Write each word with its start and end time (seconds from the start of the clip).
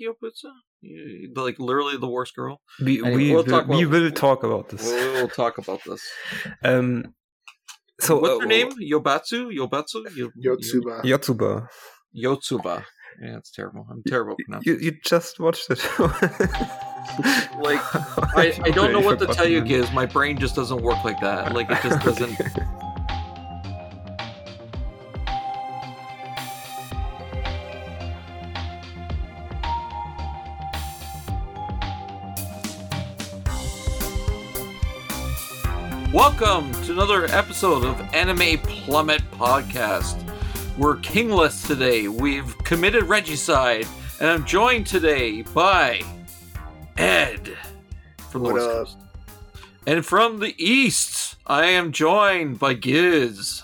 Gyobutsu? 0.00 0.50
You- 0.80 1.32
Like 1.34 1.58
literally 1.58 1.96
the 1.96 2.08
worst 2.08 2.34
girl. 2.34 2.60
We 2.80 2.98
Anyway, 3.02 3.16
we, 3.16 3.26
we'll 3.32 3.36
will, 3.36 3.44
talk 3.44 3.66
we 3.68 3.82
about- 3.84 3.90
will 3.92 4.10
talk 4.10 4.42
about 4.44 4.68
this. 4.68 4.84
We'll, 4.84 5.12
we'll 5.14 5.28
talk 5.28 5.58
about 5.58 5.80
this. 5.84 6.02
Um, 6.62 7.14
so 8.00 8.18
What's 8.20 8.36
uh, 8.36 8.40
her 8.40 8.46
name? 8.46 8.70
Yobatsu? 8.72 9.50
Yobatsu? 9.56 10.04
Yo- 10.16 10.30
Yotsuba. 10.44 11.02
Yotsuba. 11.02 11.66
Yotsuba. 12.16 12.84
Yeah, 13.22 13.38
it's 13.38 13.50
terrible. 13.50 13.86
I'm 13.90 14.02
terrible 14.06 14.36
at. 14.52 14.66
You 14.66 14.76
you 14.78 14.92
just 15.04 15.40
watched 15.40 15.70
it. 15.70 15.80
Like, 17.58 17.80
I, 18.36 18.52
I 18.64 18.70
don't 18.70 18.92
know 18.92 19.00
what 19.00 19.18
to 19.20 19.26
tell 19.26 19.48
you, 19.48 19.62
Giz. 19.62 19.86
Giz. 19.86 19.94
My 19.94 20.06
brain 20.06 20.36
just 20.38 20.54
doesn't 20.56 20.82
work 20.82 21.02
like 21.04 21.20
that. 21.20 21.54
Like, 21.54 21.70
it 21.70 21.80
just 21.82 22.04
doesn't. 22.04 22.36
Welcome 36.28 36.72
to 36.82 36.90
another 36.92 37.26
episode 37.26 37.84
of 37.84 38.00
Anime 38.12 38.58
Plummet 38.58 39.22
Podcast. 39.30 40.20
We're 40.76 40.96
kingless 40.96 41.64
today. 41.68 42.08
We've 42.08 42.58
committed 42.64 43.04
regicide, 43.04 43.86
and 44.18 44.28
I'm 44.28 44.44
joined 44.44 44.88
today 44.88 45.42
by 45.42 46.02
Ed 46.98 47.56
from 48.30 48.42
the 48.42 48.48
What 48.48 48.54
West 48.54 48.66
up? 48.66 48.72
Coast. 48.74 48.96
And 49.86 50.04
from 50.04 50.40
the 50.40 50.52
East, 50.58 51.36
I 51.46 51.66
am 51.66 51.92
joined 51.92 52.58
by 52.58 52.74
Giz. 52.74 53.62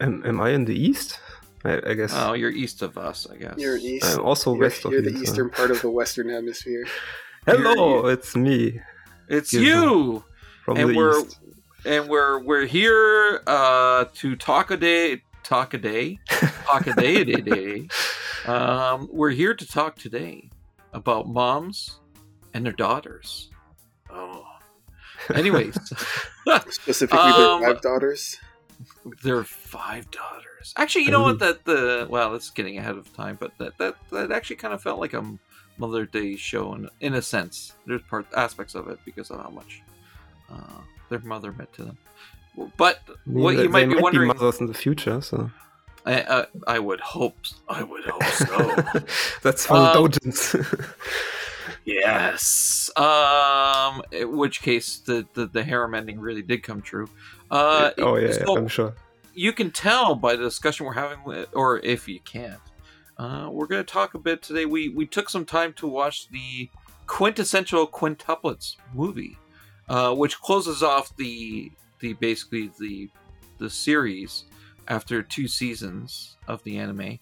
Am, 0.00 0.24
am 0.26 0.40
I 0.40 0.50
in 0.50 0.64
the 0.64 0.74
east? 0.74 1.20
I, 1.64 1.80
I 1.86 1.94
guess. 1.94 2.12
Oh, 2.12 2.32
you're 2.32 2.50
east 2.50 2.82
of 2.82 2.98
us, 2.98 3.28
I 3.32 3.36
guess. 3.36 3.54
You're 3.58 3.76
east. 3.76 4.04
I'm 4.06 4.24
also 4.24 4.52
you're, 4.54 4.62
west 4.62 4.84
of 4.84 4.90
you're 4.90 5.02
the 5.02 5.12
so- 5.12 5.22
eastern 5.22 5.50
part 5.50 5.70
of 5.70 5.80
the 5.82 5.90
western 5.90 6.30
hemisphere. 6.30 6.84
Hello, 7.46 8.06
it's 8.08 8.34
me 8.34 8.80
It's 9.28 9.52
Giz. 9.52 9.62
you, 9.62 10.24
from 10.64 10.78
and 10.78 10.90
the 10.90 10.96
we're 10.96 11.20
east. 11.20 11.38
And 11.86 12.08
we're 12.08 12.40
we're 12.42 12.66
here 12.66 13.42
uh, 13.46 14.06
to 14.14 14.36
talk 14.36 14.70
a 14.70 14.76
day, 14.76 15.22
talk 15.42 15.72
a 15.74 15.78
day, 15.78 16.18
talk 16.66 16.86
a 16.86 16.94
day, 16.94 17.24
day, 17.24 17.40
day. 17.40 17.88
Um, 18.46 19.08
we're 19.10 19.30
here 19.30 19.54
to 19.54 19.66
talk 19.66 19.96
today 19.96 20.50
about 20.92 21.26
moms 21.26 21.98
and 22.54 22.64
their 22.64 22.72
daughters. 22.72 23.50
Oh, 24.08 24.44
anyways, 25.34 25.74
Specifically, 26.70 27.18
Um, 27.18 27.60
their 27.60 27.72
five 27.74 27.80
daughters. 27.82 28.36
there 29.24 29.36
are 29.38 29.42
five 29.42 30.08
daughters. 30.12 30.74
Actually, 30.76 31.06
you 31.06 31.10
know 31.10 31.22
what? 31.22 31.40
That 31.40 31.64
the 31.64 32.06
well, 32.08 32.30
that's 32.30 32.50
getting 32.50 32.78
ahead 32.78 32.94
of 32.94 33.12
time, 33.16 33.36
but 33.40 33.50
that 33.58 33.76
that 33.78 33.96
that 34.12 34.30
actually 34.30 34.56
kind 34.56 34.72
of 34.72 34.80
felt 34.80 35.00
like 35.00 35.14
a 35.14 35.24
Mother 35.76 36.06
Day 36.06 36.36
show 36.36 36.74
in 36.74 36.88
in 37.00 37.14
a 37.14 37.22
sense. 37.22 37.72
There's 37.84 38.02
part 38.02 38.26
aspects 38.36 38.76
of 38.76 38.86
it 38.86 39.00
because 39.04 39.32
of 39.32 39.40
how 39.40 39.50
much 39.50 39.82
uh, 40.52 40.82
their 41.08 41.20
mother 41.20 41.52
meant 41.52 41.72
to 41.74 41.84
them. 41.84 41.98
But 42.76 43.00
what 43.24 43.56
They- 43.56 43.64
you 43.64 43.68
might 43.68 43.88
be 43.88 43.96
wondering, 43.96 44.30
be 44.30 44.34
mothers 44.34 44.60
in 44.60 44.66
the 44.66 44.74
future, 44.74 45.20
so 45.20 45.50
I, 46.06 46.22
uh, 46.22 46.46
I 46.66 46.78
would 46.78 47.00
hope, 47.00 47.36
I 47.68 47.82
would 47.82 48.04
hope 48.04 48.22
so. 48.24 49.02
that's 49.42 49.66
for 49.66 49.74
Um, 49.74 49.96
dojins. 49.96 50.54
yes. 51.84 52.90
Um, 52.96 54.02
in 54.12 54.36
which 54.36 54.62
case 54.62 54.98
the, 54.98 55.26
the 55.34 55.46
the 55.46 55.62
harem 55.64 55.94
ending 55.94 56.20
really 56.20 56.42
did 56.42 56.62
come 56.62 56.80
true. 56.82 57.08
Uh, 57.50 57.90
oh 57.98 58.16
yeah, 58.16 58.32
so- 58.32 58.56
I'm 58.56 58.68
sure. 58.68 58.94
you 59.34 59.52
can 59.52 59.70
tell 59.70 60.14
by 60.14 60.34
the 60.36 60.42
discussion 60.44 60.86
we're 60.86 60.92
having 60.94 61.22
with, 61.24 61.48
or 61.52 61.78
if 61.80 62.08
you 62.08 62.20
can't 62.20 62.60
uh, 63.18 63.48
we're 63.50 63.66
going 63.66 63.84
to 63.84 63.92
talk 63.92 64.14
a 64.14 64.18
bit 64.18 64.42
today 64.42 64.64
we 64.66 64.88
we 64.88 65.06
took 65.06 65.28
some 65.28 65.44
time 65.44 65.72
to 65.74 65.86
watch 65.86 66.28
the 66.30 66.68
quintessential 67.06 67.86
quintuplets 67.86 68.76
movie 68.94 69.36
uh, 69.88 70.14
which 70.14 70.40
closes 70.40 70.82
off 70.82 71.14
the 71.16 71.70
the 72.00 72.12
basically 72.14 72.70
the 72.78 73.08
the 73.58 73.70
series 73.70 74.44
after 74.88 75.22
two 75.22 75.48
seasons 75.48 76.36
of 76.46 76.62
the 76.64 76.76
anime 76.78 77.18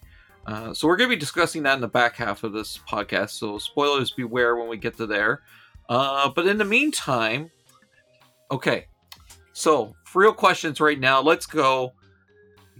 uh, 0.47 0.75
so 0.75 0.87
we're 0.87 0.97
going 0.97 1.09
to 1.09 1.16
be 1.16 1.21
discussing 1.21 1.62
that 1.62 1.75
in 1.75 1.81
the 1.81 1.89
back 1.89 2.16
half 2.16 2.44
of 2.44 2.53
this 2.53 2.78
podcast 2.89 3.31
so 3.31 3.59
spoilers 3.59 4.11
beware 4.11 4.56
when 4.56 4.69
we 4.69 4.77
get 4.77 4.97
to 4.97 5.06
there 5.06 5.41
uh, 5.89 6.28
but 6.28 6.47
in 6.47 6.59
the 6.59 6.65
meantime 6.65 7.50
okay 8.50 8.87
so 9.53 9.94
for 10.05 10.22
real 10.22 10.33
questions 10.33 10.81
right 10.81 11.00
now 11.00 11.21
let's 11.21 11.47
go 11.47 11.93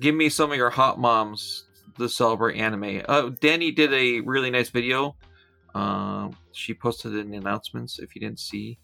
give 0.01 0.15
me 0.15 0.29
some 0.29 0.51
of 0.51 0.57
your 0.57 0.71
hot 0.71 0.99
moms 0.99 1.65
to 1.99 2.09
celebrate 2.09 2.59
anime. 2.59 3.03
Uh, 3.09 3.31
Danny 3.41 3.71
did 3.71 3.93
a 3.93 4.21
really 4.21 4.51
nice 4.51 4.71
video. 4.71 5.17
Um, 5.75 6.37
she 6.53 6.75
posted 6.75 7.13
the 7.13 7.37
announcements 7.37 7.99
if 7.99 8.15
you 8.15 8.21
didn't 8.21 8.41
see. 8.41 8.79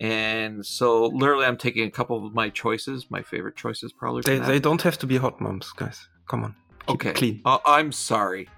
And 0.00 0.64
so, 0.66 1.06
literally, 1.06 1.46
I'm 1.46 1.56
taking 1.56 1.86
a 1.86 1.90
couple 1.90 2.26
of 2.26 2.34
my 2.34 2.50
choices, 2.50 3.06
my 3.10 3.22
favorite 3.22 3.56
choices, 3.56 3.92
probably. 3.92 4.22
They, 4.22 4.38
they 4.38 4.58
don't 4.58 4.82
have 4.82 4.98
to 4.98 5.06
be 5.06 5.16
hot 5.16 5.40
moms, 5.40 5.70
guys. 5.70 6.08
Come 6.28 6.44
on. 6.44 6.56
Keep 6.86 6.94
okay, 6.94 7.12
clean. 7.12 7.42
Uh, 7.44 7.58
I'm 7.64 7.92
sorry. 7.92 8.48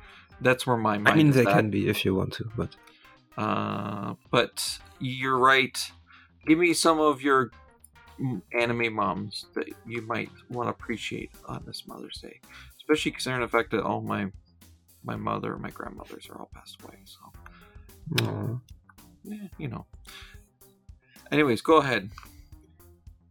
That's 0.40 0.66
where 0.66 0.76
my 0.76 0.98
mind. 0.98 1.08
I 1.08 1.14
mean, 1.14 1.30
they 1.30 1.46
at. 1.46 1.52
can 1.52 1.70
be 1.70 1.88
if 1.88 2.04
you 2.04 2.14
want 2.14 2.32
to, 2.34 2.50
but 2.56 2.74
Uh, 3.36 4.14
but 4.30 4.78
you're 4.98 5.38
right. 5.38 5.78
Give 6.46 6.58
me 6.58 6.72
some 6.72 7.00
of 7.00 7.22
your 7.22 7.50
mm, 8.18 8.40
anime 8.58 8.94
moms 8.94 9.46
that 9.54 9.68
you 9.86 10.02
might 10.02 10.30
want 10.48 10.68
to 10.68 10.70
appreciate 10.70 11.30
on 11.46 11.62
this 11.66 11.86
Mother's 11.86 12.18
Day, 12.20 12.40
especially 12.78 13.10
considering 13.10 13.42
the 13.42 13.48
fact 13.48 13.70
that 13.72 13.82
all 13.82 14.00
my 14.00 14.30
my 15.04 15.16
mother 15.16 15.52
and 15.52 15.62
my 15.62 15.70
grandmothers 15.70 16.28
are 16.30 16.38
all 16.40 16.50
passed 16.54 16.80
away. 16.82 16.98
So, 17.04 18.24
uh, 18.24 18.54
yeah, 19.24 19.48
you 19.58 19.68
know. 19.68 19.86
Anyways, 21.32 21.60
go 21.60 21.78
ahead. 21.78 22.10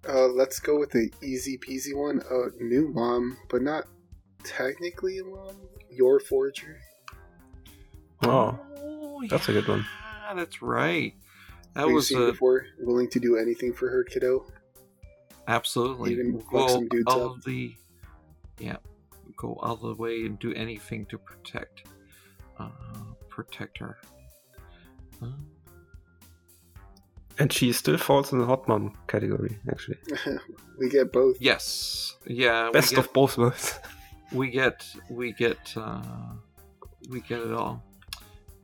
Uh, 0.08 0.28
let's 0.28 0.60
go 0.60 0.78
with 0.80 0.92
the 0.92 1.12
easy 1.24 1.58
peasy 1.58 1.96
one. 1.96 2.22
Uh, 2.30 2.50
new 2.60 2.90
mom, 2.94 3.38
but 3.50 3.62
not 3.62 3.86
technically 4.44 5.18
a 5.20 5.24
mom. 5.24 5.56
Yor 5.90 6.20
Forger. 6.20 6.78
oh, 8.24 8.60
Oh, 8.78 9.24
that's 9.30 9.48
a 9.50 9.54
good 9.54 9.68
one. 9.68 9.86
yeah, 10.28 10.34
That's 10.36 10.62
right. 10.62 11.14
That 11.74 11.82
Have 11.82 11.90
you 11.90 11.96
was 11.96 12.08
seen 12.10 12.22
a, 12.22 12.32
before? 12.32 12.66
Willing 12.80 13.10
to 13.12 13.20
do 13.20 13.38
anything 13.38 13.74
for 13.74 13.90
her 13.90 14.04
kiddo. 14.04 14.46
Absolutely. 15.48 16.12
Even 16.14 16.44
go 16.52 16.68
some 16.68 16.88
dudes 16.90 17.06
all 17.08 17.30
up. 17.32 17.38
of 17.38 17.44
the 17.46 17.74
yeah, 18.60 18.78
go 19.38 19.58
all 19.62 19.76
the 19.76 19.94
way 19.96 20.22
and 20.26 20.40
do 20.40 20.54
anything 20.54 21.06
to 21.08 21.18
protect 21.18 21.84
uh 22.60 22.70
protect 23.30 23.78
her. 23.78 23.98
Uh, 25.22 25.28
and 27.40 27.52
she 27.52 27.72
still 27.74 27.98
falls 27.98 28.32
in 28.32 28.40
the 28.40 28.46
hot 28.46 28.68
mom 28.68 28.94
category, 29.08 29.58
actually. 29.70 29.98
we 30.80 30.90
get 30.90 31.12
both. 31.12 31.38
yes. 31.40 32.16
Yeah, 32.26 32.70
Best 32.72 32.92
get, 32.92 33.00
of 33.00 33.14
both 33.14 33.38
worlds. 33.38 33.80
we 34.32 34.50
get 34.50 34.86
we 35.10 35.32
get 35.34 35.74
uh 35.78 36.02
we 37.10 37.22
get 37.22 37.40
it 37.42 37.52
all. 37.52 37.84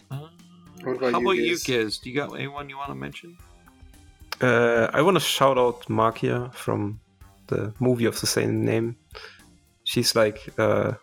Uh, 0.10 0.28
about 0.82 1.14
how 1.14 1.20
you, 1.20 1.26
about 1.26 1.32
you, 1.38 1.50
Giz? 1.50 1.64
Giz? 1.64 1.98
Do 2.00 2.10
you 2.10 2.16
got 2.16 2.34
anyone 2.34 2.70
you 2.70 2.78
want 2.78 2.90
to 2.90 2.96
mention? 2.96 3.38
Uh, 4.42 4.90
I 4.94 5.02
want 5.04 5.16
to 5.16 5.22
shout 5.22 5.58
out 5.58 5.86
Maquia 5.86 6.52
from 6.54 7.00
the 7.48 7.74
movie 7.80 8.06
of 8.06 8.20
the 8.20 8.28
same 8.28 8.66
name. 8.66 8.96
She's 9.84 10.16
like, 10.16 10.50
uh, 10.58 10.94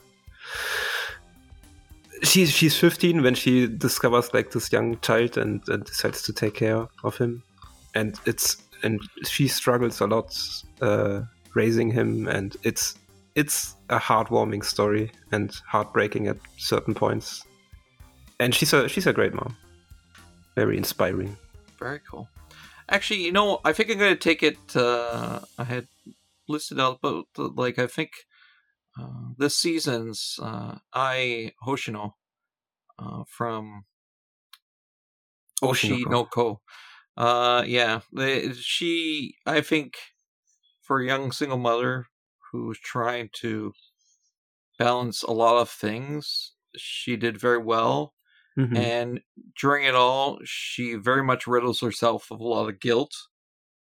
she's 2.23 2.51
she's 2.51 2.77
15 2.77 3.23
when 3.23 3.35
she 3.35 3.69
discovers 3.69 4.35
like 4.35 4.51
this 4.51 4.73
young 4.73 4.99
child 5.01 5.39
and, 5.39 5.63
and 5.69 5.85
decides 5.85 6.23
to 6.23 6.33
take 6.33 6.55
care 6.55 6.89
of 7.05 7.17
him, 7.17 7.43
and 7.95 8.19
it's 8.27 8.57
and 8.83 9.01
she 9.25 9.49
struggles 9.49 10.01
a 10.01 10.07
lot 10.07 10.37
uh, 10.81 11.23
raising 11.55 11.91
him, 11.91 12.29
and 12.29 12.57
it's 12.63 12.97
it's 13.35 13.77
a 13.89 13.99
heartwarming 13.99 14.65
story 14.65 15.11
and 15.33 15.53
heartbreaking 15.67 16.29
at 16.29 16.37
certain 16.57 16.95
points. 16.95 17.45
And 18.41 18.55
she's 18.55 18.73
a 18.73 18.89
she's 18.89 19.07
a 19.07 19.13
great 19.13 19.35
mom, 19.35 19.57
very 20.55 20.77
inspiring. 20.77 21.37
Very 21.79 22.01
cool. 22.09 22.29
Actually, 22.89 23.23
you 23.23 23.33
know, 23.33 23.61
I 23.65 23.73
think 23.73 23.91
I'm 23.91 23.99
going 23.99 24.15
to 24.15 24.21
take 24.21 24.43
it. 24.43 24.59
Uh, 24.75 25.41
I 25.59 25.65
had 25.65 25.89
listed 26.49 26.81
out, 26.81 27.01
but 27.03 27.27
like 27.37 27.79
I 27.79 27.87
think 27.87 28.11
uh, 28.99 29.33
this 29.37 29.57
season's 29.57 30.39
uh, 30.43 30.77
Ai 30.95 31.53
Hoshino 31.67 32.13
uh, 32.99 33.25
from 33.29 33.85
Oshi 35.63 36.05
Oshinoko. 36.05 36.59
Uh, 37.19 37.65
yeah, 37.67 38.03
they- 38.15 38.55
she. 38.55 39.37
I 39.47 39.63
think 39.63 39.99
for 40.83 41.01
a 41.01 41.07
young 41.07 41.33
single 41.33 41.59
mother 41.59 42.09
who's 42.53 42.81
trying 42.81 43.31
to 43.35 43.75
balance 44.79 45.23
a 45.23 45.33
lot 45.33 45.61
of 45.61 45.71
things, 45.71 46.55
she 46.77 47.17
did 47.17 47.39
very 47.41 47.59
well. 47.59 48.15
Mhm. 48.59 48.77
And 48.77 49.23
during 49.61 49.85
it 49.85 49.95
all, 49.95 50.41
she 50.45 50.95
very 50.95 51.23
much 51.25 51.47
riddles 51.47 51.81
herself 51.81 52.31
of 52.31 52.41
a 52.41 52.45
lot 52.45 52.69
of 52.69 52.81
guilt, 52.81 53.15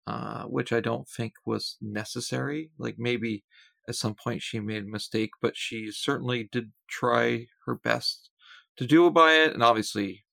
uh, 0.07 0.45
which 0.45 0.73
I 0.73 0.79
don't 0.81 1.07
think 1.09 1.35
was 1.45 1.77
necessary. 1.81 2.71
Like 2.77 2.97
maybe 2.99 3.45
at 3.89 3.95
some 3.95 4.15
point 4.15 4.43
she 4.43 4.59
made 4.61 4.83
a 4.83 4.87
mistake, 4.87 5.31
but 5.41 5.57
she 5.57 5.91
certainly 5.91 6.45
did 6.51 6.73
try 6.89 7.47
her 7.65 7.75
best 7.75 8.31
to 8.77 8.87
do 8.87 9.09
by 9.11 9.33
it. 9.33 9.53
And 9.53 9.63
obviously, 9.63 10.25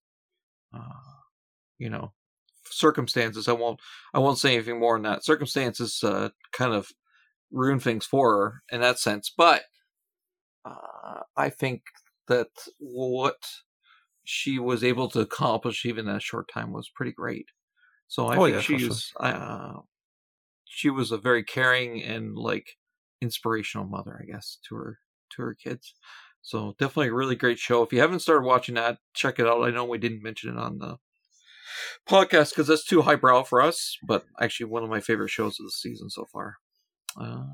uh, 0.74 1.20
you 1.78 1.90
know, 1.90 2.14
circumstances. 2.72 3.48
I 3.48 3.52
won't 3.52 3.80
I 4.14 4.18
won't 4.18 4.38
say 4.38 4.54
anything 4.54 4.80
more 4.80 4.96
on 4.96 5.02
that. 5.02 5.24
Circumstances 5.24 6.02
uh, 6.04 6.30
kind 6.52 6.74
of 6.74 6.90
ruin 7.52 7.80
things 7.80 8.06
for 8.06 8.32
her 8.36 8.62
in 8.72 8.80
that 8.82 8.98
sense, 8.98 9.32
but 9.36 9.64
uh, 10.64 11.20
I 11.36 11.50
think 11.50 11.82
that 12.28 12.50
what 12.78 13.42
she 14.24 14.58
was 14.58 14.84
able 14.84 15.08
to 15.10 15.20
accomplish 15.20 15.86
even 15.86 16.08
in 16.08 16.16
a 16.16 16.20
short 16.20 16.48
time 16.52 16.72
was 16.72 16.90
pretty 16.90 17.12
great. 17.12 17.48
So 18.08 18.28
I 18.28 18.36
Oh, 18.36 18.44
think 18.44 18.60
yeah, 18.62 18.62
was, 18.68 19.02
she's 19.02 19.12
uh, 19.20 19.80
she 20.64 20.90
was 20.90 21.12
a 21.12 21.18
very 21.18 21.44
caring 21.44 22.02
and 22.02 22.36
like 22.36 22.78
inspirational 23.20 23.86
mother, 23.86 24.20
I 24.22 24.26
guess, 24.32 24.58
to 24.68 24.76
her 24.76 25.00
to 25.32 25.42
her 25.42 25.54
kids. 25.54 25.94
So 26.42 26.74
definitely 26.78 27.08
a 27.08 27.14
really 27.14 27.36
great 27.36 27.58
show. 27.58 27.82
If 27.82 27.92
you 27.92 28.00
haven't 28.00 28.20
started 28.20 28.46
watching 28.46 28.76
that, 28.76 28.98
check 29.14 29.38
it 29.38 29.46
out. 29.46 29.64
I 29.64 29.70
know 29.70 29.84
we 29.84 29.98
didn't 29.98 30.22
mention 30.22 30.50
it 30.52 30.58
on 30.58 30.78
the 30.78 30.98
podcast 32.08 32.50
because 32.50 32.66
that's 32.66 32.86
too 32.86 33.02
highbrow 33.02 33.44
for 33.44 33.60
us, 33.60 33.96
but 34.06 34.24
actually 34.40 34.66
one 34.66 34.82
of 34.82 34.90
my 34.90 35.00
favorite 35.00 35.30
shows 35.30 35.58
of 35.58 35.66
the 35.66 35.72
season 35.72 36.10
so 36.10 36.26
far. 36.32 36.56
Um, 37.16 37.50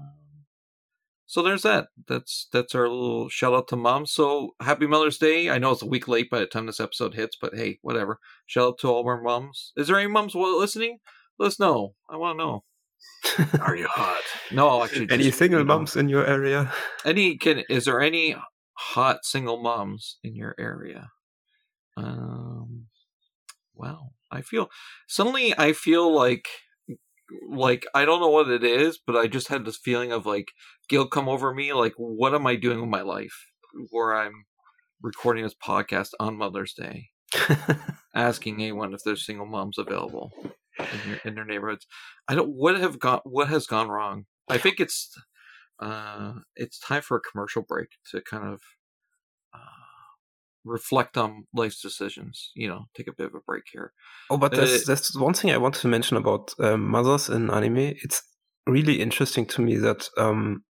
so 1.28 1.42
there's 1.42 1.62
that. 1.62 1.88
That's 2.06 2.48
that's 2.52 2.74
our 2.74 2.88
little 2.88 3.28
shout 3.28 3.52
out 3.52 3.68
to 3.68 3.76
mom. 3.76 4.06
So 4.06 4.54
happy 4.60 4.86
Mother's 4.86 5.18
Day. 5.18 5.50
I 5.50 5.58
know 5.58 5.72
it's 5.72 5.82
a 5.82 5.86
week 5.86 6.08
late 6.08 6.30
by 6.30 6.38
the 6.38 6.46
time 6.46 6.64
this 6.64 6.80
episode 6.80 7.14
hits, 7.14 7.36
but 7.38 7.54
hey, 7.54 7.78
whatever. 7.82 8.18
Shout 8.46 8.66
out 8.66 8.78
to 8.78 8.88
all 8.88 9.06
our 9.06 9.20
moms. 9.20 9.72
Is 9.76 9.88
there 9.88 9.98
any 9.98 10.08
moms 10.08 10.34
listening? 10.34 10.98
Let 11.38 11.48
us 11.48 11.60
know. 11.60 11.94
I 12.10 12.16
want 12.16 12.38
to 12.38 12.44
know. 12.44 12.64
Are 13.60 13.76
you 13.76 13.86
hot? 13.86 14.22
No, 14.50 14.82
actually. 14.82 15.08
Any 15.10 15.24
just, 15.24 15.38
single 15.38 15.60
you 15.60 15.66
know, 15.66 15.74
moms 15.76 15.96
in 15.96 16.08
your 16.08 16.26
area? 16.26 16.72
Any 17.04 17.36
can? 17.36 17.62
Is 17.68 17.84
there 17.84 18.00
any 18.00 18.34
hot 18.72 19.18
single 19.24 19.62
moms 19.62 20.16
in 20.24 20.34
your 20.34 20.54
area? 20.58 21.10
Um. 21.94 22.86
Wow. 23.78 24.10
I 24.30 24.42
feel 24.42 24.68
suddenly. 25.06 25.54
I 25.56 25.72
feel 25.72 26.12
like 26.12 26.48
like 27.48 27.86
I 27.94 28.04
don't 28.04 28.20
know 28.20 28.28
what 28.28 28.48
it 28.48 28.64
is, 28.64 28.98
but 29.04 29.16
I 29.16 29.26
just 29.26 29.48
had 29.48 29.64
this 29.64 29.78
feeling 29.78 30.12
of 30.12 30.26
like 30.26 30.52
guilt 30.88 31.10
come 31.10 31.28
over 31.28 31.54
me. 31.54 31.72
Like, 31.72 31.94
what 31.96 32.34
am 32.34 32.46
I 32.46 32.56
doing 32.56 32.80
with 32.80 32.90
my 32.90 33.02
life? 33.02 33.46
Where 33.90 34.14
I'm 34.14 34.44
recording 35.02 35.44
this 35.44 35.54
podcast 35.54 36.10
on 36.18 36.36
Mother's 36.36 36.74
Day, 36.74 37.08
asking 38.14 38.56
anyone 38.56 38.92
if 38.92 39.00
there's 39.04 39.24
single 39.24 39.46
moms 39.46 39.78
available 39.78 40.32
in, 40.78 41.10
your, 41.10 41.18
in 41.24 41.34
their 41.34 41.44
neighborhoods. 41.44 41.86
I 42.26 42.34
don't. 42.34 42.50
What 42.50 42.78
have 42.78 42.98
gone? 42.98 43.20
What 43.24 43.48
has 43.48 43.66
gone 43.66 43.88
wrong? 43.88 44.24
I 44.48 44.58
think 44.58 44.80
it's 44.80 45.14
uh, 45.80 46.34
it's 46.56 46.78
time 46.78 47.02
for 47.02 47.16
a 47.16 47.30
commercial 47.30 47.62
break 47.62 47.88
to 48.10 48.20
kind 48.20 48.44
of 48.44 48.60
reflect 50.64 51.16
on 51.16 51.46
life's 51.54 51.80
decisions. 51.80 52.50
You 52.54 52.68
know, 52.68 52.84
take 52.96 53.08
a 53.08 53.14
bit 53.16 53.26
of 53.26 53.34
a 53.34 53.40
break 53.40 53.64
here. 53.72 53.92
Oh, 54.30 54.38
but 54.38 54.52
Uh, 54.52 54.58
there's, 54.58 54.84
there's 54.84 55.12
one 55.16 55.34
thing 55.34 55.50
I 55.50 55.58
wanted 55.58 55.80
to 55.80 55.88
mention 55.88 56.16
about 56.16 56.54
um, 56.58 56.88
mothers 56.88 57.28
in 57.28 57.50
anime. 57.50 57.94
It's 58.02 58.22
really 58.66 59.00
interesting 59.00 59.46
to 59.46 59.62
me 59.62 59.76
that 59.76 60.08
um, 60.18 60.64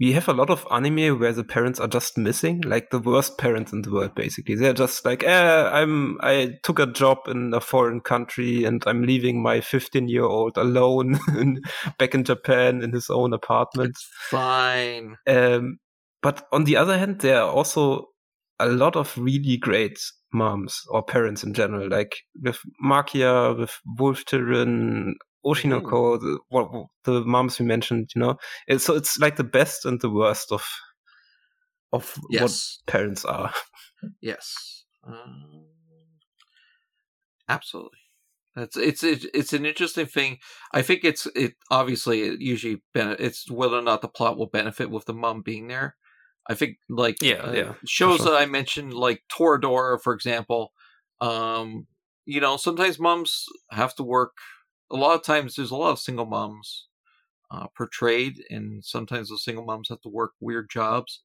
we 0.00 0.12
have 0.12 0.28
a 0.28 0.32
lot 0.32 0.50
of 0.50 0.66
anime 0.70 1.18
where 1.18 1.32
the 1.32 1.44
parents 1.44 1.78
are 1.78 1.88
just 1.88 2.18
missing, 2.18 2.60
like 2.62 2.90
the 2.90 2.98
worst 2.98 3.38
parents 3.38 3.72
in 3.72 3.82
the 3.82 3.92
world. 3.92 4.14
Basically, 4.14 4.56
they're 4.56 4.72
just 4.72 5.04
like, 5.04 5.22
eh, 5.22 5.70
I'm 5.72 6.18
I 6.20 6.54
took 6.62 6.78
a 6.78 6.86
job 6.86 7.18
in 7.28 7.54
a 7.54 7.60
foreign 7.60 8.00
country 8.00 8.64
and 8.64 8.82
I'm 8.86 9.02
leaving 9.02 9.42
my 9.42 9.60
15 9.60 10.08
year 10.08 10.24
old 10.24 10.56
alone 10.56 11.18
in, 11.38 11.60
back 11.98 12.14
in 12.14 12.24
Japan 12.24 12.82
in 12.82 12.92
his 12.92 13.08
own 13.08 13.32
apartment. 13.32 13.90
It's 13.90 14.08
fine. 14.30 15.16
Um, 15.28 15.78
but 16.22 16.46
on 16.52 16.64
the 16.64 16.76
other 16.76 16.98
hand, 16.98 17.20
there 17.20 17.42
are 17.42 17.50
also 17.50 18.08
a 18.58 18.66
lot 18.66 18.96
of 18.96 19.16
really 19.18 19.56
great 19.56 19.98
moms 20.32 20.82
or 20.88 21.02
parents 21.02 21.42
in 21.44 21.54
general, 21.54 21.88
like 21.88 22.16
with 22.42 22.58
Maquia, 22.84 23.58
with 23.58 23.78
Wolf 23.98 24.24
Children, 24.26 25.16
Oshi 25.44 25.68
no 25.68 25.80
Ko, 25.80 26.16
the, 26.16 26.38
what, 26.48 26.70
the 27.04 27.20
moms 27.22 27.58
we 27.58 27.66
mentioned, 27.66 28.10
you 28.14 28.20
know. 28.20 28.36
It's, 28.66 28.84
so 28.84 28.94
it's 28.94 29.18
like 29.18 29.36
the 29.36 29.44
best 29.44 29.84
and 29.84 30.00
the 30.00 30.10
worst 30.10 30.52
of 30.52 30.64
of 31.92 32.18
what 32.28 32.60
parents 32.86 33.24
are. 33.24 33.52
Yes. 34.20 34.84
Um, 35.06 35.66
absolutely. 37.48 37.98
That's 38.56 38.76
it's 38.76 39.02
it, 39.02 39.24
it's 39.34 39.52
an 39.52 39.66
interesting 39.66 40.06
thing. 40.06 40.38
I 40.72 40.82
think 40.82 41.04
it's 41.04 41.26
it 41.34 41.54
obviously 41.70 42.22
it 42.22 42.40
usually 42.40 42.82
ben- 42.92 43.16
it's 43.18 43.50
whether 43.50 43.76
or 43.76 43.82
not 43.82 44.02
the 44.02 44.08
plot 44.08 44.36
will 44.36 44.46
benefit 44.46 44.90
with 44.90 45.06
the 45.06 45.14
mom 45.14 45.42
being 45.42 45.68
there. 45.68 45.96
I 46.48 46.54
think 46.54 46.76
like 46.88 47.16
Yeah, 47.22 47.34
uh, 47.34 47.52
yeah, 47.52 47.74
shows 47.86 48.18
sure. 48.18 48.26
that 48.26 48.36
I 48.36 48.46
mentioned 48.46 48.94
like 48.94 49.22
Toradora 49.32 50.00
for 50.00 50.12
example. 50.12 50.72
Um, 51.20 51.86
you 52.26 52.40
know 52.40 52.56
sometimes 52.56 52.98
moms 52.98 53.46
have 53.70 53.94
to 53.96 54.02
work. 54.02 54.32
A 54.90 54.96
lot 54.96 55.14
of 55.14 55.22
times 55.22 55.56
there's 55.56 55.70
a 55.70 55.76
lot 55.76 55.92
of 55.92 55.98
single 55.98 56.26
moms 56.26 56.88
uh, 57.50 57.66
portrayed, 57.76 58.42
and 58.50 58.84
sometimes 58.84 59.28
those 59.30 59.44
single 59.44 59.64
moms 59.64 59.88
have 59.88 60.00
to 60.02 60.08
work 60.08 60.32
weird 60.40 60.68
jobs. 60.70 61.22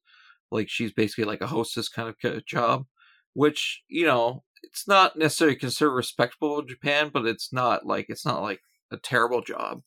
Like 0.50 0.68
she's 0.68 0.92
basically 0.92 1.24
like 1.24 1.40
a 1.40 1.46
hostess 1.46 1.88
kind 1.88 2.08
of 2.08 2.46
job, 2.46 2.86
which 3.34 3.82
you 3.88 4.06
know 4.06 4.44
it's 4.62 4.86
not 4.86 5.16
necessarily 5.16 5.56
considered 5.56 5.92
respectable 5.92 6.60
in 6.60 6.68
Japan, 6.68 7.10
but 7.12 7.26
it's 7.26 7.52
not 7.52 7.86
like 7.86 8.06
it's 8.08 8.26
not 8.26 8.42
like 8.42 8.60
a 8.90 8.96
terrible 8.96 9.42
job. 9.42 9.82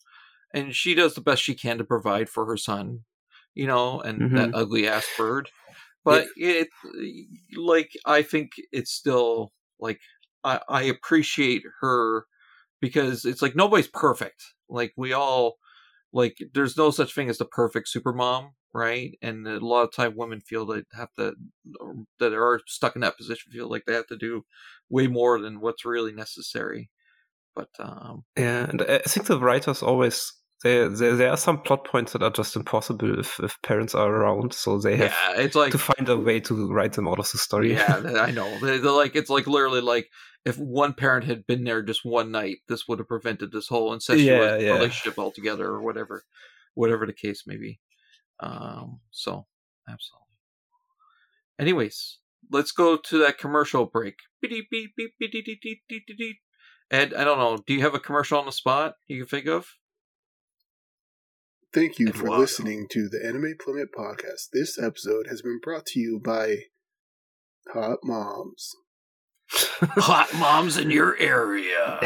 And 0.54 0.76
she 0.76 0.94
does 0.94 1.16
the 1.16 1.22
best 1.22 1.42
she 1.42 1.56
can 1.56 1.78
to 1.80 1.84
provide 1.84 2.30
for 2.30 2.46
her 2.46 2.58
son, 2.58 3.06
you 3.56 3.68
know, 3.68 4.02
and 4.02 4.26
that 4.36 4.50
ugly 4.54 4.88
ass 4.88 5.08
bird. 5.18 5.50
But 6.06 6.28
it, 6.38 6.70
like, 7.56 7.92
I 8.06 8.22
think 8.24 8.52
it's 8.72 8.92
still 8.92 9.54
like 9.80 10.00
I, 10.44 10.62
I 10.70 10.84
appreciate 10.84 11.64
her 11.82 12.26
because 12.82 13.26
it's 13.26 13.42
like 13.42 13.56
nobody's 13.56 13.88
perfect. 13.90 14.44
Like 14.70 14.94
we 14.98 15.14
all 15.14 15.56
like 16.14 16.38
there's 16.54 16.78
no 16.78 16.92
such 16.92 17.14
thing 17.16 17.30
as 17.30 17.38
the 17.38 17.46
perfect 17.46 17.90
super 17.90 18.14
mom, 18.14 18.54
right? 18.74 19.18
And 19.22 19.48
a 19.48 19.60
lot 19.66 19.84
of 19.84 19.94
time 19.94 20.16
women 20.18 20.42
feel 20.42 20.66
they 20.66 20.84
have 20.94 21.14
to 21.18 21.36
that 22.20 22.34
are 22.34 22.62
stuck 22.68 22.96
in 22.96 23.02
that 23.02 23.18
position 23.18 23.52
feel 23.52 23.70
like 23.70 23.84
they 23.86 23.94
have 23.94 24.08
to 24.08 24.18
do 24.18 24.46
way 24.90 25.08
more 25.08 25.40
than 25.40 25.60
what's 25.62 25.86
really 25.86 26.14
necessary. 26.14 26.90
But 27.56 27.70
um 27.80 28.26
Yeah, 28.38 28.66
and 28.70 28.82
I 28.82 29.00
think 29.00 29.28
the 29.28 29.40
writers 29.40 29.84
always 29.84 30.34
there, 30.64 30.88
there, 30.88 31.16
there 31.18 31.30
are 31.30 31.38
some 31.38 31.62
plot 31.62 31.84
points 31.86 32.14
that 32.14 32.24
are 32.24 32.30
just 32.30 32.56
impossible 32.56 33.20
if, 33.20 33.38
if 33.42 33.62
parents 33.64 33.94
are 33.94 34.10
around, 34.10 34.54
so 34.54 34.80
they 34.80 34.96
have 34.96 35.12
yeah, 35.12 35.42
it's 35.42 35.56
like, 35.56 35.74
to 35.74 35.78
find 35.78 36.08
a 36.08 36.18
way 36.18 36.40
to 36.40 36.72
write 36.72 36.94
them 36.94 37.08
out 37.08 37.20
of 37.20 37.30
the 37.30 37.38
story. 37.38 37.74
Yeah, 37.74 38.02
I 38.22 38.32
know. 38.32 38.60
They're, 38.60 38.80
like 38.80 39.14
it's 39.16 39.30
like 39.30 39.46
literally 39.46 39.82
like 39.82 40.10
if 40.46 40.58
one 40.58 40.94
parent 40.94 41.26
had 41.26 41.46
been 41.46 41.66
there 41.66 41.82
just 41.82 42.06
one 42.06 42.32
night, 42.32 42.60
this 42.70 42.88
would 42.88 43.00
have 43.00 43.10
prevented 43.10 43.52
this 43.52 43.68
whole 43.68 43.94
incestuous 43.94 44.26
yeah, 44.26 44.58
yeah. 44.58 44.74
relationship 44.74 45.20
altogether, 45.20 45.66
or 45.66 45.82
whatever, 45.82 46.24
whatever 46.76 47.06
the 47.06 47.14
case 47.14 47.44
may 47.46 47.58
be. 47.58 47.82
Um, 48.40 49.02
so 49.12 49.48
absolutely. 49.88 50.28
Anyways, 51.60 52.20
let's 52.52 52.72
go 52.72 52.96
to 52.96 53.18
that 53.20 53.38
commercial 53.38 53.86
break. 53.86 54.16
Ed, 56.90 57.14
I 57.14 57.24
don't 57.24 57.40
know. 57.40 57.58
Do 57.66 57.74
you 57.74 57.82
have 57.82 57.96
a 57.96 58.00
commercial 58.00 58.40
on 58.40 58.46
the 58.46 58.52
spot 58.52 58.96
you 59.08 59.20
can 59.20 59.28
think 59.28 59.48
of? 59.48 59.68
Thank 61.74 61.98
you 61.98 62.14
for 62.14 62.30
listening 62.30 62.86
to 62.92 63.10
the 63.10 63.26
Anime 63.26 63.56
Plummet 63.60 63.88
podcast. 63.98 64.50
This 64.54 64.78
episode 64.78 65.26
has 65.28 65.42
been 65.42 65.60
brought 65.60 65.88
to 65.88 66.00
you 66.00 66.22
by 66.24 66.66
Hot 67.74 67.98
Moms. 68.04 68.76
Hot 69.52 70.32
moms 70.36 70.78
in 70.78 70.92
your 70.92 71.18
area. 71.18 72.00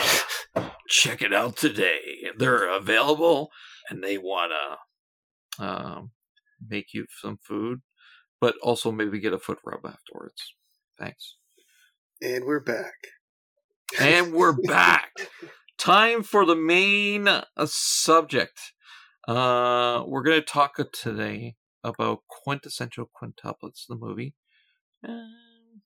Check 0.88 1.22
it 1.22 1.34
out 1.34 1.58
today. 1.58 2.30
They're 2.38 2.66
available 2.66 3.50
and 3.90 4.02
they 4.02 4.18
want 4.18 4.54
to 5.60 5.66
um, 5.66 6.12
make 6.66 6.94
you 6.94 7.06
some 7.22 7.38
food, 7.46 7.80
but 8.40 8.56
also 8.64 8.90
maybe 8.90 9.20
get 9.20 9.34
a 9.34 9.38
foot 9.38 9.60
rub 9.66 9.86
afterwards. 9.86 10.54
Thanks. 10.98 11.36
And 12.22 12.46
we're 12.46 12.64
back. 12.64 12.94
And 14.00 14.32
we're 14.32 14.56
back. 14.64 15.12
Time 15.78 16.24
for 16.24 16.46
the 16.46 16.56
main 16.56 17.28
uh, 17.28 17.44
subject. 17.66 18.72
Uh, 19.28 20.04
we're 20.08 20.24
going 20.24 20.40
to 20.40 20.46
talk 20.46 20.78
today 20.94 21.56
about 21.84 22.20
quintessential 22.30 23.10
quintuplets, 23.22 23.86
the 23.88 23.96
movie. 23.96 24.34
Um, 25.08 25.82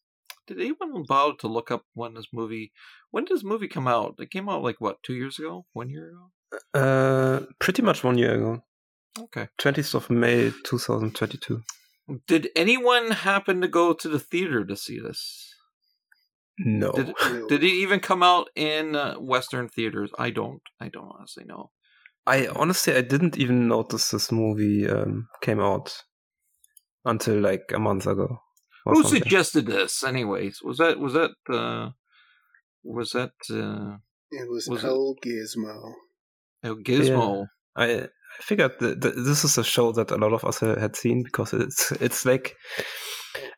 did 0.46 0.60
anyone 0.60 1.04
bother 1.08 1.34
to 1.40 1.48
look 1.48 1.72
up 1.72 1.86
when 1.94 2.14
this 2.14 2.28
movie? 2.32 2.72
When 3.10 3.26
did 3.26 3.36
this 3.36 3.44
movie 3.44 3.68
come 3.68 3.88
out? 3.88 4.16
It 4.20 4.30
came 4.30 4.48
out 4.48 4.64
like 4.64 4.80
what, 4.80 5.02
two 5.04 5.14
years 5.16 5.40
ago? 5.40 5.66
One 5.74 5.90
year 5.90 6.12
ago? 6.12 6.80
Uh, 6.80 7.46
pretty 7.60 7.82
much 7.82 8.04
one 8.04 8.18
year 8.18 8.36
ago, 8.36 8.64
Okay. 9.20 9.48
20th 9.60 9.96
of 9.96 10.10
May 10.10 10.52
2022. 10.64 11.64
Did 12.28 12.50
anyone 12.56 13.12
happen 13.12 13.62
to 13.62 13.68
go 13.68 13.94
to 13.94 14.10
the 14.10 14.20
theater 14.20 14.66
to 14.66 14.76
see 14.76 15.00
this? 15.00 15.56
No. 16.60 16.92
Did, 16.92 17.14
did 17.48 17.64
it 17.64 17.68
even 17.68 18.00
come 18.00 18.22
out 18.22 18.50
in 18.56 18.96
uh, 18.96 19.16
Western 19.16 19.68
theaters? 19.68 20.12
I 20.20 20.30
don't. 20.30 20.62
I 20.80 20.90
don't 20.90 21.12
honestly 21.18 21.46
know. 21.46 21.72
I 22.28 22.48
honestly 22.48 22.94
I 22.96 23.02
didn't 23.02 23.38
even 23.38 23.68
notice 23.68 24.10
this 24.12 24.32
movie 24.32 24.88
um, 24.88 25.28
came 25.42 25.60
out 25.60 26.04
until 27.06 27.40
like 27.40 27.72
a 27.74 27.80
month 27.80 28.06
ago. 28.08 28.38
Who 28.86 29.04
something. 29.04 29.22
suggested 29.22 29.66
this, 29.68 30.04
anyways? 30.04 30.60
Was 30.64 30.78
that 30.78 31.00
was 31.00 31.14
that 31.14 31.32
uh, 31.50 31.90
was 32.84 33.12
that 33.12 33.32
uh, 33.52 33.98
It 34.32 34.50
was, 34.50 34.68
Was 34.68 34.84
it- 34.84 34.88
El 34.88 35.16
Gizmo. 35.24 35.94
oh, 36.64 36.76
Gizmo? 36.76 37.46
I 37.76 37.86
I 38.04 38.08
figured 38.42 38.74
that 38.80 39.02
that 39.02 39.16
this 39.16 39.44
is 39.44 39.58
a 39.58 39.64
show 39.64 39.92
that 39.94 40.12
a 40.12 40.16
lot 40.18 40.34
of 40.34 40.44
us 40.46 40.60
had 40.62 40.96
seen 40.96 41.24
because 41.24 41.54
it's 41.54 41.92
it's 41.94 42.26
like 42.26 42.56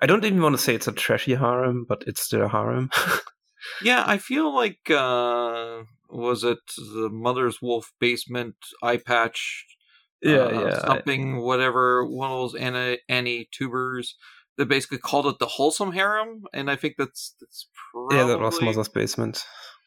I 0.02 0.06
don't 0.06 0.26
even 0.26 0.42
want 0.42 0.56
to 0.56 0.62
say 0.62 0.76
it's 0.76 0.88
a 0.88 0.92
trashy 0.92 1.36
harem, 1.36 1.86
but 1.88 2.04
it's 2.08 2.22
still 2.22 2.44
a 2.44 2.50
harem. 2.50 2.90
Yeah, 3.82 4.04
I 4.06 4.18
feel 4.18 4.54
like 4.54 4.90
uh 4.90 5.84
was 6.10 6.44
it 6.44 6.60
the 6.78 7.10
Mother's 7.12 7.62
Wolf 7.62 7.92
basement 8.00 8.56
eye 8.82 8.98
patch? 8.98 9.66
Yeah, 10.22 10.48
uh, 10.48 10.50
yeah, 10.50 10.80
I- 10.88 11.04
something 11.04 11.42
whatever 11.42 12.06
one 12.06 12.32
of 12.32 12.38
those 12.52 12.56
Anna 12.56 12.98
Annie 13.10 13.50
tubers 13.52 14.16
that 14.58 14.68
basically 14.68 15.00
called 15.00 15.26
it 15.28 15.40
the 15.40 15.48
wholesome 15.48 15.92
harem, 15.92 16.44
and 16.54 16.70
I 16.70 16.76
think 16.76 16.96
that's 16.98 17.36
that's 17.40 17.68
probably 17.92 18.18
yeah, 18.18 18.26
that 18.28 18.40
was 18.40 18.62
Mother's 18.62 18.88
Basement. 18.90 19.46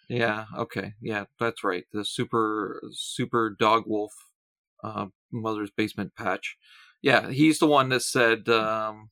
Yeah, 0.09 0.45
okay. 0.57 0.93
Yeah, 1.01 1.25
that's 1.41 1.65
right. 1.65 1.85
The 1.93 2.05
super 2.05 2.81
super 2.93 3.51
dog 3.59 3.85
wolf 3.87 4.13
uh 4.85 5.07
mother's 5.33 5.71
basement 5.71 6.15
patch. 6.17 6.57
Yeah, 7.03 7.31
he's 7.31 7.59
the 7.59 7.67
one 7.67 7.89
that 7.91 8.01
said 8.03 8.49
um 8.49 9.11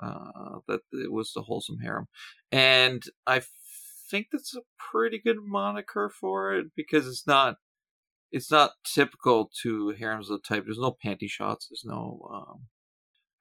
uh 0.00 0.60
that 0.68 0.82
it 0.92 1.12
was 1.12 1.32
the 1.34 1.42
wholesome 1.42 1.78
harem. 1.80 2.06
And 2.52 3.04
I 3.26 3.42
think 4.10 4.28
that's 4.32 4.54
a 4.54 4.60
pretty 4.78 5.18
good 5.18 5.38
moniker 5.42 6.08
for 6.08 6.54
it 6.54 6.66
because 6.76 7.06
it's 7.06 7.26
not 7.26 7.56
it's 8.30 8.50
not 8.50 8.72
typical 8.84 9.50
to 9.62 9.90
harems 9.90 10.28
of 10.28 10.40
the 10.40 10.54
type. 10.54 10.64
There's 10.64 10.78
no 10.78 10.96
panty 11.04 11.28
shots, 11.28 11.68
there's 11.68 11.84
no 11.84 12.28
um 12.32 12.66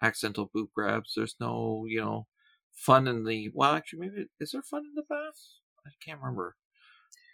accidental 0.02 0.50
boob 0.54 0.70
grabs, 0.76 1.14
there's 1.16 1.36
no, 1.40 1.86
you 1.88 2.02
know, 2.02 2.28
fun 2.74 3.08
in 3.08 3.26
the 3.26 3.50
well 3.54 3.74
actually 3.74 4.00
maybe 4.08 4.28
is 4.40 4.52
there 4.52 4.62
fun 4.62 4.84
in 4.84 4.94
the 4.96 5.04
bath? 5.08 5.40
I 5.86 5.92
can't 6.04 6.20
remember. 6.20 6.56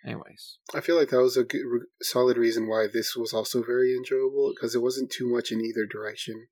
Anyways, 0.06 0.60
I 0.74 0.80
feel 0.80 0.96
like 0.96 1.10
that 1.10 1.22
was 1.22 1.36
a 1.36 1.44
good, 1.44 1.62
solid 2.02 2.38
reason 2.38 2.70
why 2.70 2.88
this 2.88 3.18
was 3.18 3.34
also 3.34 3.62
very 3.62 3.94
enjoyable 3.94 4.54
because 4.56 4.74
it 4.74 4.82
wasn't 4.82 5.12
too 5.12 5.30
much 5.30 5.52
in 5.52 5.60
either 5.60 5.86
direction. 5.86 6.48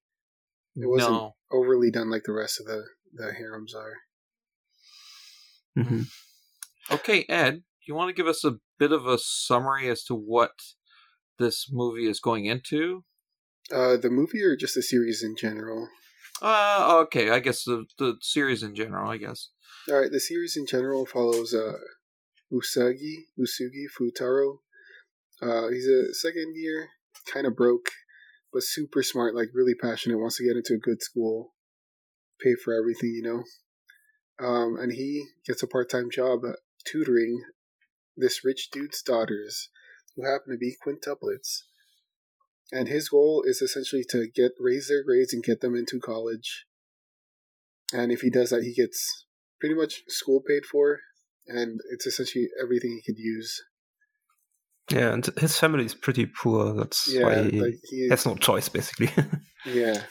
It 0.76 0.90
wasn't 0.90 1.14
no. 1.14 1.36
overly 1.50 1.90
done 1.90 2.12
like 2.12 2.24
the 2.26 2.34
rest 2.34 2.60
of 2.60 2.66
the 2.66 2.84
the 3.14 3.34
harems 3.34 3.74
are. 3.74 3.94
hmm 5.82 6.02
Okay, 6.90 7.26
Ed, 7.28 7.64
you 7.86 7.96
want 7.96 8.10
to 8.10 8.14
give 8.14 8.28
us 8.28 8.44
a 8.44 8.58
bit 8.80 8.92
of 8.92 9.06
a 9.06 9.18
summary 9.18 9.90
as 9.90 10.04
to 10.06 10.16
what 10.16 10.52
this 11.40 11.68
movie 11.72 12.08
is 12.08 12.20
going 12.20 12.46
into? 12.46 13.04
Uh, 13.72 13.98
the 13.98 14.10
movie 14.10 14.42
or 14.42 14.56
just 14.56 14.76
the 14.76 14.82
series 14.82 15.24
in 15.24 15.36
general? 15.36 15.90
Uh, 16.42 17.00
okay, 17.04 17.30
I 17.32 17.40
guess 17.40 17.64
the 17.64 17.86
the 17.98 18.16
series 18.22 18.64
in 18.64 18.76
general, 18.76 19.10
I 19.10 19.18
guess. 19.18 19.50
All 19.90 20.00
right, 20.00 20.12
the 20.12 20.20
series 20.20 20.56
in 20.56 20.66
general 20.66 21.06
follows 21.06 21.54
uh, 21.54 21.74
Usagi 22.54 23.16
Uesugi 23.40 23.86
Futaro. 24.00 24.60
Uh, 25.42 25.70
he's 25.70 25.88
a 25.88 26.14
second 26.14 26.54
year, 26.56 26.90
kind 27.32 27.46
of 27.46 27.56
broke, 27.56 27.90
but 28.54 28.64
super 28.64 29.04
smart, 29.04 29.36
like 29.36 29.50
really 29.54 29.76
passionate, 29.76 30.20
wants 30.20 30.38
to 30.38 30.44
get 30.44 30.56
into 30.56 30.74
a 30.74 30.78
good 30.78 31.02
school, 31.02 31.54
pay 32.42 32.56
for 32.56 32.74
everything, 32.74 33.12
you 33.16 33.24
know. 33.24 33.44
Um, 34.40 34.78
and 34.80 34.94
he 34.94 35.26
gets 35.46 35.64
a 35.64 35.68
part 35.68 35.90
time 35.90 36.10
job 36.12 36.46
uh, 36.46 36.54
tutoring 36.90 37.44
this 38.16 38.44
rich 38.44 38.70
dude's 38.72 39.02
daughters, 39.02 39.70
who 40.16 40.26
happen 40.26 40.52
to 40.54 40.58
be 40.58 40.76
quintuplets. 40.86 41.62
And 42.72 42.88
his 42.88 43.10
goal 43.10 43.44
is 43.46 43.62
essentially 43.62 44.04
to 44.10 44.28
get 44.28 44.52
raise 44.60 44.88
their 44.90 45.04
grades 45.04 45.34
and 45.34 45.44
get 45.44 45.62
them 45.62 45.76
into 45.76 46.00
college. 46.00 46.66
And 47.94 48.12
if 48.12 48.22
he 48.22 48.30
does 48.30 48.50
that, 48.50 48.64
he 48.64 48.74
gets 48.74 49.26
pretty 49.60 49.76
much 49.76 50.02
school 50.10 50.42
paid 50.46 50.66
for, 50.66 51.00
and 51.48 51.80
it's 51.92 52.06
essentially 52.06 52.48
everything 52.62 52.92
he 52.92 53.02
could 53.14 53.20
use. 53.20 53.62
Yeah, 54.92 55.14
and 55.14 55.26
his 55.38 55.58
family 55.58 55.86
is 55.86 55.96
pretty 55.96 56.26
poor. 56.26 56.74
That's 56.74 57.08
Yeah, 57.08 57.24
why 57.24 57.44
he 57.44 57.60
like 57.62 57.80
he, 57.90 58.08
has 58.10 58.26
no 58.26 58.36
choice, 58.36 58.70
basically. 58.70 59.10
yeah, 59.66 60.04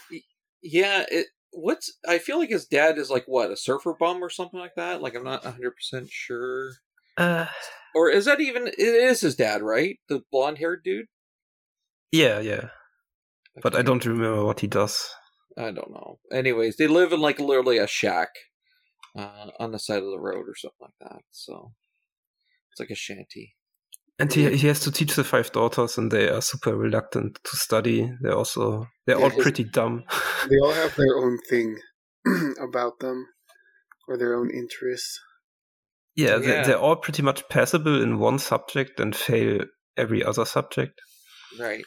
Yeah, 0.61 1.05
it. 1.09 1.27
What's 1.59 1.97
I 2.07 2.19
feel 2.19 2.37
like 2.37 2.49
his 2.49 2.67
dad 2.67 2.99
is 2.99 3.09
like 3.09 3.25
what 3.25 3.49
a 3.51 3.57
surfer 3.57 3.95
bum 3.99 4.23
or 4.23 4.29
something 4.29 4.59
like 4.59 4.75
that. 4.75 5.01
Like 5.01 5.15
I'm 5.15 5.23
not 5.23 5.43
100 5.43 5.71
percent 5.75 6.09
sure. 6.11 6.73
uh, 7.17 7.47
Or 7.95 8.09
is 8.09 8.25
that 8.25 8.39
even? 8.39 8.67
It 8.67 8.77
is 8.79 9.21
his 9.21 9.35
dad, 9.35 9.63
right? 9.63 9.97
The 10.07 10.21
blonde 10.31 10.59
haired 10.59 10.83
dude. 10.83 11.07
yeah, 12.11 12.39
yeah. 12.39 12.69
But 13.61 13.75
I 13.75 13.81
don't 13.81 14.05
remember 14.05 14.45
what 14.45 14.59
he 14.59 14.67
does. 14.67 15.09
I 15.57 15.71
don't 15.71 15.91
know. 15.91 16.19
Anyways, 16.31 16.77
they 16.77 16.87
live 16.87 17.11
in 17.11 17.19
like 17.21 17.39
literally 17.39 17.79
a 17.79 17.87
shack 17.87 18.29
uh, 19.17 19.47
on 19.59 19.71
the 19.71 19.79
side 19.79 20.03
of 20.03 20.11
the 20.11 20.19
road 20.19 20.45
or 20.47 20.55
something 20.55 20.77
like 20.79 20.99
that. 21.01 21.21
So 21.31 21.73
it's 22.71 22.79
like 22.79 22.91
a 22.91 22.95
shanty. 22.95 23.55
And 24.19 24.33
he 24.33 24.55
he 24.57 24.67
has 24.67 24.79
to 24.81 24.91
teach 24.91 25.15
the 25.15 25.23
five 25.23 25.51
daughters, 25.51 25.97
and 25.97 26.11
they 26.11 26.27
are 26.29 26.41
super 26.41 26.75
reluctant 26.75 27.39
to 27.43 27.55
study. 27.55 28.11
They're 28.21 28.35
also 28.35 28.87
they're 29.05 29.19
Yeah, 29.19 29.25
all 29.25 29.41
pretty 29.41 29.63
dumb. 29.63 30.03
they 30.49 30.57
all 30.63 30.73
have 30.83 30.95
their 30.95 31.17
own 31.17 31.37
thing 31.49 31.77
about 32.61 32.99
them, 32.99 33.27
or 34.07 34.17
their 34.17 34.33
own 34.35 34.49
interests. 34.49 35.19
yeah, 36.15 36.37
Yeah. 36.37 36.63
They, 36.63 36.67
they're 36.69 36.79
all 36.79 36.95
pretty 36.95 37.21
much 37.21 37.47
passable 37.49 38.01
in 38.01 38.17
one 38.17 38.39
subject 38.39 38.99
and 38.99 39.15
fail 39.15 39.65
every 39.95 40.23
other 40.23 40.45
subject. 40.45 40.99
Right. 41.59 41.85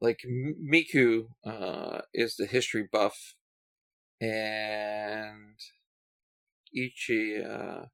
Like 0.00 0.18
M- 0.24 0.56
Miku 0.72 1.26
uh, 1.46 2.00
is 2.12 2.34
the 2.36 2.46
history 2.46 2.88
buff, 2.92 3.34
and 4.20 5.56
Ichi, 6.74 7.42
uh, 7.42 7.84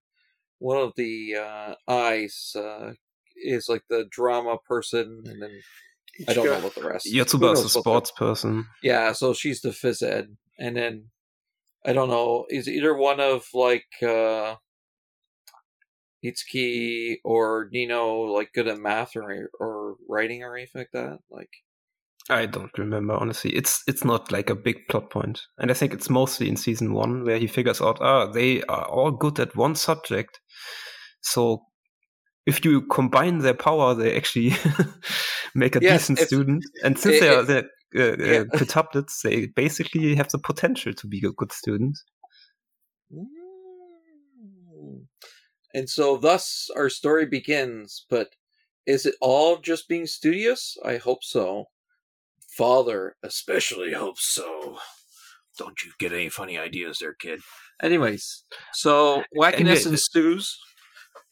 one 0.59 0.79
of 0.79 0.93
the 0.97 1.37
uh, 1.37 1.75
eyes, 1.87 2.53
uh, 2.57 2.93
is 3.37 3.69
like 3.69 3.83
the 3.89 4.07
drama 4.11 4.57
person, 4.69 5.23
and 5.27 5.43
then 5.43 5.61
I 6.29 6.35
don't 6.35 6.47
know 6.47 6.59
about 6.59 6.75
the 6.75 6.85
rest. 6.85 7.09
Who 7.09 7.19
Yotsuba 7.19 7.53
is 7.55 7.65
a 7.65 7.69
sports 7.69 8.11
person. 8.11 8.67
Yeah, 8.83 9.13
so 9.13 9.35
she's 9.35 9.61
the 9.61 9.71
phys 9.71 10.03
ed, 10.03 10.37
and 10.59 10.77
then 10.77 11.07
I 11.85 11.93
don't 11.93 12.09
know. 12.09 12.47
Is 12.49 12.69
either 12.69 12.95
one 12.97 13.21
of 13.21 13.47
like 13.55 13.87
uh 14.03 14.57
Itsuki 16.25 17.17
or 17.25 17.69
Nino 17.73 18.23
like 18.23 18.53
good 18.53 18.69
at 18.69 18.79
math 18.79 19.17
or 19.17 19.51
or 19.59 19.97
writing 20.09 20.43
or 20.43 20.57
anything 20.57 20.81
like 20.81 20.93
that? 20.93 21.19
Like, 21.31 21.51
I 22.31 22.47
don't 22.47 22.77
remember 22.79 23.15
honestly. 23.15 23.51
It's 23.51 23.83
it's 23.87 24.05
not 24.05 24.31
like 24.31 24.49
a 24.51 24.55
big 24.55 24.87
plot 24.89 25.11
point, 25.11 25.41
and 25.59 25.71
I 25.71 25.75
think 25.75 25.93
it's 25.93 26.11
mostly 26.11 26.49
in 26.49 26.57
season 26.57 26.95
one 26.95 27.25
where 27.25 27.39
he 27.39 27.47
figures 27.47 27.81
out 27.81 28.01
ah 28.01 28.27
they 28.27 28.63
are 28.65 28.85
all 28.85 29.11
good 29.11 29.41
at 29.41 29.57
one 29.57 29.75
subject, 29.75 30.41
so 31.21 31.65
if 32.47 32.65
you 32.65 32.83
combine 32.89 33.39
their 33.39 33.55
power, 33.55 33.95
they 33.95 34.17
actually 34.17 34.53
make 35.55 35.77
a 35.77 35.81
Yes, 35.81 36.01
decent 36.03 36.19
it's- 36.19 36.29
student. 36.29 36.65
And 36.85 36.99
since 36.99 37.21
they 37.21 37.29
are 37.29 37.43
they're, 37.43 37.65
uh, 37.97 38.17
yeah. 38.19 38.39
uh, 38.41 38.45
quintuplets, 38.57 39.21
they 39.23 39.47
basically 39.47 40.15
have 40.15 40.31
the 40.31 40.39
potential 40.39 40.93
to 40.95 41.07
be 41.07 41.19
a 41.27 41.31
good 41.33 41.53
student. 41.53 41.99
Mm. 43.13 45.07
and 45.75 45.89
so 45.89 46.17
thus 46.17 46.69
our 46.77 46.89
story 46.89 47.27
begins. 47.27 48.05
But 48.09 48.31
is 48.87 49.07
it 49.07 49.15
all 49.21 49.59
just 49.59 49.89
being 49.89 50.07
studious? 50.07 50.77
I 50.85 50.97
hope 50.97 51.23
so. 51.23 51.67
Father 52.57 53.17
especially 53.23 53.93
hopes 53.93 54.27
so. 54.27 54.79
Don't 55.59 55.83
you 55.85 55.93
get 55.99 56.13
any 56.13 56.29
funny 56.31 56.59
ideas 56.59 56.99
there, 57.01 57.15
kid. 57.15 57.41
Anyways, 57.83 58.45
so 58.73 59.23
wackiness 59.37 59.61
Anyway, 59.87 59.91
ensues. 59.93 60.59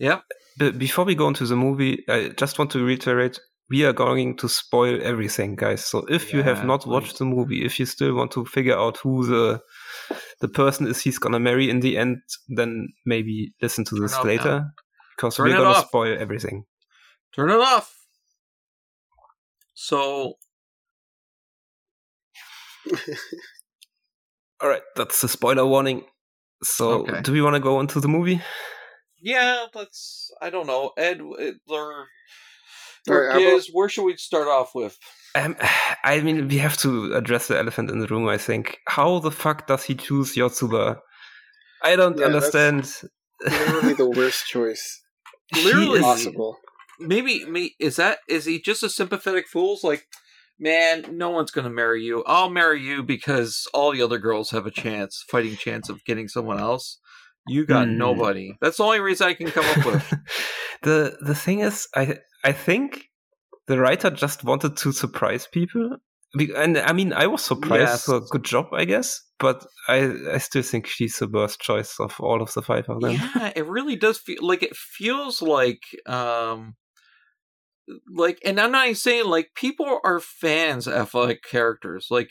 Yep. 0.01 0.25
But 0.59 0.79
before 0.79 1.05
we 1.05 1.15
go 1.15 1.29
into 1.29 1.47
the 1.47 1.57
movie, 1.57 2.05
I 2.09 2.31
just 2.37 2.59
want 2.59 2.71
to 2.73 2.85
reiterate 2.85 3.39
we 3.71 3.85
are 3.85 3.93
going 3.93 4.37
to 4.39 4.49
spoil 4.49 4.99
everything, 5.01 5.55
guys. 5.55 5.85
So 5.85 6.05
if 6.09 6.33
you 6.33 6.43
have 6.43 6.65
not 6.65 6.87
watched 6.87 7.19
the 7.19 7.25
movie, 7.25 7.65
if 7.65 7.79
you 7.79 7.87
still 7.87 8.15
want 8.15 8.33
to 8.33 8.45
figure 8.45 8.77
out 8.77 8.97
who 8.97 9.25
the 9.25 9.61
the 10.41 10.49
person 10.49 10.89
is 10.89 11.01
he's 11.01 11.19
gonna 11.19 11.39
marry 11.39 11.71
in 11.71 11.79
the 11.81 11.97
end, 11.97 12.17
then 12.49 12.89
maybe 13.07 13.55
listen 13.63 13.85
to 13.85 13.95
this 13.95 14.25
later 14.25 14.65
because 15.17 15.37
Turn 15.37 15.47
we're 15.47 15.57
gonna 15.59 15.71
off. 15.71 15.87
spoil 15.87 16.17
everything. 16.19 16.65
Turn 17.33 17.51
it 17.51 17.61
off. 17.61 17.95
So 19.75 20.35
All 24.63 24.69
right, 24.69 24.83
that's 24.97 25.21
the 25.21 25.29
spoiler 25.29 25.65
warning. 25.67 26.03
So, 26.63 27.03
Okay. 27.03 27.23
do 27.23 27.33
we 27.33 27.41
want 27.41 27.55
to 27.55 27.61
go 27.61 27.81
into 27.81 28.01
the 28.01 28.09
movie? 28.09 28.43
Yeah, 29.21 29.67
let's. 29.75 30.31
I 30.41 30.51
don't 30.51 30.67
know, 30.67 30.93
Ed. 30.97 31.21
Ed 31.39 31.55
or, 31.69 31.93
All 33.09 33.15
or 33.15 33.27
right, 33.27 33.33
how 33.33 33.39
about- 33.41 33.51
Giz, 33.57 33.69
where 33.73 33.89
should 33.89 34.05
we 34.05 34.17
start 34.17 34.49
off 34.49 34.75
with? 34.75 34.99
Um, 35.35 35.57
I 36.05 36.21
mean, 36.21 36.49
we 36.49 36.59
have 36.59 36.77
to 36.79 37.15
address 37.15 37.49
the 37.49 37.59
elephant 37.59 37.91
in 37.91 37.99
the 38.01 38.07
room. 38.07 38.29
I 38.29 38.39
think. 38.39 38.79
How 38.89 39.19
the 39.21 39.31
fuck 39.31 39.67
does 39.67 39.85
he 39.85 39.95
choose 39.95 40.35
Yotsuba? 40.35 40.99
I 41.83 41.97
don't 41.97 42.19
Yeah, 42.19 42.27
understand. 42.27 42.93
Literally 43.43 43.95
the 43.95 44.11
worst 44.17 44.47
choice 44.47 45.03
He 45.55 45.65
Literally 45.65 45.99
is- 46.01 46.05
possible. 46.05 46.59
maybe 46.99 47.45
me 47.47 47.75
is 47.81 47.97
that 47.97 48.19
is 48.29 48.45
he 48.45 48.61
just 48.61 48.83
a 48.83 48.89
sympathetic 48.91 49.49
fool? 49.49 49.75
It's 49.75 49.85
like, 49.85 50.07
man, 50.59 51.07
no 51.17 51.31
one's 51.31 51.51
gonna 51.51 51.71
marry 51.71 52.03
you. 52.05 52.23
I'll 52.27 52.51
marry 52.51 52.83
you 52.83 53.03
because 53.03 53.67
all 53.73 53.93
the 53.93 54.03
other 54.03 54.19
girls 54.19 54.51
have 54.51 54.67
a 54.67 54.71
chance, 54.71 55.25
fighting 55.31 55.57
chance 55.57 55.89
of 55.89 56.05
getting 56.05 56.29
someone 56.29 56.61
else. 56.61 56.99
You 57.47 57.67
got 57.67 57.89
Hmm. 57.89 57.99
nobody. 57.99 58.55
That's 58.61 58.77
the 58.77 58.85
only 58.85 59.01
reason 59.01 59.27
I 59.29 59.35
can 59.35 59.51
come 59.51 59.65
up 59.67 59.85
with. 59.87 60.15
the 60.83 61.17
the 61.21 61.35
thing 61.35 61.61
is, 61.61 61.89
I 61.95 62.19
I 62.45 62.53
think 62.53 63.11
the 63.67 63.79
writer 63.79 64.11
just 64.11 64.45
wanted 64.45 64.77
to 64.79 64.93
surprise 64.93 65.47
people. 65.51 65.97
And 66.57 66.79
I 66.79 66.93
mean, 66.93 67.13
I 67.13 67.27
was 67.27 67.43
surprised. 67.43 67.81
Yes. 67.81 68.05
So 68.05 68.21
good 68.31 68.45
job, 68.45 68.67
I 68.73 68.85
guess. 68.85 69.21
But 69.39 69.67
I 69.89 70.13
I 70.35 70.39
still 70.39 70.63
think 70.63 70.87
she's 70.87 71.19
the 71.19 71.27
worst 71.29 71.61
choice 71.61 71.99
of 71.99 72.15
all 72.21 72.41
of 72.43 72.53
the 72.55 72.63
five 72.63 72.89
of 72.89 73.01
them. 73.01 73.13
yeah, 73.15 73.53
it 73.57 73.67
really 73.67 73.97
does 73.97 74.19
feel 74.19 74.39
like 74.47 74.63
it 74.63 74.77
feels 74.77 75.43
like 75.43 75.83
um 76.07 76.77
like 78.15 78.39
and 78.45 78.61
I'm 78.61 78.71
not 78.71 78.85
even 78.87 78.95
saying 78.95 79.25
like 79.27 79.51
people 79.57 79.99
are 80.05 80.21
fans 80.21 80.87
of 80.87 80.95
athletic 80.95 81.43
characters. 81.43 82.07
Like 82.11 82.31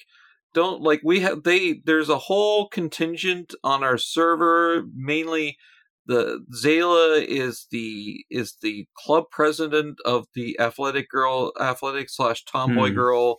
don't 0.54 0.82
like 0.82 1.02
we 1.04 1.20
have 1.20 1.44
they 1.44 1.82
there's 1.86 2.10
a 2.10 2.18
whole 2.18 2.68
contingent 2.68 3.54
on 3.64 3.84
our 3.84 3.98
server 3.98 4.84
mainly 4.96 5.58
the 6.06 6.44
Zayla 6.56 7.24
is 7.24 7.68
the 7.72 8.26
is 8.32 8.58
the 8.62 8.88
club 8.98 9.26
president 9.32 10.00
of 10.06 10.26
the 10.34 10.60
athletic 10.60 11.10
girl 11.10 11.52
athletic 11.60 12.10
slash 12.10 12.44
tomboy 12.46 12.90
Hmm. 12.90 12.96
girl 12.96 13.36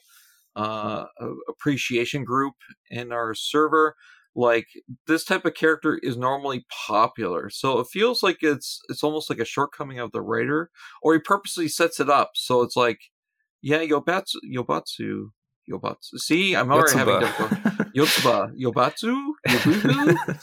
uh 0.57 1.05
appreciation 1.49 2.25
group 2.25 2.55
in 2.90 3.12
our 3.12 3.35
server 3.35 3.95
like 4.37 4.67
this 5.07 5.25
type 5.25 5.45
of 5.45 5.55
character 5.55 5.99
is 6.02 6.17
normally 6.17 6.64
popular 6.87 7.50
so 7.50 7.79
it 7.81 7.87
feels 7.93 8.23
like 8.23 8.38
it's 8.43 8.81
it's 8.88 9.02
almost 9.02 9.29
like 9.31 9.38
a 9.38 9.45
shortcoming 9.45 9.99
of 9.99 10.12
the 10.12 10.23
writer 10.23 10.71
or 11.02 11.14
he 11.14 11.21
purposely 11.21 11.69
sets 11.69 11.99
it 12.00 12.09
up 12.11 12.31
so 12.35 12.62
it's 12.62 12.76
like 12.76 12.99
yeah 13.62 13.81
yobatsu 13.81 14.37
yobatsu 14.52 15.31
yobatsu 15.71 16.19
see 16.19 16.55
i'm 16.55 16.71
already 16.73 16.99
having 16.99 17.21
difficulty 17.21 17.81
Yotsuba, 17.95 18.53
Yobatsu, 18.57 19.33
Yobubu, 19.47 20.41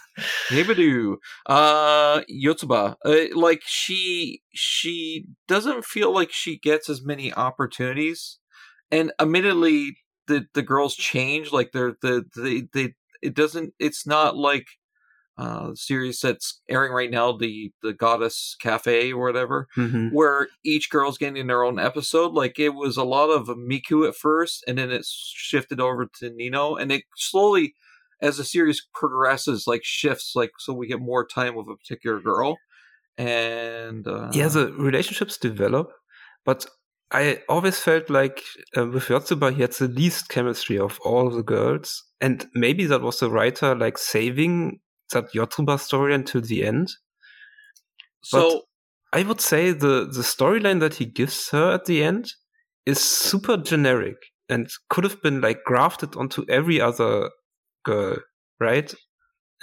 Yebadu, 0.49 1.15
uh, 1.45 2.21
Yotsuba. 2.29 2.95
Uh, 3.05 3.39
like 3.39 3.61
she, 3.65 4.41
she 4.53 5.25
doesn't 5.47 5.85
feel 5.85 6.13
like 6.13 6.31
she 6.31 6.57
gets 6.57 6.89
as 6.89 7.03
many 7.03 7.33
opportunities, 7.33 8.39
and 8.91 9.11
admittedly, 9.19 9.97
the 10.27 10.45
the 10.53 10.61
girls 10.61 10.95
change. 10.95 11.51
Like 11.51 11.71
they're 11.71 11.95
the 12.01 12.25
they 12.35 12.67
they 12.73 12.93
it 13.21 13.33
doesn't. 13.33 13.73
It's 13.79 14.05
not 14.05 14.35
like 14.35 14.67
uh 15.37 15.75
series 15.75 16.19
that's 16.19 16.61
airing 16.69 16.91
right 16.91 17.11
now, 17.11 17.31
the 17.31 17.71
the 17.83 17.93
Goddess 17.93 18.55
Cafe 18.59 19.13
or 19.13 19.25
whatever 19.27 19.67
Mhm. 19.77 20.11
where 20.11 20.47
each 20.63 20.89
girl's 20.89 21.17
getting 21.17 21.47
their 21.47 21.63
own 21.63 21.77
episode. 21.79 22.33
Like 22.33 22.57
it 22.59 22.73
was 22.73 22.97
a 22.97 23.03
lot 23.03 23.29
of 23.29 23.47
Miku 23.47 24.07
at 24.07 24.15
first, 24.15 24.63
and 24.67 24.77
then 24.77 24.89
it 24.91 25.05
shifted 25.05 25.79
over 25.79 26.07
to 26.19 26.29
Nino, 26.31 26.75
and 26.75 26.91
it 26.91 27.03
slowly, 27.15 27.75
as 28.21 28.37
the 28.37 28.43
series 28.43 28.87
progresses, 28.93 29.67
like 29.67 29.83
shifts, 29.83 30.33
like 30.35 30.51
so 30.57 30.73
we 30.73 30.87
get 30.87 30.99
more 30.99 31.25
time 31.25 31.53
with 31.55 31.67
a 31.67 31.75
particular 31.75 32.19
girl. 32.19 32.57
And 33.17 34.07
uh, 34.07 34.29
yeah, 34.33 34.47
the 34.47 34.71
relationships 34.73 35.37
develop, 35.37 35.91
but 36.45 36.65
I 37.11 37.41
always 37.47 37.79
felt 37.79 38.09
like 38.09 38.43
uh, 38.77 38.85
with 38.87 39.05
Yotsuba, 39.07 39.53
he 39.55 39.61
had 39.61 39.71
the 39.73 39.87
least 39.87 40.29
chemistry 40.29 40.77
of 40.77 40.99
all 41.03 41.29
the 41.29 41.43
girls, 41.43 42.03
and 42.21 42.45
maybe 42.53 42.85
that 42.85 43.01
was 43.01 43.19
the 43.19 43.29
writer 43.29 43.73
like 43.75 43.97
saving 43.97 44.79
that 45.11 45.33
Yotsuba 45.33 45.79
story 45.79 46.13
until 46.13 46.41
the 46.41 46.65
end. 46.65 46.89
so 48.23 48.63
I 49.13 49.23
would 49.23 49.41
say 49.41 49.71
the 49.71 50.05
the 50.05 50.21
storyline 50.21 50.79
that 50.81 50.95
he 50.95 51.05
gives 51.05 51.49
her 51.49 51.73
at 51.73 51.85
the 51.85 52.03
end 52.03 52.33
is 52.85 52.99
super 52.99 53.57
generic 53.57 54.17
and 54.49 54.69
could 54.89 55.03
have 55.03 55.21
been 55.21 55.41
like 55.41 55.63
grafted 55.65 56.15
onto 56.15 56.45
every 56.49 56.79
other 56.81 57.29
girl, 57.83 58.17
right? 58.59 58.93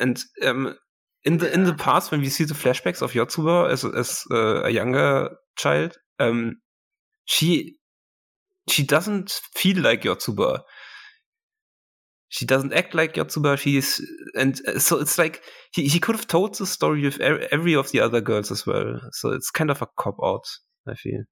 And 0.00 0.20
um, 0.42 0.76
in 1.24 1.38
the 1.38 1.52
in 1.52 1.64
the 1.64 1.74
past, 1.74 2.10
when 2.10 2.20
we 2.20 2.28
see 2.28 2.44
the 2.44 2.54
flashbacks 2.54 3.02
of 3.02 3.12
Yotsuba 3.12 3.70
as 3.70 3.84
as 3.84 4.22
uh, 4.30 4.62
a 4.64 4.70
younger 4.70 5.30
child, 5.56 5.96
um, 6.18 6.56
she 7.24 7.76
she 8.68 8.82
doesn't 8.82 9.40
feel 9.54 9.80
like 9.80 10.02
Yotsuba. 10.02 10.60
She 12.34 12.44
doesn't 12.44 12.72
act 12.72 12.96
like 12.96 13.14
Yotsuba. 13.14 13.56
She's 13.56 14.04
and 14.36 14.60
uh, 14.66 14.80
so 14.80 14.98
it's 14.98 15.18
like 15.18 15.40
he, 15.72 15.86
he 15.86 16.00
could 16.00 16.16
have 16.16 16.26
told 16.26 16.56
the 16.58 16.66
story 16.66 17.04
with 17.04 17.20
every 17.20 17.74
of 17.76 17.92
the 17.92 18.00
other 18.00 18.20
girls 18.20 18.50
as 18.50 18.66
well. 18.66 19.00
So 19.12 19.30
it's 19.30 19.52
kind 19.52 19.70
of 19.70 19.80
a 19.82 19.86
cop 19.96 20.16
out. 20.20 20.44
I 20.88 20.94
feel. 20.94 21.22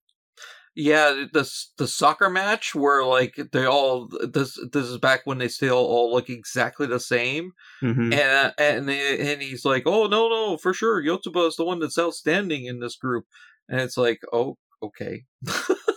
yeah, 0.76 1.24
the 1.32 1.50
the 1.76 1.88
soccer 1.88 2.30
match 2.30 2.72
where 2.76 3.04
like 3.04 3.34
they 3.52 3.64
all 3.66 4.08
this 4.32 4.56
this 4.72 4.86
is 4.86 4.98
back 4.98 5.22
when 5.24 5.38
they 5.38 5.48
still 5.48 5.76
all 5.76 6.12
look 6.12 6.30
exactly 6.30 6.86
the 6.86 7.00
same. 7.00 7.50
hmm 7.80 8.12
and 8.12 8.54
and 8.56 8.88
and 8.88 9.42
he's 9.42 9.64
like, 9.64 9.82
"Oh 9.86 10.06
no, 10.06 10.28
no, 10.28 10.56
for 10.56 10.72
sure, 10.72 11.02
Yotsuba 11.02 11.48
is 11.48 11.56
the 11.56 11.64
one 11.64 11.80
that's 11.80 11.98
outstanding 11.98 12.66
in 12.66 12.78
this 12.78 12.94
group," 12.94 13.24
and 13.68 13.80
it's 13.80 13.96
like, 13.96 14.20
"Oh, 14.32 14.56
okay." 14.80 15.24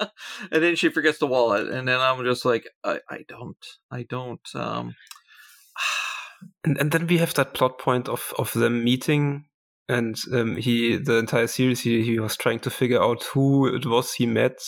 and 0.52 0.62
then 0.62 0.76
she 0.76 0.88
forgets 0.88 1.18
the 1.18 1.26
wallet, 1.26 1.68
and 1.68 1.86
then 1.86 2.00
I'm 2.00 2.24
just 2.24 2.44
like, 2.44 2.68
"I, 2.84 3.00
I 3.08 3.24
don't, 3.28 3.66
I 3.90 4.02
don't." 4.02 4.48
Um, 4.54 4.94
And 6.64 6.78
and 6.78 6.90
then 6.90 7.06
we 7.06 7.18
have 7.18 7.34
that 7.34 7.52
plot 7.52 7.78
point 7.78 8.08
of 8.08 8.32
of 8.38 8.52
them 8.54 8.82
meeting, 8.82 9.44
and 9.90 10.16
um, 10.32 10.56
he 10.56 10.96
the 10.96 11.16
entire 11.16 11.46
series 11.46 11.80
he, 11.80 12.02
he 12.02 12.18
was 12.18 12.34
trying 12.34 12.60
to 12.60 12.70
figure 12.70 13.02
out 13.02 13.22
who 13.24 13.66
it 13.66 13.84
was 13.84 14.14
he 14.14 14.24
met. 14.24 14.58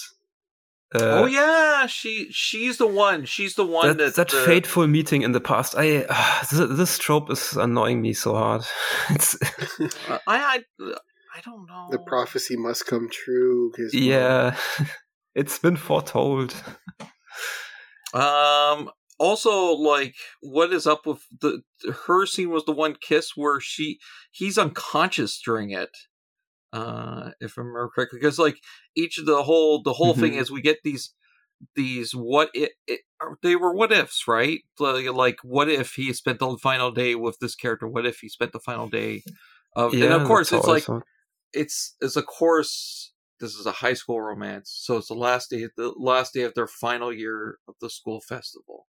Uh, 0.94 1.22
oh 1.22 1.26
yeah, 1.26 1.86
she 1.86 2.28
she's 2.30 2.76
the 2.76 2.86
one. 2.86 3.24
She's 3.24 3.54
the 3.54 3.64
one 3.64 3.88
that 3.88 3.98
that 3.98 4.14
that 4.16 4.34
uh, 4.34 4.44
fateful 4.44 4.86
meeting 4.86 5.22
in 5.22 5.32
the 5.32 5.40
past. 5.40 5.74
I 5.76 6.04
uh, 6.08 6.42
this, 6.50 6.78
this 6.78 6.98
trope 6.98 7.30
is 7.30 7.56
annoying 7.56 8.02
me 8.02 8.12
so 8.12 8.34
hard. 8.34 8.62
it's 9.10 9.36
I 10.08 10.20
I 10.26 10.60
I 11.34 11.40
don't 11.42 11.66
know. 11.66 11.88
the 11.90 11.98
prophecy 11.98 12.56
must 12.56 12.86
come 12.86 13.08
true. 13.10 13.72
Cause, 13.74 13.94
yeah, 13.94 14.56
it's 15.34 15.58
been 15.58 15.76
foretold. 15.76 16.54
Um. 18.14 18.90
Also, 19.18 19.74
like, 19.74 20.16
what 20.40 20.72
is 20.72 20.84
up 20.84 21.06
with 21.06 21.22
the 21.40 21.62
her 22.06 22.26
scene 22.26 22.50
was 22.50 22.64
the 22.64 22.72
one 22.72 22.96
kiss 23.00 23.32
where 23.36 23.60
she 23.60 23.98
he's 24.32 24.58
unconscious 24.58 25.40
during 25.44 25.70
it. 25.70 25.90
Uh, 26.72 27.32
if 27.40 27.58
I 27.58 27.62
remember 27.62 27.90
correctly, 27.94 28.20
because 28.20 28.38
like 28.38 28.58
each 28.96 29.18
of 29.18 29.26
the 29.26 29.42
whole 29.44 29.82
the 29.82 29.94
whole 29.94 30.14
thing 30.14 30.34
Mhm. 30.34 30.36
is 30.36 30.50
we 30.50 30.62
get 30.62 30.78
these 30.84 31.14
these 31.76 32.12
what 32.14 32.50
it, 32.54 32.72
it 32.88 33.02
they 33.42 33.56
were 33.56 33.74
what 33.74 33.92
ifs 33.92 34.28
right 34.28 34.62
like, 34.80 35.06
like 35.08 35.36
what 35.44 35.68
if 35.70 35.94
he 35.94 36.12
spent 36.12 36.38
the 36.40 36.58
final 36.62 36.90
day 36.92 37.14
with 37.16 37.38
this 37.40 37.54
character 37.56 37.88
what 37.88 38.06
if 38.06 38.18
he 38.20 38.28
spent 38.28 38.52
the 38.52 38.60
final 38.60 38.88
day 38.88 39.22
of 39.76 39.96
and 40.02 40.12
of 40.12 40.24
course 40.24 40.52
it's 40.52 40.66
I 40.66 40.68
like 40.68 40.86
it's 41.52 41.96
it's 42.00 42.16
of 42.16 42.26
course 42.26 43.11
this 43.42 43.54
is 43.54 43.66
a 43.66 43.72
high 43.72 43.92
school 43.92 44.20
romance 44.22 44.72
so 44.74 44.96
it's 44.96 45.08
the 45.08 45.14
last 45.14 45.50
day 45.50 45.68
the 45.76 45.92
last 45.98 46.32
day 46.32 46.42
of 46.42 46.54
their 46.54 46.66
final 46.66 47.12
year 47.12 47.58
of 47.68 47.74
the 47.82 47.90
school 47.90 48.20
festival 48.20 48.86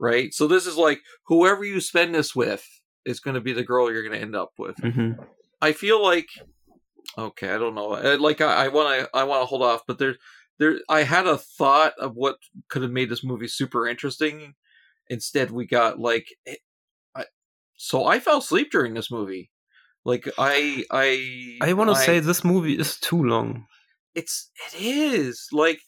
right 0.00 0.34
so 0.34 0.48
this 0.48 0.66
is 0.66 0.76
like 0.76 1.00
whoever 1.26 1.64
you 1.64 1.80
spend 1.80 2.12
this 2.14 2.34
with 2.34 2.66
is 3.04 3.20
going 3.20 3.34
to 3.34 3.40
be 3.40 3.52
the 3.52 3.62
girl 3.62 3.92
you're 3.92 4.02
going 4.02 4.18
to 4.18 4.20
end 4.20 4.34
up 4.34 4.50
with 4.58 4.76
Mhm. 4.78 5.24
i 5.60 5.72
feel 5.72 6.02
like 6.02 6.28
okay 7.18 7.50
i 7.54 7.58
don't 7.58 7.74
know 7.74 7.88
like 8.18 8.40
i 8.40 8.68
want 8.68 8.88
to 9.00 9.10
i 9.14 9.22
want 9.24 9.42
to 9.42 9.46
hold 9.46 9.62
off 9.62 9.82
but 9.86 9.98
there 9.98 10.16
there 10.58 10.78
i 10.88 11.02
had 11.02 11.26
a 11.26 11.36
thought 11.36 11.92
of 11.98 12.14
what 12.14 12.36
could 12.68 12.82
have 12.82 12.90
made 12.90 13.10
this 13.10 13.24
movie 13.24 13.48
super 13.48 13.86
interesting 13.86 14.54
instead 15.08 15.50
we 15.50 15.66
got 15.66 15.98
like 15.98 16.26
it, 16.46 16.60
I, 17.14 17.24
so 17.76 18.06
i 18.06 18.18
fell 18.20 18.38
asleep 18.38 18.70
during 18.70 18.94
this 18.94 19.10
movie 19.10 19.50
like 20.04 20.28
i 20.38 20.84
i 20.90 21.58
I 21.60 21.72
want 21.74 21.90
to 21.90 21.96
say 21.96 22.18
this 22.20 22.42
movie 22.44 22.76
is 22.78 22.96
too 22.98 23.22
long. 23.22 23.66
It's 24.14 24.50
it 24.74 24.80
is 24.80 25.46
like 25.52 25.80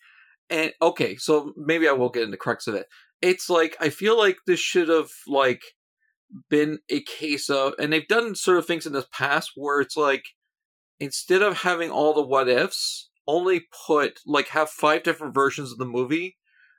and 0.51 0.73
okay 0.83 1.17
so 1.17 1.53
maybe 1.57 1.89
i 1.89 1.93
will 1.93 2.09
get 2.11 2.23
into 2.23 2.31
the 2.33 2.37
crux 2.37 2.67
of 2.67 2.75
it 2.75 2.87
it's 3.23 3.49
like 3.51 3.77
i 3.81 3.89
feel 3.89 4.17
like 4.19 4.37
this 4.47 4.61
should 4.61 4.89
have 4.89 5.09
like 5.27 5.63
been 6.51 6.79
a 6.91 7.01
case 7.03 7.49
of 7.51 7.75
and 7.79 7.93
they've 7.93 8.09
done 8.09 8.35
sort 8.35 8.59
of 8.59 8.67
things 8.67 8.87
in 8.87 8.93
the 8.93 9.07
past 9.13 9.53
where 9.55 9.81
it's 9.81 9.97
like 9.97 10.25
instead 11.01 11.43
of 11.43 11.59
having 11.59 11.91
all 11.91 12.13
the 12.15 12.23
what 12.23 12.49
ifs 12.49 13.11
only 13.27 13.63
put 13.87 14.19
like 14.27 14.49
have 14.49 14.69
five 14.71 15.03
different 15.03 15.35
versions 15.35 15.73
of 15.73 15.79
the 15.79 15.85
movie 15.85 16.37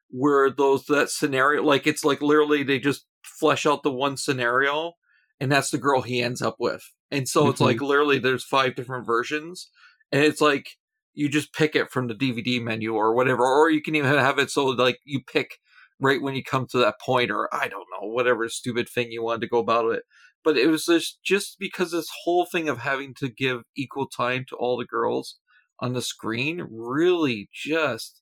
where 0.10 0.50
those 0.50 0.86
that 0.86 1.10
scenario 1.10 1.64
like 1.64 1.88
it's 1.88 2.04
like 2.06 2.22
literally 2.22 2.64
they 2.64 2.80
just 2.80 3.06
flesh 3.24 3.66
out 3.66 3.84
the 3.84 3.92
one 3.92 4.18
scenario 4.18 4.94
and 5.40 5.52
that's 5.52 5.72
the 5.72 5.78
girl 5.78 6.02
he 6.02 6.22
ends 6.22 6.42
up 6.42 6.56
with 6.60 6.84
and 7.12 7.28
so 7.28 7.50
it's 7.50 7.60
Mhm. 7.62 7.66
like 7.66 7.82
literally 7.82 8.20
there's 8.20 8.44
five 8.44 8.76
different 8.76 9.06
versions 9.06 9.70
and 10.12 10.24
it's 10.24 10.42
like 10.42 10.68
you 11.16 11.30
just 11.30 11.54
pick 11.54 11.76
it 11.76 11.92
from 11.92 12.08
the 12.08 12.16
dvd 12.16 12.62
menu 12.62 12.94
or 12.94 13.14
whatever 13.14 13.44
or 13.46 13.70
you 13.70 13.82
can 13.82 13.96
even 13.96 14.12
have 14.14 14.40
it 14.40 14.50
so 14.52 14.66
like 14.68 15.00
you 15.06 15.22
pick 15.22 15.60
right 16.00 16.22
when 16.22 16.36
you 16.36 16.44
come 16.44 16.68
to 16.68 16.78
that 16.78 17.00
point 17.00 17.32
or 17.32 17.50
i 17.54 17.68
don't 17.68 17.88
know 17.94 18.08
whatever 18.08 18.48
stupid 18.50 18.88
thing 18.90 19.12
you 19.12 19.24
wanted 19.24 19.42
to 19.42 19.48
go 19.48 19.60
about 19.60 19.92
it 19.94 20.04
but 20.44 20.58
it 20.58 20.68
was 20.68 20.86
just 20.86 21.20
just 21.24 21.58
because 21.60 21.92
this 21.92 22.10
whole 22.24 22.46
thing 22.46 22.70
of 22.70 22.80
having 22.80 23.14
to 23.16 23.30
give 23.30 23.62
equal 23.76 24.08
time 24.08 24.46
to 24.48 24.56
all 24.56 24.78
the 24.78 24.86
girls 24.86 25.40
on 25.80 25.94
the 25.94 26.02
screen 26.02 26.68
really 26.70 27.50
just 27.54 28.22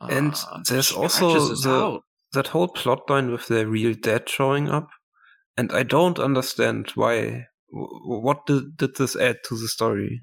And 0.00 0.34
uh, 0.34 0.60
there's 0.68 0.92
also 0.92 1.48
the- 1.48 2.00
that 2.32 2.48
whole 2.48 2.68
plot 2.68 3.08
line 3.08 3.30
with 3.32 3.46
the 3.46 3.66
real 3.66 3.94
dad 3.94 4.28
showing 4.28 4.68
up 4.68 4.90
and 5.56 5.72
I 5.72 5.82
don't 5.82 6.18
understand 6.18 6.90
why. 6.94 7.46
What 7.70 8.46
did, 8.46 8.76
did 8.76 8.96
this 8.96 9.16
add 9.16 9.38
to 9.44 9.56
the 9.56 9.68
story? 9.68 10.22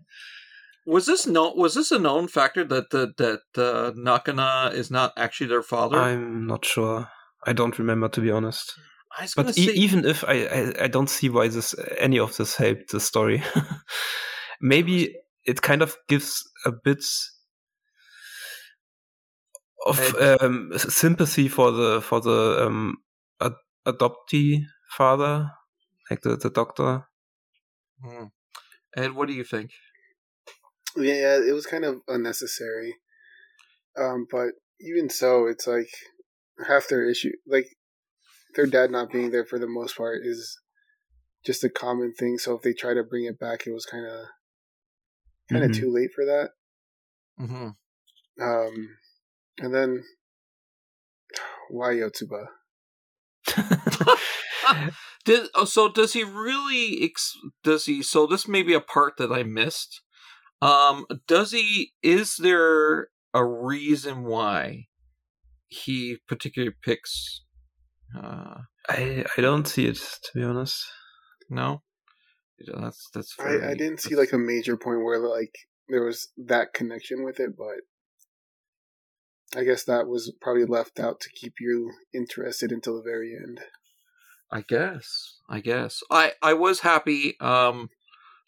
Was 0.86 1.06
this 1.06 1.26
no? 1.26 1.54
Was 1.54 1.76
this 1.76 1.91
a 1.91 2.00
known 2.00 2.28
factor 2.28 2.63
that 2.65 2.89
that 2.91 3.17
that 3.17 3.41
uh, 3.58 3.91
Nakano 3.96 4.67
is 4.67 4.91
not 4.91 5.13
actually 5.17 5.48
their 5.48 5.62
father? 5.63 5.98
I'm 5.98 6.46
not 6.46 6.65
sure. 6.65 7.08
I 7.46 7.54
don't 7.54 7.78
remember 7.80 8.10
to 8.10 8.22
be 8.22 8.32
honest. 8.32 8.74
But 9.36 9.58
e- 9.58 9.72
even 9.74 10.06
if 10.06 10.24
I, 10.24 10.46
I, 10.46 10.74
I 10.86 10.88
don't 10.88 11.10
see 11.10 11.30
why 11.30 11.48
this 11.48 11.76
any 11.98 12.17
of 12.19 12.36
this 12.36 12.56
helped 12.56 12.91
the 12.91 13.00
story. 13.00 13.43
Maybe 14.62 15.15
it 15.46 15.62
kind 15.62 15.82
of 15.82 15.96
gives 16.08 16.43
a 16.65 16.72
bit 16.72 17.04
of 19.86 20.15
um, 20.15 20.72
sympathy 20.76 21.48
for 21.48 21.72
the 21.72 22.02
for 22.02 22.22
the 22.22 22.65
um, 22.65 22.98
ad- 23.39 23.54
adoptee 23.86 24.63
father, 24.89 25.52
like 26.10 26.22
the 26.22 26.36
the 26.36 26.50
doctor. 26.50 27.06
Hmm. 28.04 28.26
Ed, 28.96 29.13
what 29.13 29.28
do 29.28 29.34
you 29.34 29.43
think? 29.43 29.72
Yeah, 30.95 31.38
it 31.38 31.53
was 31.53 31.65
kind 31.65 31.86
of 31.86 32.01
unnecessary. 32.08 32.95
Um, 33.97 34.27
but 34.32 34.49
even 34.79 35.10
so, 35.10 35.47
it's 35.47 35.67
like 35.67 35.89
half 36.67 36.88
their 36.88 37.08
issue, 37.10 37.32
like 37.47 37.67
their 38.56 38.65
dad 38.65 38.91
not 38.91 39.12
being 39.12 39.32
there 39.32 39.45
for 39.45 39.60
the 39.60 39.67
most 39.67 39.97
part, 39.97 40.21
is 40.23 40.60
just 41.45 41.63
a 41.63 41.69
common 41.69 42.13
thing. 42.13 42.38
So 42.38 42.56
if 42.56 42.62
they 42.62 42.73
try 42.73 42.93
to 42.93 43.03
bring 43.03 43.25
it 43.25 43.39
back, 43.39 43.65
it 43.65 43.73
was 43.73 43.86
kind 43.86 44.06
of 44.06 44.25
kind 45.49 45.63
of 45.63 45.71
mm-hmm. 45.71 45.82
too 45.82 45.93
late 45.93 46.12
for 46.13 46.25
that. 46.25 46.49
Mm-hmm. 47.39 48.43
Um, 48.43 48.89
and 49.60 49.73
then 49.73 50.03
why 51.69 51.93
Yotsuba? 51.93 52.47
Did, 55.25 55.47
oh, 55.56 55.65
so 55.65 55.89
does 55.89 56.13
he 56.13 56.23
really 56.23 57.03
ex- 57.03 57.38
does 57.63 57.86
he 57.86 58.03
so 58.03 58.25
this 58.25 58.47
may 58.47 58.62
be 58.62 58.73
a 58.73 58.82
part 58.82 59.15
that 59.17 59.32
i 59.32 59.43
missed 59.43 60.01
um 60.63 61.06
does 61.28 61.52
he 61.52 61.93
is 62.02 62.38
there 62.38 63.10
a 63.34 63.43
reason 63.43 64.23
why 64.23 64.86
he 65.67 66.17
particularly 66.28 66.76
picks 66.84 67.43
uh 68.17 68.60
i 68.89 69.26
i 69.38 69.41
don't 69.41 69.67
see 69.67 69.86
it 69.86 69.95
to 69.95 70.32
be 70.36 70.43
honest 70.43 70.86
no 71.49 71.82
that's 72.76 73.10
that's 73.13 73.36
I, 73.39 73.71
I 73.71 73.73
didn't 73.73 73.99
see 73.99 74.15
like 74.15 74.32
a 74.32 74.38
major 74.38 74.78
point 74.78 75.04
where 75.04 75.19
like 75.19 75.54
there 75.89 76.04
was 76.04 76.30
that 76.38 76.73
connection 76.73 77.26
with 77.26 77.39
it 77.39 77.58
but 77.58 77.82
I 79.56 79.63
guess 79.63 79.84
that 79.84 80.08
was 80.08 80.34
probably 80.41 80.65
left 80.65 80.99
out 80.99 81.19
to 81.21 81.30
keep 81.30 81.54
you 81.60 81.91
interested 82.13 82.71
until 82.71 82.95
the 82.95 83.04
very 83.04 83.36
end. 83.36 83.62
I 84.52 84.62
guess. 84.62 85.39
I 85.49 85.60
guess. 85.60 86.02
I 86.10 86.34
I 86.41 86.54
was 86.54 86.80
happy 86.80 87.36
um 87.39 87.89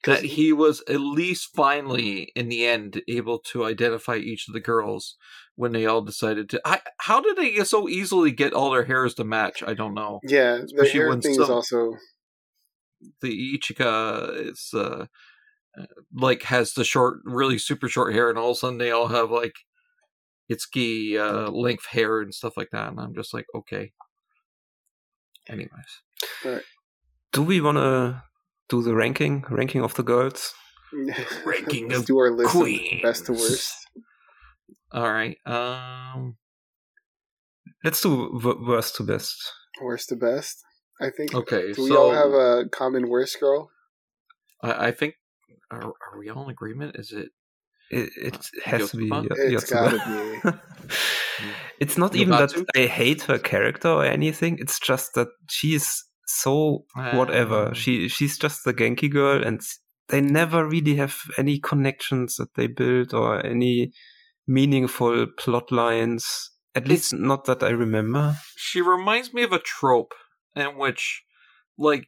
that 0.05 0.23
he 0.23 0.53
was 0.53 0.83
at 0.87 0.99
least 0.99 1.49
finally 1.55 2.31
in 2.35 2.49
the 2.49 2.65
end 2.65 3.01
able 3.07 3.39
to 3.39 3.65
identify 3.65 4.15
each 4.15 4.47
of 4.47 4.53
the 4.53 4.59
girls 4.59 5.15
when 5.55 5.71
they 5.71 5.85
all 5.85 6.01
decided 6.01 6.49
to 6.49 6.61
I, 6.65 6.81
how 6.99 7.21
did 7.21 7.37
they 7.37 7.63
so 7.63 7.87
easily 7.89 8.31
get 8.31 8.53
all 8.53 8.71
their 8.71 8.85
hairs 8.85 9.13
to 9.15 9.23
match 9.23 9.63
i 9.65 9.73
don't 9.73 9.93
know 9.93 10.19
yeah 10.23 10.59
the 10.75 10.87
hair 10.87 11.11
thing 11.19 11.31
is 11.31 11.49
also 11.49 11.95
the 13.21 13.57
ichika 13.57 14.49
is 14.51 14.71
uh 14.73 15.05
like 16.13 16.43
has 16.43 16.73
the 16.73 16.83
short 16.83 17.19
really 17.25 17.57
super 17.57 17.89
short 17.89 18.13
hair 18.13 18.29
and 18.29 18.37
all 18.37 18.51
of 18.51 18.57
a 18.57 18.59
sudden 18.59 18.77
they 18.77 18.91
all 18.91 19.07
have 19.07 19.31
like 19.31 19.55
Itsuki 20.51 21.17
uh, 21.17 21.49
length 21.49 21.87
hair 21.87 22.21
and 22.21 22.33
stuff 22.33 22.55
like 22.55 22.69
that, 22.71 22.89
and 22.89 22.99
I'm 22.99 23.15
just 23.15 23.33
like, 23.33 23.45
okay. 23.55 23.93
Anyways, 25.47 25.69
right. 26.43 26.61
do 27.31 27.43
we 27.43 27.61
want 27.61 27.77
to 27.77 28.23
do 28.69 28.81
the 28.81 28.95
ranking 28.95 29.43
ranking 29.49 29.81
of 29.81 29.93
the 29.95 30.03
girls? 30.03 30.53
ranking 31.45 31.89
Let's 31.89 32.01
of 32.01 32.05
do 32.05 32.17
our 32.17 32.31
list 32.31 32.51
queens. 32.51 32.93
of 32.95 33.01
best 33.01 33.25
to 33.25 33.33
worst. 33.33 33.75
All 34.91 35.11
right. 35.11 35.37
Um, 35.45 36.37
let's 37.83 38.01
do 38.01 38.39
worst 38.67 38.95
to 38.97 39.03
best. 39.03 39.35
Worst 39.81 40.09
to 40.09 40.15
best. 40.15 40.63
I 41.01 41.09
think. 41.09 41.33
Okay. 41.33 41.73
Do 41.73 41.83
we 41.83 41.89
so, 41.89 41.97
all 41.97 42.11
have 42.11 42.31
a 42.31 42.69
common 42.69 43.09
worst 43.09 43.39
girl? 43.39 43.69
I, 44.63 44.87
I 44.87 44.91
think. 44.91 45.15
Are, 45.71 45.81
are 45.83 46.19
we 46.19 46.29
all 46.29 46.45
in 46.45 46.51
agreement? 46.51 46.95
Is 46.95 47.11
it 47.11 47.29
it, 47.91 48.09
it 48.17 48.49
has 48.63 48.91
to 48.91 48.97
be. 48.97 49.09
It's 49.11 49.69
gotta 49.69 49.97
be. 50.43 50.51
it's 51.79 51.97
not 51.97 52.15
even 52.15 52.31
that 52.31 52.53
I 52.75 52.85
hate 52.87 53.23
her 53.23 53.37
character 53.37 53.89
or 53.89 54.05
anything. 54.05 54.57
It's 54.59 54.79
just 54.79 55.13
that 55.15 55.27
she's 55.49 56.03
so 56.35 56.85
whatever. 57.13 57.73
She 57.73 58.07
she's 58.09 58.37
just 58.37 58.63
the 58.63 58.73
Genki 58.73 59.11
girl, 59.11 59.43
and 59.43 59.61
they 60.09 60.21
never 60.21 60.67
really 60.67 60.95
have 60.95 61.17
any 61.37 61.59
connections 61.59 62.35
that 62.35 62.53
they 62.55 62.67
build 62.67 63.13
or 63.13 63.45
any 63.45 63.91
meaningful 64.47 65.27
plot 65.37 65.71
lines. 65.71 66.51
At 66.75 66.87
least 66.87 67.13
not 67.13 67.45
that 67.45 67.63
I 67.63 67.69
remember. 67.69 68.35
She 68.57 68.81
reminds 68.81 69.33
me 69.33 69.43
of 69.43 69.53
a 69.53 69.59
trope 69.59 70.13
in 70.55 70.77
which, 70.77 71.23
like, 71.77 72.07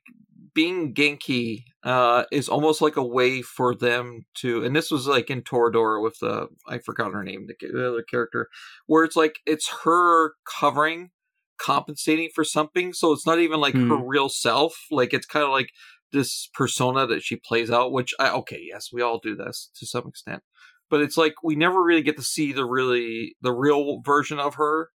being 0.53 0.93
Genki 0.93 1.63
uh, 1.83 2.25
is 2.31 2.49
almost 2.49 2.81
like 2.81 2.97
a 2.97 3.05
way 3.05 3.41
for 3.41 3.75
them 3.75 4.25
to, 4.35 4.63
and 4.63 4.75
this 4.75 4.91
was 4.91 5.07
like 5.07 5.29
in 5.29 5.41
Toradora 5.41 6.01
with 6.03 6.17
the 6.19 6.47
I 6.67 6.79
forgot 6.79 7.13
her 7.13 7.23
name, 7.23 7.47
the, 7.47 7.55
the 7.67 7.87
other 7.87 8.03
character, 8.03 8.49
where 8.87 9.03
it's 9.03 9.15
like 9.15 9.39
it's 9.45 9.69
her 9.83 10.33
covering, 10.59 11.11
compensating 11.59 12.29
for 12.33 12.43
something. 12.43 12.93
So 12.93 13.11
it's 13.11 13.25
not 13.25 13.39
even 13.39 13.59
like 13.59 13.73
mm. 13.73 13.87
her 13.89 13.97
hmm. 13.97 14.07
real 14.07 14.29
self. 14.29 14.75
Like 14.91 15.13
it's 15.13 15.25
kind 15.25 15.45
of 15.45 15.51
like 15.51 15.69
this 16.11 16.49
persona 16.53 17.05
that 17.07 17.23
she 17.23 17.35
plays 17.35 17.71
out. 17.71 17.91
Which 17.91 18.13
I 18.19 18.29
okay, 18.31 18.61
yes, 18.61 18.89
we 18.91 19.01
all 19.01 19.19
do 19.19 19.35
this 19.35 19.69
to 19.79 19.85
some 19.85 20.07
extent, 20.07 20.43
but 20.89 21.01
it's 21.01 21.17
like 21.17 21.35
we 21.43 21.55
never 21.55 21.83
really 21.83 22.03
get 22.03 22.17
to 22.17 22.23
see 22.23 22.53
the 22.53 22.65
really 22.65 23.35
the 23.41 23.53
real 23.53 24.01
version 24.05 24.39
of 24.39 24.55
her, 24.55 24.89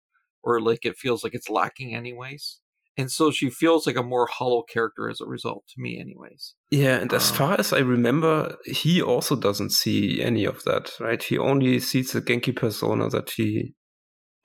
or 0.44 0.62
like 0.62 0.86
it 0.86 0.98
feels 0.98 1.24
like 1.24 1.34
it's 1.34 1.50
lacking 1.50 1.96
anyways 1.96 2.60
and 3.00 3.10
so 3.10 3.32
she 3.32 3.50
feels 3.50 3.88
like 3.88 3.96
a 3.96 4.04
more 4.04 4.28
hollow 4.28 4.62
character 4.62 5.10
as 5.10 5.22
a 5.22 5.26
result 5.26 5.64
to 5.70 5.82
me 5.82 6.00
anyways 6.00 6.56
yeah 6.70 6.98
and 6.98 7.14
as 7.14 7.32
um, 7.32 7.38
far 7.38 7.60
as 7.60 7.72
i 7.74 7.80
remember 7.80 8.56
he 8.66 9.02
also 9.02 9.36
doesn't 9.36 9.72
see 9.72 10.22
any 10.22 10.46
of 10.46 10.64
that 10.66 10.92
right 11.00 11.24
he 11.24 11.38
only 11.38 11.80
sees 11.80 12.12
the 12.12 12.22
genki 12.22 12.56
persona 12.56 13.10
that 13.10 13.32
he 13.32 13.74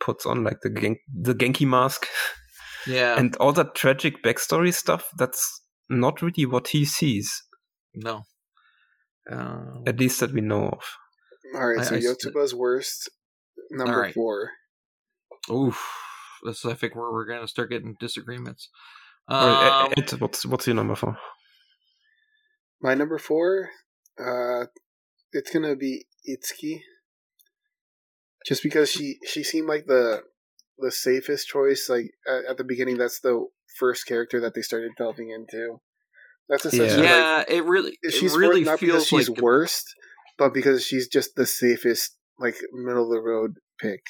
puts 0.05 0.27
on 0.27 0.45
like 0.45 0.61
the 0.63 0.71
Gen- 0.71 0.99
the 1.13 1.35
genki 1.35 1.67
mask 1.67 2.07
yeah 2.87 3.19
and 3.19 3.37
all 3.37 3.53
that 3.53 3.75
tragic 3.75 4.23
backstory 4.23 4.73
stuff 4.73 5.09
that's 5.17 5.63
not 5.89 6.23
really 6.23 6.47
what 6.47 6.69
he 6.69 6.85
sees 6.85 7.43
no 7.95 8.23
um, 9.31 9.85
at 9.87 9.99
least 9.99 10.21
that 10.21 10.33
we 10.33 10.41
know 10.41 10.69
of 10.69 10.83
all 11.55 11.67
right 11.67 11.85
so 11.85 11.95
I, 11.95 11.99
yotsuba's 11.99 12.51
st- 12.51 12.61
worst 12.61 13.11
number 13.71 14.01
right. 14.01 14.15
four 14.15 14.51
Oof 15.51 15.79
this 16.45 16.65
I 16.65 16.75
think 16.75 16.95
where 16.95 17.11
we're 17.11 17.27
going 17.27 17.41
to 17.41 17.49
start 17.49 17.71
getting 17.71 17.97
disagreements. 17.99 18.69
Um, 19.27 19.93
Ed, 19.97 20.13
what's 20.21 20.45
what's 20.45 20.67
your 20.67 20.77
number 20.77 20.95
four? 20.95 21.17
My 22.83 22.95
number 22.95 23.19
four, 23.19 23.71
uh, 24.21 24.67
it's 25.33 25.51
gonna 25.51 25.77
be 25.77 26.05
Itsuki. 26.29 26.83
Just 28.45 28.63
because 28.63 28.91
she 28.91 29.19
she 29.27 29.43
seemed 29.43 29.69
like 29.69 29.87
the 29.87 30.23
the 30.79 30.91
safest 30.91 31.49
choice. 31.49 31.89
Like 31.89 32.11
at, 32.29 32.51
at 32.51 32.57
the 32.59 32.65
beginning, 32.65 32.99
that's 32.99 33.21
the 33.21 33.47
first 33.79 34.07
character 34.07 34.41
that 34.41 34.55
they 34.55 34.63
started 34.63 34.93
delving 34.97 35.31
into. 35.31 35.81
That's 36.49 36.67
essentially 36.67 37.05
yeah. 37.05 37.37
Like, 37.39 37.51
it 37.51 37.65
really 37.65 37.99
she's 38.11 38.35
it 38.35 38.39
really 38.39 38.65
not 38.65 38.79
feels 38.79 39.05
because 39.05 39.07
she's 39.07 39.29
like 39.29 39.41
worst, 39.41 39.95
but 40.37 40.53
because 40.53 40.85
she's 40.85 41.09
just 41.09 41.37
the 41.37 41.47
safest, 41.47 42.17
like 42.39 42.57
middle 42.73 43.05
of 43.05 43.11
the 43.11 43.21
road 43.21 43.55
pick. 43.79 44.03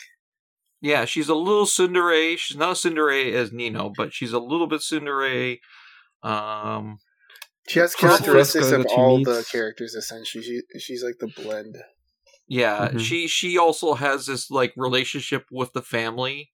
Yeah, 0.80 1.04
she's 1.06 1.28
a 1.28 1.34
little 1.34 1.64
tsundere. 1.64 2.36
She's 2.36 2.56
not 2.56 2.72
a 2.72 2.88
tsundere 2.88 3.32
as 3.32 3.52
Nino, 3.52 3.92
but 3.96 4.12
she's 4.12 4.32
a 4.32 4.38
little 4.38 4.66
bit 4.66 4.80
tsundere. 4.80 5.58
Um, 6.22 6.98
she 7.68 7.78
has 7.78 7.94
characteristics 7.94 8.70
of 8.70 8.86
all 8.94 9.18
meets. 9.18 9.30
the 9.30 9.46
characters. 9.50 9.94
Essentially, 9.94 10.44
she 10.44 10.78
she's 10.78 11.02
like 11.04 11.18
the 11.20 11.28
blend. 11.28 11.76
Yeah, 12.46 12.88
mm-hmm. 12.88 12.98
she 12.98 13.26
she 13.26 13.56
also 13.58 13.94
has 13.94 14.26
this 14.26 14.50
like 14.50 14.72
relationship 14.76 15.46
with 15.50 15.72
the 15.72 15.82
family 15.82 16.50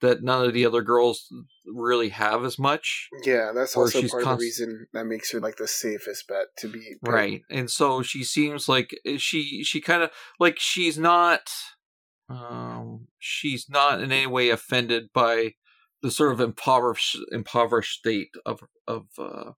that 0.00 0.22
none 0.22 0.44
of 0.44 0.52
the 0.52 0.66
other 0.66 0.82
girls 0.82 1.32
really 1.66 2.10
have 2.10 2.44
as 2.44 2.58
much. 2.58 3.08
Yeah, 3.24 3.52
that's 3.54 3.76
also 3.76 4.00
part 4.00 4.22
const- 4.22 4.26
of 4.26 4.38
the 4.38 4.44
reason 4.44 4.86
that 4.92 5.06
makes 5.06 5.32
her 5.32 5.40
like 5.40 5.56
the 5.56 5.68
safest 5.68 6.26
bet 6.28 6.46
to 6.58 6.68
be 6.68 6.96
right. 7.02 7.42
And 7.50 7.70
so 7.70 8.02
she 8.02 8.24
seems 8.24 8.68
like 8.68 8.96
eh, 9.06 9.16
she 9.18 9.62
she 9.64 9.80
kind 9.80 10.02
of 10.02 10.10
like 10.38 10.58
she's 10.58 10.98
not 10.98 11.50
um, 12.28 13.08
she's 13.18 13.66
not 13.68 14.00
in 14.00 14.12
any 14.12 14.26
way 14.26 14.50
offended 14.50 15.10
by 15.12 15.54
the 16.02 16.10
sort 16.10 16.32
of 16.32 16.40
impoverished 16.40 17.18
impoverished 17.32 17.98
state 17.98 18.30
of 18.44 18.60
of 18.86 19.06
uh, 19.18 19.52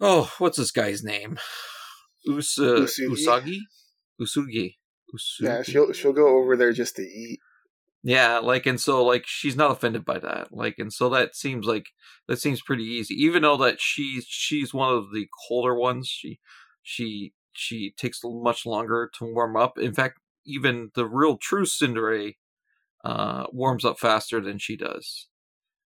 oh, 0.00 0.32
what's 0.38 0.58
this 0.58 0.70
guy's 0.70 1.02
name? 1.02 1.38
Us- 2.28 2.58
uh, 2.58 2.86
Usagi? 3.00 3.58
Uesugi. 4.20 4.76
Uesugi. 5.14 5.40
Yeah, 5.40 5.62
she'll 5.62 5.92
she'll 5.92 6.12
go 6.12 6.38
over 6.38 6.56
there 6.56 6.72
just 6.72 6.96
to 6.96 7.02
eat. 7.02 7.40
Yeah, 8.02 8.38
like 8.38 8.66
and 8.66 8.80
so 8.80 9.04
like 9.04 9.24
she's 9.26 9.56
not 9.56 9.72
offended 9.72 10.04
by 10.04 10.18
that. 10.18 10.48
Like 10.52 10.76
and 10.78 10.92
so 10.92 11.08
that 11.10 11.34
seems 11.34 11.66
like 11.66 11.88
that 12.28 12.38
seems 12.38 12.62
pretty 12.62 12.84
easy. 12.84 13.14
Even 13.14 13.42
though 13.42 13.56
that 13.58 13.80
she's 13.80 14.24
she's 14.26 14.72
one 14.72 14.94
of 14.94 15.12
the 15.12 15.26
colder 15.48 15.74
ones, 15.74 16.08
she 16.08 16.38
she 16.82 17.32
she 17.52 17.92
takes 17.96 18.20
much 18.24 18.64
longer 18.64 19.10
to 19.18 19.24
warm 19.24 19.56
up. 19.56 19.78
In 19.78 19.92
fact, 19.92 20.20
even 20.46 20.90
the 20.94 21.06
real 21.06 21.36
true 21.36 21.64
tsundere 21.64 22.34
uh, 23.04 23.46
warms 23.52 23.84
up 23.84 23.98
faster 23.98 24.40
than 24.40 24.58
she 24.58 24.76
does. 24.76 25.26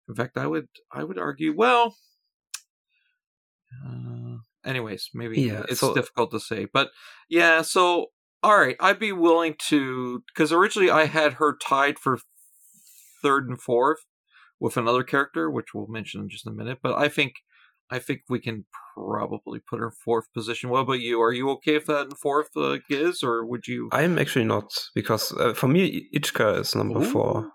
In 0.08 0.14
fact, 0.14 0.37
I 0.37 0.46
would 0.46 0.68
I 0.90 1.04
would 1.04 1.18
argue. 1.18 1.54
Well, 1.56 1.96
uh, 3.87 4.21
anyways, 4.64 5.11
maybe 5.14 5.40
Yeah, 5.42 5.64
it's 5.68 5.81
so- 5.81 5.94
difficult 5.94 6.31
to 6.33 6.40
say, 6.40 6.66
but 6.72 6.90
yeah. 7.29 7.62
So 7.62 8.07
all 8.42 8.59
right, 8.59 8.77
I'd 8.81 8.98
be 8.98 9.12
willing 9.12 9.55
to 9.68 10.22
because 10.35 10.53
originally 10.53 10.90
I 10.90 11.05
had 11.07 11.35
her 11.35 11.57
tied 11.57 11.98
for 11.98 12.18
third 13.22 13.48
and 13.48 13.61
fourth 13.61 14.01
with 14.59 14.77
another 14.77 15.05
character, 15.05 15.51
which 15.51 15.68
we'll 15.75 15.87
mention 15.87 16.22
in 16.22 16.29
just 16.29 16.46
a 16.46 16.51
minute. 16.51 16.79
But 16.83 16.96
I 16.98 17.09
think 17.09 17.35
I 17.90 17.98
think 17.98 18.22
we 18.29 18.40
can 18.40 18.64
probably 18.96 19.61
put 19.61 19.79
her 19.79 19.87
in 19.87 19.92
fourth 20.05 20.33
position. 20.33 20.70
What 20.70 20.81
about 20.81 21.01
you? 21.01 21.20
Are 21.20 21.33
you 21.33 21.51
okay 21.51 21.77
if 21.77 21.87
that 21.87 22.07
in 22.07 22.11
fourth 22.16 22.48
uh, 22.57 22.79
Giz, 22.88 23.22
or 23.22 23.44
would 23.46 23.68
you? 23.68 23.88
I'm 23.92 24.18
actually 24.18 24.44
not 24.46 24.72
because 24.94 25.33
uh, 25.38 25.55
for 25.55 25.68
me 25.68 26.09
Ichika 26.14 26.61
is 26.61 26.75
number 26.75 27.01
Ooh. 27.01 27.05
four. 27.05 27.51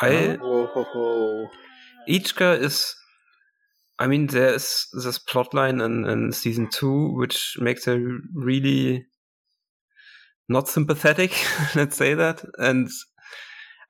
I 0.00 0.38
ho, 0.40 0.66
ho. 0.72 1.48
Is. 2.08 2.94
I 3.98 4.06
mean, 4.06 4.26
there's 4.26 4.88
this 4.92 5.18
plotline 5.18 5.84
in, 5.84 6.04
in 6.04 6.32
season 6.32 6.68
two 6.70 7.14
which 7.16 7.56
makes 7.60 7.84
her 7.84 8.18
really 8.34 9.06
not 10.48 10.68
sympathetic. 10.68 11.32
let's 11.74 11.96
say 11.96 12.14
that, 12.14 12.44
and 12.58 12.88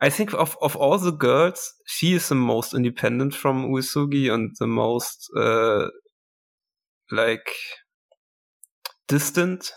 I 0.00 0.10
think 0.10 0.34
of 0.34 0.56
of 0.60 0.76
all 0.76 0.98
the 0.98 1.12
girls, 1.12 1.74
she 1.86 2.14
is 2.14 2.28
the 2.28 2.34
most 2.34 2.74
independent 2.74 3.34
from 3.34 3.70
Uesugi 3.70 4.32
and 4.32 4.54
the 4.58 4.66
most 4.66 5.30
uh, 5.36 5.88
like 7.10 7.48
distant. 9.08 9.72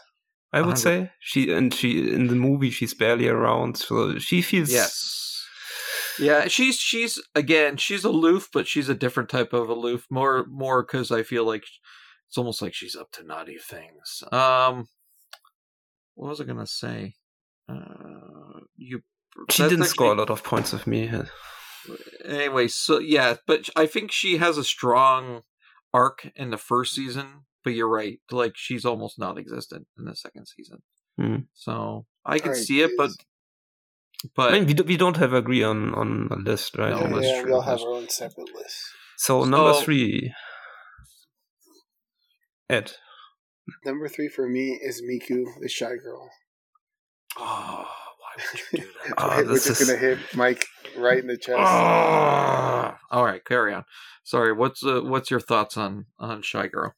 I 0.53 0.61
would 0.61 0.77
100. 0.77 0.81
say 0.81 1.11
she 1.19 1.51
and 1.51 1.73
she 1.73 2.13
in 2.13 2.27
the 2.27 2.35
movie 2.35 2.69
she's 2.69 2.93
barely 2.93 3.27
around, 3.27 3.77
so 3.77 4.17
she 4.19 4.41
feels 4.41 4.71
Yes. 4.71 5.34
Yeah, 6.19 6.47
she's 6.47 6.77
she's 6.77 7.21
again 7.33 7.77
she's 7.77 8.03
aloof, 8.03 8.49
but 8.53 8.67
she's 8.67 8.89
a 8.89 8.95
different 8.95 9.29
type 9.29 9.53
of 9.53 9.69
aloof. 9.69 10.05
More 10.09 10.45
more 10.49 10.83
because 10.83 11.11
I 11.11 11.23
feel 11.23 11.45
like 11.45 11.63
it's 12.27 12.37
almost 12.37 12.61
like 12.61 12.73
she's 12.73 12.95
up 12.95 13.11
to 13.13 13.23
naughty 13.23 13.57
things. 13.57 14.23
Um, 14.31 14.87
what 16.15 16.29
was 16.29 16.41
I 16.41 16.45
gonna 16.45 16.67
say? 16.67 17.15
Uh, 17.69 18.61
you. 18.75 19.01
She 19.51 19.67
didn't 19.67 19.85
score 19.85 20.13
a 20.13 20.15
lot 20.15 20.29
of 20.29 20.43
points 20.43 20.71
with 20.71 20.87
me. 20.87 21.11
Anyway, 22.23 22.67
so 22.67 22.99
yeah, 22.99 23.35
but 23.45 23.69
I 23.75 23.85
think 23.85 24.11
she 24.11 24.37
has 24.37 24.57
a 24.57 24.63
strong 24.63 25.41
arc 25.93 26.31
in 26.35 26.51
the 26.51 26.57
first 26.57 26.95
season. 26.95 27.45
But 27.63 27.73
you're 27.73 27.89
right, 27.89 28.19
like 28.31 28.53
she's 28.55 28.85
almost 28.85 29.17
non-existent 29.19 29.87
in 29.97 30.05
the 30.05 30.15
second 30.15 30.45
season. 30.47 30.83
Hmm. 31.19 31.35
So 31.53 32.05
I 32.23 32.37
can 32.37 32.49
Alright, 32.49 32.63
see 32.63 32.81
it, 32.81 32.91
but 32.95 33.07
Giz. 33.07 33.17
But 34.35 34.51
I 34.53 34.59
mean, 34.59 34.67
we, 34.67 34.73
do, 34.73 34.83
we 34.83 34.97
don't 34.97 35.17
have 35.17 35.33
agree 35.33 35.63
on 35.63 35.93
on 35.93 36.27
a 36.31 36.35
list, 36.35 36.77
right? 36.77 36.91
No, 36.91 37.01
yeah, 37.01 37.07
that's 37.13 37.25
yeah, 37.27 37.41
true, 37.41 37.49
we 37.49 37.53
all 37.55 37.61
have 37.61 37.81
our 37.81 37.89
own 37.93 38.09
separate 38.09 38.53
lists. 38.55 38.89
So 39.17 39.43
number 39.43 39.73
three, 39.81 40.33
Ed. 42.69 42.91
Number 43.83 44.07
three 44.07 44.27
for 44.27 44.47
me 44.47 44.79
is 44.81 45.01
Miku, 45.01 45.45
the 45.59 45.69
shy 45.69 45.95
girl. 45.95 46.29
oh, 47.37 47.87
why 48.19 48.43
would 48.51 48.61
you 48.71 48.79
do 48.79 48.87
that? 49.07 49.13
Ah, 49.17 49.37
We're 49.37 49.53
just 49.53 49.81
is- 49.81 49.87
gonna 49.87 49.99
hit 49.99 50.19
Mike 50.35 50.65
right 50.97 51.19
in 51.19 51.27
the 51.27 51.37
chest. 51.37 51.57
Ah! 51.59 52.97
all 53.11 53.25
right, 53.25 53.43
carry 53.43 53.73
on. 53.73 53.85
Sorry, 54.23 54.53
what's 54.53 54.83
uh, 54.83 55.01
what's 55.01 55.31
your 55.31 55.39
thoughts 55.39 55.77
on 55.77 56.05
on 56.19 56.41
Shy 56.41 56.67
Girl? 56.67 56.93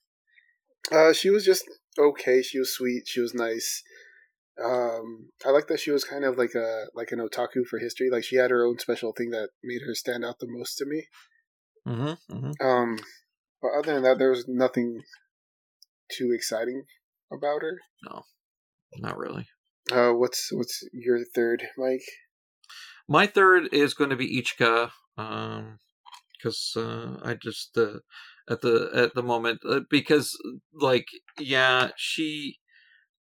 Uh, 0.91 1.13
she 1.13 1.29
was 1.29 1.43
just 1.45 1.63
okay. 1.99 2.41
She 2.41 2.59
was 2.59 2.73
sweet. 2.73 3.03
She 3.07 3.19
was 3.19 3.33
nice. 3.33 3.83
Um, 4.63 5.29
I 5.45 5.51
like 5.51 5.67
that 5.67 5.79
she 5.79 5.91
was 5.91 6.03
kind 6.03 6.25
of 6.25 6.37
like 6.37 6.55
a 6.55 6.85
like 6.95 7.11
an 7.11 7.19
otaku 7.19 7.65
for 7.69 7.79
history. 7.79 8.09
Like 8.09 8.23
she 8.23 8.37
had 8.37 8.51
her 8.51 8.65
own 8.65 8.79
special 8.79 9.13
thing 9.13 9.29
that 9.31 9.49
made 9.63 9.81
her 9.85 9.93
stand 9.93 10.25
out 10.25 10.39
the 10.39 10.47
most 10.49 10.77
to 10.77 10.85
me. 10.85 11.05
Mm-hmm, 11.87 12.35
mm-hmm. 12.35 12.67
Um, 12.67 12.99
but 13.61 13.69
other 13.77 13.93
than 13.93 14.03
that, 14.03 14.17
there 14.17 14.31
was 14.31 14.45
nothing 14.47 15.03
too 16.11 16.31
exciting 16.33 16.83
about 17.31 17.61
her. 17.61 17.79
No, 18.09 18.23
not 18.97 19.17
really. 19.17 19.47
Uh, 19.91 20.11
what's 20.11 20.49
what's 20.51 20.83
your 20.91 21.19
third, 21.35 21.63
Mike? 21.77 22.01
My 23.07 23.25
third 23.25 23.69
is 23.71 23.93
going 23.93 24.09
to 24.09 24.17
be 24.17 24.41
Ichika, 24.41 24.91
um, 25.17 25.79
because 26.33 26.73
uh, 26.75 27.17
I 27.23 27.35
just 27.35 27.77
uh, 27.77 27.99
at 28.49 28.61
the 28.61 28.89
at 28.93 29.13
the 29.13 29.23
moment 29.23 29.61
uh, 29.67 29.81
because 29.89 30.37
like 30.73 31.07
yeah 31.39 31.89
she 31.95 32.57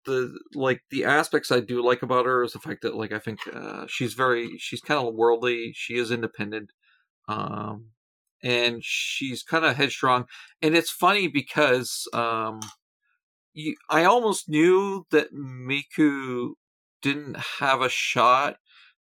the 0.04 0.38
like 0.54 0.82
the 0.90 1.04
aspects 1.04 1.50
I 1.50 1.60
do 1.60 1.84
like 1.84 2.02
about 2.02 2.26
her 2.26 2.42
is 2.44 2.52
the 2.52 2.58
fact 2.58 2.82
that 2.82 2.96
like 2.96 3.12
I 3.12 3.18
think 3.18 3.40
uh, 3.52 3.86
she's 3.88 4.14
very 4.14 4.58
she's 4.58 4.80
kind 4.80 5.06
of 5.06 5.14
worldly. 5.14 5.72
She 5.74 5.94
is 5.96 6.10
independent, 6.10 6.70
um, 7.28 7.90
and 8.42 8.82
she's 8.82 9.42
kind 9.42 9.64
of 9.64 9.76
headstrong. 9.76 10.26
And 10.62 10.76
it's 10.76 10.90
funny 10.90 11.28
because 11.28 12.08
um, 12.12 12.60
you 13.54 13.76
I 13.90 14.04
almost 14.04 14.48
knew 14.48 15.06
that 15.10 15.34
Miku 15.34 16.50
didn't 17.02 17.36
have 17.60 17.80
a 17.82 17.88
shot 17.88 18.56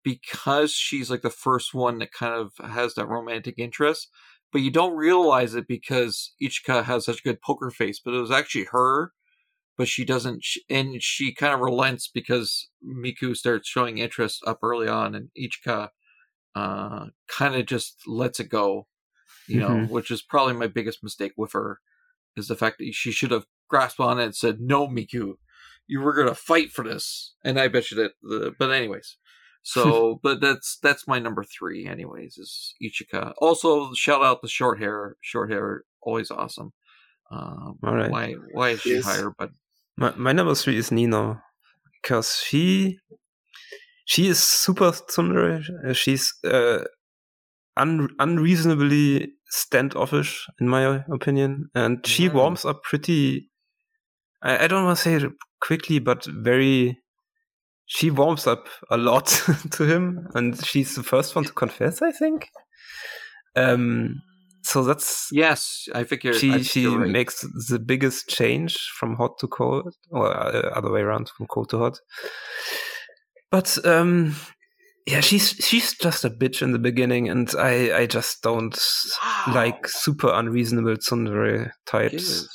because 0.03 0.71
she's 0.71 1.12
like 1.12 1.21
the 1.21 1.29
first 1.29 1.73
one 1.73 1.99
that 1.99 2.12
kind 2.12 2.33
of 2.33 2.51
has 2.71 2.95
that 2.95 3.07
romantic 3.07 3.55
interest. 3.57 4.10
But 4.53 4.62
you 4.62 4.71
don't 4.71 4.95
realize 4.95 5.55
it 5.55 5.67
because 5.67 6.33
Ichika 6.41 6.86
has 6.86 7.05
such 7.05 7.19
a 7.19 7.23
good 7.23 7.41
poker 7.41 7.69
face. 7.69 7.99
But 8.03 8.13
it 8.13 8.21
was 8.21 8.31
actually 8.31 8.67
her 8.71 9.12
but 9.77 9.87
she 9.87 10.03
doesn't 10.05 10.43
and 10.69 11.01
she 11.01 11.33
kind 11.33 11.53
of 11.53 11.59
relents 11.59 12.07
because 12.07 12.69
miku 12.85 13.35
starts 13.35 13.67
showing 13.67 13.97
interest 13.99 14.43
up 14.47 14.59
early 14.63 14.87
on 14.87 15.15
and 15.15 15.29
ichika 15.39 15.89
uh 16.55 17.05
kind 17.27 17.55
of 17.55 17.65
just 17.65 18.01
lets 18.07 18.39
it 18.39 18.49
go 18.49 18.87
you 19.47 19.59
know 19.59 19.69
Mhm. 19.77 19.89
which 19.91 20.11
is 20.11 20.21
probably 20.21 20.53
my 20.53 20.67
biggest 20.67 21.03
mistake 21.03 21.33
with 21.37 21.53
her 21.53 21.79
is 22.35 22.47
the 22.47 22.55
fact 22.55 22.77
that 22.79 22.93
she 22.93 23.11
should 23.11 23.31
have 23.31 23.45
grasped 23.69 23.99
on 23.99 24.19
it 24.19 24.25
and 24.25 24.35
said 24.35 24.59
no 24.59 24.87
miku 24.87 25.33
you 25.87 26.01
were 26.01 26.13
gonna 26.13 26.35
fight 26.35 26.71
for 26.71 26.83
this 26.83 27.35
and 27.43 27.59
i 27.59 27.67
bet 27.67 27.91
you 27.91 27.97
that 27.97 28.11
the 28.21 28.53
but 28.57 28.71
anyways 28.71 29.17
so 29.63 30.19
but 30.23 30.39
that's 30.41 30.77
that's 30.81 31.07
my 31.07 31.19
number 31.19 31.43
three 31.43 31.85
anyways 31.85 32.37
is 32.37 32.73
ichika 32.81 33.33
also 33.39 33.93
shout 33.93 34.23
out 34.23 34.41
the 34.41 34.47
short 34.47 34.79
hair 34.79 35.15
short 35.21 35.51
hair 35.51 35.83
always 36.01 36.31
awesome 36.31 36.71
um 37.31 37.77
All 37.83 37.95
right. 37.95 38.09
why 38.09 38.33
why 38.33 38.69
is 38.69 38.81
she 38.81 38.95
Yes. 38.95 39.03
higher 39.03 39.31
but 39.37 39.51
My, 39.97 40.13
my 40.15 40.31
number 40.31 40.55
three 40.55 40.77
is 40.77 40.91
Nino 40.91 41.39
because 42.01 42.38
she 42.45 42.99
she 44.05 44.27
is 44.27 44.41
super 44.41 44.91
tsundere. 44.91 45.62
Uh, 45.88 45.93
She's 45.93 46.33
uh, 46.45 46.83
un, 47.75 48.10
unreasonably 48.19 49.33
standoffish, 49.49 50.47
in 50.60 50.67
my 50.69 51.03
opinion, 51.12 51.69
and 51.75 52.05
she 52.05 52.29
Mm. 52.29 52.33
warms 52.33 52.65
up 52.65 52.83
pretty. 52.83 53.49
I, 54.41 54.65
I 54.65 54.67
don't 54.67 54.86
want 54.86 54.97
to 54.97 55.03
say 55.03 55.13
it 55.15 55.31
quickly, 55.62 55.99
but 55.99 56.25
very. 56.25 56.99
She 57.89 58.12
warms 58.12 58.45
up 58.47 58.67
a 58.91 58.97
lot 58.97 59.27
to 59.71 59.83
him, 59.86 60.27
and 60.36 60.63
she's 60.65 60.95
the 60.95 61.03
first 61.03 61.36
one 61.36 61.45
to 61.45 61.53
confess. 61.53 62.01
I 62.01 62.12
think. 62.12 62.47
Um. 63.55 64.21
So 64.67 64.84
that's 64.84 65.30
Yes, 65.32 65.88
I 65.95 66.03
think 66.03 66.23
you're. 66.23 66.34
I 66.34 66.38
she 66.38 66.63
she 66.63 66.88
right. 66.88 67.10
makes 67.10 67.45
the 67.69 67.80
biggest 67.80 68.27
change 68.27 68.77
from 68.99 69.15
hot 69.15 69.38
to 69.39 69.47
cold 69.47 69.93
or 70.12 70.27
uh, 70.27 70.69
other 70.75 70.91
way 70.91 71.01
around 71.01 71.30
from 71.38 71.47
cold 71.47 71.69
to 71.69 71.77
hot 71.77 71.99
but 73.49 73.77
um 73.86 74.36
yeah 75.06 75.21
she's 75.21 75.51
she's 75.67 75.95
just 75.97 76.25
a 76.25 76.30
bitch 76.30 76.62
in 76.62 76.73
the 76.73 76.80
beginning 76.89 77.30
and 77.30 77.53
i 77.58 77.97
i 78.01 78.06
just 78.06 78.41
don't 78.43 78.77
Wow. 79.23 79.53
like 79.56 79.88
super 79.88 80.30
unreasonable 80.34 80.97
tsundere 80.97 81.71
types. 81.86 82.45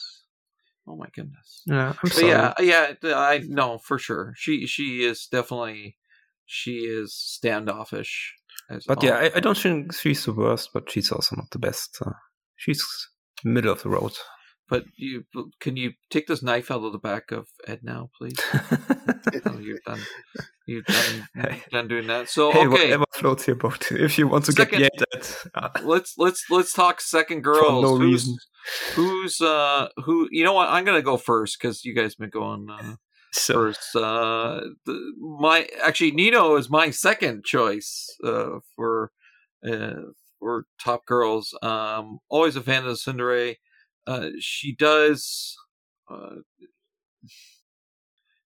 Oh 0.87 0.97
my 0.97 1.09
goodness. 1.15 1.63
yeah 1.67 1.91
i'm 1.91 1.97
But 2.03 2.13
sorry 2.13 2.29
yeah, 2.29 2.53
yeah, 2.61 2.93
I 3.05 3.41
know 3.49 3.79
for 3.79 3.99
sure. 3.99 4.35
She 4.37 4.67
she 4.67 5.03
is 5.11 5.27
definitely 5.31 5.97
she 6.45 6.73
is 6.81 7.15
standoffish. 7.15 8.35
As 8.71 8.85
but 8.87 9.03
yeah 9.03 9.17
I, 9.17 9.33
I 9.37 9.41
don't 9.41 9.57
think 9.59 9.95
she's 9.95 10.25
the 10.25 10.33
worst 10.33 10.71
but 10.73 10.91
she's 10.91 11.11
also 11.13 11.37
not 11.37 11.51
the 11.51 11.59
best 11.59 11.99
uh, 12.05 12.13
she's 12.57 12.85
middle 13.45 13.73
of 13.73 13.83
the 13.83 13.89
road 13.91 14.13
But 14.69 14.85
you 14.97 15.25
can 15.61 15.77
you 15.77 15.93
take 16.11 16.27
this 16.27 16.43
knife 16.43 16.71
out 16.71 16.85
of 16.85 16.93
the 16.93 16.99
back 17.11 17.31
of 17.33 17.47
Ed 17.67 17.81
now, 17.83 18.09
please? 18.17 18.39
oh, 19.45 19.59
you've 19.61 19.83
done. 19.85 20.01
You've 20.67 20.87
done, 20.87 21.29
Hey. 21.35 21.61
done 21.71 21.89
doing 21.89 22.07
that. 22.07 22.31
So 22.31 22.51
hey 22.53 22.61
okay, 22.67 22.69
whatever 22.69 23.05
floats 23.13 23.47
your 23.47 23.57
boat 23.57 23.93
if 23.93 24.17
you 24.19 24.29
want 24.29 24.45
to 24.47 24.53
Second- 24.53 24.79
get 24.79 24.93
yelled 24.97 25.05
at 25.13 25.25
uh, 25.55 25.81
let's 25.85 26.15
let's 26.17 26.45
let's 26.49 26.73
talk 26.73 27.01
second 27.03 27.43
girls. 27.43 27.83
no 27.83 27.99
who's, 27.99 28.25
reason. 28.25 28.37
Who's 28.95 29.41
uh 29.43 29.89
who? 30.05 30.29
You 30.31 30.45
know 30.45 30.55
what? 30.55 30.69
I'm 30.71 30.85
gonna 30.87 31.03
go 31.03 31.17
first 31.19 31.59
because 31.61 31.85
you 31.85 31.95
guys 31.95 32.15
been 32.15 32.31
going 32.31 32.71
uh, 32.71 32.95
So 33.33 33.55
First, 33.55 33.97
uh, 33.97 34.61
the, 34.85 35.13
my 35.19 35.67
actually 35.83 36.11
Nino 36.13 36.57
is 36.57 36.69
my 36.69 36.91
second 36.91 37.45
choice 37.45 38.07
uh, 38.23 38.59
for 38.77 39.11
uh, 39.67 39.95
for 40.39 40.67
top 40.83 41.07
girls. 41.07 41.57
Um, 41.63 42.19
always 42.29 42.57
a 42.57 42.63
fan 42.63 42.85
of 42.87 42.97
Tsundere. 42.97 43.57
Uh, 44.07 44.29
she 44.39 44.75
does. 44.75 45.57
Uh, 46.11 46.37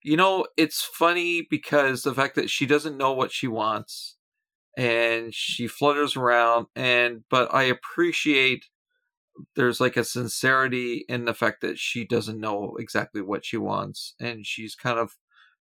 you 0.02 0.16
know, 0.16 0.46
it's 0.56 0.82
funny 0.82 1.46
because 1.48 2.02
the 2.02 2.14
fact 2.14 2.34
that 2.34 2.50
she 2.50 2.66
doesn't 2.66 2.96
know 2.96 3.12
what 3.12 3.32
she 3.32 3.46
wants, 3.46 4.16
and 4.78 5.34
she 5.34 5.68
flutters 5.68 6.16
around, 6.16 6.66
and 6.76 7.24
but 7.30 7.54
I 7.54 7.64
appreciate 7.64 8.66
there's 9.56 9.80
like 9.80 9.96
a 9.96 10.04
sincerity 10.04 11.04
in 11.08 11.24
the 11.24 11.34
fact 11.34 11.60
that 11.60 11.78
she 11.78 12.04
doesn't 12.04 12.40
know 12.40 12.76
exactly 12.78 13.22
what 13.22 13.44
she 13.44 13.56
wants 13.56 14.14
and 14.20 14.46
she's 14.46 14.74
kind 14.74 14.98
of 14.98 15.16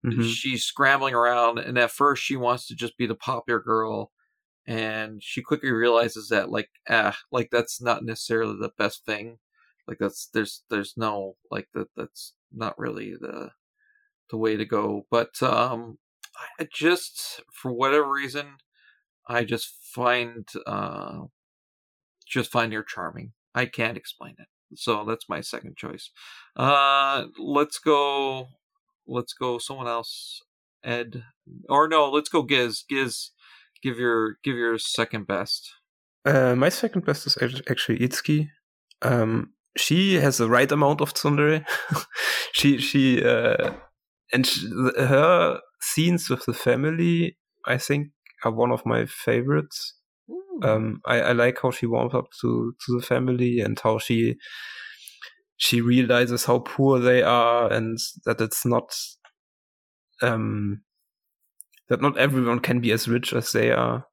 mhm. 0.05 0.29
she's 0.29 0.65
scrambling 0.65 1.15
around 1.15 1.59
and 1.59 1.79
at 1.79 1.91
first 1.91 2.23
she 2.23 2.37
wants 2.37 2.67
to 2.67 2.75
just 2.75 2.97
be 2.97 3.07
the 3.07 3.15
popular 3.15 3.61
girl 3.61 4.13
and 4.67 5.23
she 5.23 5.43
quickly 5.43 5.71
realizes 5.71 6.29
that 6.29 6.51
like 6.51 6.71
ah 6.89 7.17
like 7.31 7.51
that's 7.51 7.81
not 7.81 8.05
necessarily 8.05 8.57
the 8.59 8.73
best 8.79 9.05
thing 9.05 9.39
like 9.87 9.99
that's 9.99 10.29
there's 10.33 10.63
there's 10.71 10.95
no 10.97 11.37
like 11.51 11.69
that 11.75 11.89
that's 11.97 12.35
not 12.53 12.79
really 12.79 13.15
the 13.19 13.51
the 14.31 14.37
way 14.37 14.57
to 14.57 14.65
go 14.65 15.07
but 15.11 15.43
um 15.43 15.99
i 16.59 16.67
just 16.73 17.43
for 17.53 17.73
whatever 17.73 18.11
reason 18.11 18.57
i 19.29 19.45
just 19.45 19.69
find 19.83 20.49
uh 20.67 21.21
just 22.27 22.51
find 22.51 22.73
her 22.73 22.83
charming 22.83 23.33
i 23.55 23.67
can't 23.67 23.97
explain 23.97 24.35
it 24.39 24.49
so 24.75 25.05
that's 25.05 25.29
my 25.29 25.41
second 25.41 25.77
choice 25.77 26.11
uh 26.57 27.25
let's 27.39 27.79
go 27.79 28.49
let's 29.07 29.33
go 29.33 29.59
someone 29.59 29.87
else 29.87 30.41
ed 30.83 31.25
or 31.69 31.89
no 31.89 32.11
let's 32.11 32.29
go 32.29 32.43
giz 32.43 32.85
giz 32.89 33.31
give 33.83 33.99
your 33.99 34.37
give 34.43 34.57
your 34.57 34.79
second 34.79 35.27
best 35.27 35.73
Uh, 36.27 36.55
my 36.57 36.71
second 36.71 37.05
best 37.05 37.27
is 37.27 37.37
actually 37.69 37.99
Itsuki. 37.99 38.49
Um, 39.03 39.53
she 39.77 40.15
has 40.15 40.39
the 40.39 40.49
right 40.49 40.73
amount 40.73 41.01
of 41.01 41.13
tsundere. 41.13 41.65
she 42.53 42.79
she 42.79 43.23
uh, 43.23 43.73
and 44.33 44.47
sh 44.47 44.65
her 44.97 45.61
scenes 45.81 46.31
with 46.31 46.45
the 46.47 46.55
family, 46.55 47.37
I 47.67 47.79
think, 47.79 48.09
are 48.45 48.53
one 48.53 48.73
of 48.73 48.87
my 48.87 49.07
favorites. 49.07 49.95
Um, 50.63 51.01
I, 51.05 51.21
I 51.21 51.33
like 51.33 51.59
how 51.61 51.71
she 51.73 51.87
warms 51.87 52.15
up 52.15 52.27
to 52.41 52.75
to 52.87 52.97
the 52.99 53.05
family 53.05 53.61
and 53.61 53.79
how 53.81 53.99
she 53.99 54.37
she 55.57 55.81
realizes 55.81 56.45
how 56.45 56.61
poor 56.61 56.99
they 57.01 57.23
are 57.23 57.73
and 57.73 57.99
that 58.25 58.41
it's 58.41 58.65
not 58.65 58.93
um 60.23 60.83
that 61.89 62.01
not 62.01 62.17
everyone 62.19 62.61
can 62.61 62.81
be 62.81 62.93
as 62.93 63.09
rich 63.09 63.33
as 63.33 63.51
they 63.53 63.71
are. 63.71 64.07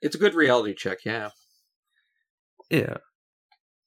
it's 0.00 0.16
a 0.16 0.18
good 0.18 0.34
reality 0.34 0.74
check 0.74 0.98
yeah 1.04 1.30
Yeah. 2.70 2.96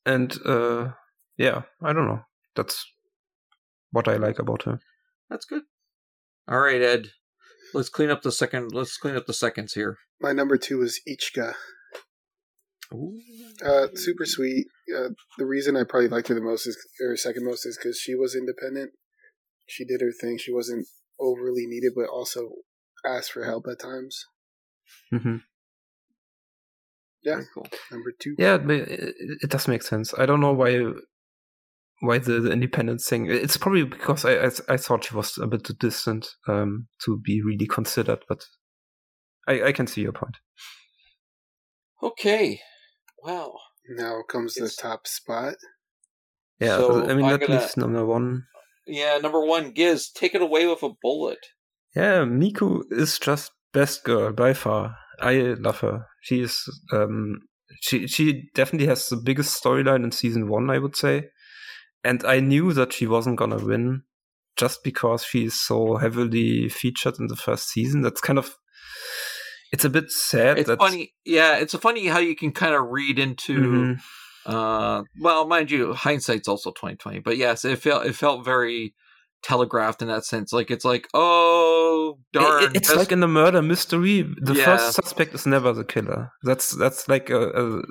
And 0.06 0.38
uh 0.46 0.92
yeah, 1.38 1.64
I 1.82 1.92
don't 1.94 2.08
know. 2.08 2.22
That's 2.56 2.86
what 3.92 4.08
I 4.08 4.16
like 4.18 4.40
about 4.40 4.64
her. 4.64 4.80
that's 5.30 5.46
good 5.46 5.64
all 6.48 6.60
right 6.60 6.82
ed 6.82 7.08
let's 7.74 7.90
clean 7.90 8.10
up 8.12 8.22
the 8.22 8.32
second 8.32 8.72
let's 8.74 8.98
clean 8.98 9.16
up 9.16 9.26
the 9.26 9.34
seconds 9.34 9.74
here 9.74 9.98
My 10.22 10.32
number 10.34 10.58
two 10.58 10.82
is 10.84 11.02
Ichika. 11.08 11.56
Uh, 13.64 13.88
super 13.96 14.26
sweet. 14.26 14.68
Uh, 14.96 15.10
the 15.38 15.46
reason 15.46 15.76
I 15.78 15.84
probably 15.84 16.10
liked 16.10 16.28
her 16.28 16.36
the 16.36 16.42
most 16.42 16.68
is, 16.68 16.78
or 17.02 17.16
second 17.16 17.46
most, 17.46 17.66
is 17.66 17.78
because 17.78 17.98
she 18.00 18.16
was 18.16 18.36
independent. 18.36 18.92
She 19.68 19.86
did 19.86 20.02
her 20.02 20.12
thing. 20.12 20.38
She 20.38 20.54
wasn't 20.54 20.88
overly 21.20 21.66
needed, 21.66 21.94
but 21.96 22.08
also 22.10 22.50
asked 23.06 23.32
for 23.32 23.46
help 23.46 23.66
at 23.72 23.80
times. 23.80 24.26
hmm 25.12 25.38
Yeah, 27.24 27.42
cool 27.54 27.68
number 27.92 28.12
two. 28.20 28.36
Yeah, 28.38 28.58
but 28.58 28.76
it, 28.76 29.16
it 29.42 29.50
does 29.50 29.68
make 29.68 29.82
sense. 29.84 30.14
I 30.18 30.26
don't 30.26 30.42
know 30.42 30.54
why 30.54 30.92
why 32.02 32.20
the, 32.20 32.40
the 32.42 32.52
independence 32.52 33.08
thing. 33.08 33.28
It's 33.30 33.58
probably 33.58 33.84
because 33.84 34.26
I, 34.26 34.46
I 34.46 34.52
I 34.70 34.78
thought 34.78 35.06
she 35.06 35.16
was 35.16 35.38
a 35.38 35.48
bit 35.48 35.64
too 35.64 35.74
distant 35.74 36.28
um 36.48 36.88
to 37.06 37.18
be 37.18 37.42
really 37.42 37.68
considered, 37.68 38.24
but 38.30 38.46
I 39.48 39.64
I 39.64 39.72
can 39.72 39.88
see 39.88 40.02
your 40.02 40.12
point. 40.14 40.38
okay 42.02 42.60
wow 43.26 43.54
Now 43.90 44.22
comes 44.28 44.58
It's- 44.58 44.76
the 44.76 44.82
top 44.82 45.08
spot. 45.08 45.56
Yeah, 46.60 46.78
So, 46.78 47.04
I 47.10 47.14
mean 47.16 47.26
I'm 47.26 47.40
that 47.40 47.48
gonna- 47.48 47.70
number 47.78 48.06
one. 48.06 48.44
yeah 48.88 49.18
number 49.18 49.42
one 49.56 49.72
giz 49.72 50.10
take 50.12 50.34
it 50.36 50.42
away 50.42 50.68
with 50.68 50.84
a 50.84 50.92
bullet 51.02 51.40
Yeah, 51.96 52.26
Miku 52.26 52.84
is 52.92 53.18
just 53.20 53.52
best 53.74 54.04
girl 54.04 54.34
by 54.34 54.54
far. 54.54 54.98
I 55.22 55.34
love 55.68 55.80
her. 55.80 55.98
She 56.22 56.42
is 56.42 56.56
um 56.92 57.40
she 57.86 58.08
she 58.08 58.26
definitely 58.54 58.88
has 58.88 59.08
the 59.10 59.16
biggest 59.30 59.52
storyline 59.62 60.04
in 60.04 60.12
season 60.12 60.50
one, 60.50 60.70
I 60.76 60.80
would 60.80 60.96
say. 60.96 61.16
And 62.04 62.20
I 62.26 62.40
knew 62.42 62.74
that 62.74 62.92
she 62.94 63.08
wasn't 63.08 63.38
gonna 63.40 63.58
win 63.72 64.04
just 64.58 64.84
because 64.84 65.24
she 65.30 65.46
is 65.46 65.56
so 65.70 65.96
heavily 66.04 66.70
featured 66.70 67.18
in 67.20 67.28
the 67.28 67.36
first 67.46 67.66
season. 67.70 68.02
That's 68.02 68.22
kind 68.22 68.40
of 68.40 68.56
it's 69.76 69.86
a 69.86 69.90
bit 69.98 70.08
sad 70.12 70.58
it's 70.60 70.68
that 70.70 70.80
funny 70.80 71.14
yeah 71.26 71.58
it's 71.62 71.76
funny 71.76 72.08
how 72.08 72.20
you 72.20 72.36
can 72.42 72.52
kind 72.52 72.74
of 72.76 72.82
read 72.98 73.18
into 73.20 73.54
Mhm. 73.54 74.00
uh 74.54 75.04
well 75.26 75.46
mind 75.48 75.70
you 75.72 75.94
hindsight's 75.94 76.48
also 76.48 76.70
2020 76.72 77.20
but 77.20 77.36
yes 77.38 77.66
it 77.66 77.80
felt 77.80 78.06
it 78.06 78.16
felt 78.16 78.46
very 78.46 78.94
telegraphed 79.44 80.02
in 80.02 80.08
that 80.08 80.26
sense 80.26 80.52
like 80.54 80.70
it's 80.76 80.86
like 80.86 81.08
oh 81.14 82.18
darn 82.34 82.64
it- 82.64 82.76
it's 82.78 82.88
best- 82.90 82.98
like 82.98 83.12
in 83.12 83.22
a 83.24 83.28
murder 83.28 83.62
mystery. 83.62 84.18
The 84.50 84.56
Yeah. 84.56 84.66
first 84.66 84.94
suspect 84.96 85.34
is 85.36 85.46
never 85.46 85.72
the 85.74 85.84
killer. 85.94 86.32
That's 86.44 86.68
that's 86.82 87.08
like 87.08 87.30
a, 87.30 87.44
a 87.64 87.82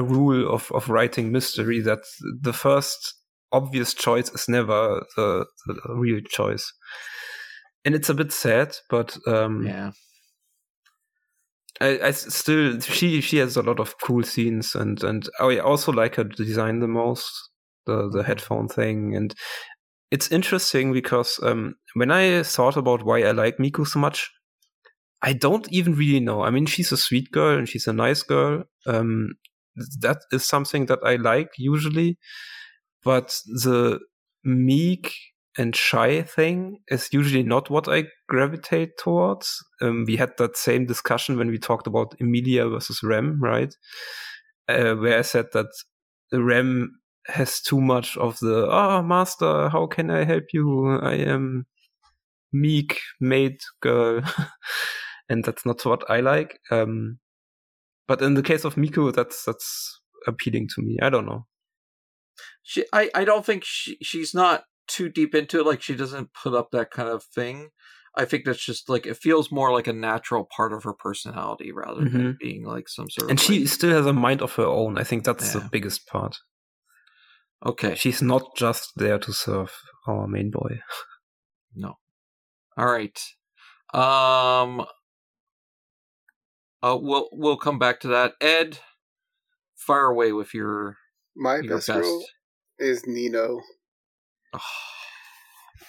a 0.00 0.02
rule 0.02 0.42
of 0.56 0.70
of 0.72 0.88
writing 0.88 1.32
mystery 1.32 1.80
that 1.88 2.00
the 2.48 2.52
first 2.54 2.98
obvious 3.52 3.92
choice 3.94 4.28
is 4.30 4.48
never 4.48 5.04
the, 5.16 5.44
the 5.66 5.74
real 6.04 6.20
choice. 6.38 6.64
And 7.84 7.94
it's 7.94 8.08
a 8.10 8.14
bit 8.14 8.32
sad, 8.32 8.76
but 8.88 9.18
um, 9.26 9.66
yeah 9.66 9.90
I, 11.80 11.98
I 12.02 12.10
still 12.10 12.80
she 12.80 13.20
she 13.20 13.38
has 13.38 13.56
a 13.56 13.62
lot 13.62 13.80
of 13.80 13.98
cool 14.00 14.22
scenes, 14.22 14.74
and 14.74 15.02
and 15.02 15.28
I 15.38 15.58
also 15.58 15.92
like 15.92 16.16
her 16.16 16.24
design 16.24 16.80
the 16.80 16.88
most, 16.88 17.30
the 17.86 18.08
the 18.10 18.22
headphone 18.22 18.68
thing, 18.68 19.14
and 19.14 19.34
it's 20.10 20.30
interesting 20.32 20.92
because 20.92 21.38
um, 21.42 21.76
when 21.94 22.10
I 22.10 22.42
thought 22.42 22.76
about 22.76 23.04
why 23.04 23.22
I 23.22 23.30
like 23.32 23.58
Miku 23.58 23.86
so 23.86 24.00
much, 24.00 24.30
I 25.22 25.32
don't 25.32 25.70
even 25.72 25.94
really 25.94 26.20
know. 26.20 26.42
I 26.42 26.50
mean, 26.50 26.66
she's 26.66 26.92
a 26.92 26.96
sweet 26.96 27.30
girl 27.30 27.56
and 27.58 27.68
she's 27.68 27.86
a 27.86 27.92
nice 27.92 28.22
girl. 28.22 28.64
Um, 28.86 29.34
that 30.00 30.18
is 30.32 30.44
something 30.44 30.86
that 30.86 30.98
I 31.04 31.16
like 31.16 31.50
usually, 31.58 32.18
but 33.04 33.38
the 33.46 34.00
meek 34.44 35.12
and 35.58 35.74
shy 35.74 36.22
thing 36.22 36.78
is 36.88 37.08
usually 37.12 37.42
not 37.42 37.70
what 37.70 37.88
I 37.88 38.04
gravitate 38.28 38.98
towards. 38.98 39.64
Um, 39.82 40.04
we 40.06 40.16
had 40.16 40.30
that 40.38 40.56
same 40.56 40.86
discussion 40.86 41.36
when 41.36 41.48
we 41.48 41.58
talked 41.58 41.86
about 41.86 42.14
Emilia 42.20 42.68
versus 42.68 43.02
Rem, 43.02 43.40
right? 43.42 43.74
Uh, 44.68 44.94
where 44.94 45.18
I 45.18 45.22
said 45.22 45.46
that 45.52 45.66
Rem 46.32 46.92
has 47.26 47.60
too 47.60 47.80
much 47.80 48.16
of 48.16 48.38
the 48.40 48.66
oh 48.70 49.02
master 49.02 49.68
how 49.68 49.86
can 49.86 50.10
i 50.10 50.24
help 50.24 50.44
you? 50.52 50.98
I 51.02 51.14
am 51.14 51.66
meek 52.52 53.00
maid 53.20 53.58
girl. 53.80 54.22
And 55.28 55.44
that's 55.44 55.64
not 55.64 55.84
what 55.84 56.02
i 56.10 56.18
like. 56.18 56.58
Um 56.72 57.18
but 58.08 58.20
in 58.20 58.34
the 58.34 58.42
case 58.42 58.64
of 58.64 58.74
miku 58.74 59.14
that's 59.14 59.44
that's 59.44 60.00
appealing 60.26 60.68
to 60.74 60.82
me. 60.82 60.98
I 61.00 61.10
don't 61.10 61.26
know. 61.26 61.46
She 62.62 62.84
i 62.92 63.10
i 63.14 63.24
don't 63.24 63.46
think 63.46 63.62
she 63.64 63.96
she's 64.02 64.34
not 64.34 64.64
too 64.90 65.08
deep 65.08 65.34
into 65.34 65.58
it 65.60 65.66
like 65.66 65.80
she 65.82 65.94
doesn't 65.94 66.28
put 66.34 66.52
up 66.54 66.68
that 66.72 66.90
kind 66.90 67.08
of 67.08 67.22
thing 67.22 67.68
i 68.16 68.24
think 68.24 68.44
that's 68.44 68.64
just 68.64 68.88
like 68.88 69.06
it 69.06 69.16
feels 69.16 69.50
more 69.52 69.72
like 69.72 69.86
a 69.86 69.92
natural 69.92 70.44
part 70.56 70.72
of 70.72 70.82
her 70.82 70.92
personality 70.92 71.70
rather 71.72 72.02
than 72.08 72.36
being 72.40 72.64
like 72.64 72.88
some 72.88 73.08
sort 73.08 73.24
of 73.24 73.30
and 73.30 73.38
she 73.40 73.60
like- 73.60 73.68
still 73.68 73.92
has 73.96 74.06
a 74.06 74.12
mind 74.12 74.42
of 74.42 74.52
her 74.54 74.66
own 74.66 74.98
i 74.98 75.04
think 75.04 75.24
that's 75.24 75.54
Yeah. 75.54 75.60
the 75.60 75.68
biggest 75.70 76.06
part 76.08 76.36
okay 77.64 77.94
she's 77.94 78.20
not 78.20 78.42
just 78.56 78.92
there 78.96 79.18
to 79.20 79.32
serve 79.32 79.72
our 80.08 80.26
main 80.26 80.50
boy 80.50 80.80
No. 81.74 81.94
All 82.76 82.86
right. 82.86 83.18
Um. 83.94 84.84
Uh, 86.82 86.96
we'll 87.00 87.28
we'll 87.32 87.56
come 87.58 87.78
back 87.78 88.00
to 88.00 88.08
that. 88.08 88.32
Ed, 88.40 88.78
fire 89.76 90.06
away 90.06 90.32
with 90.32 90.54
your 90.54 90.96
My 91.36 91.56
your 91.56 91.76
best, 91.76 91.88
best. 91.88 92.00
girl 92.00 92.24
is 92.78 93.06
Nino. 93.06 93.60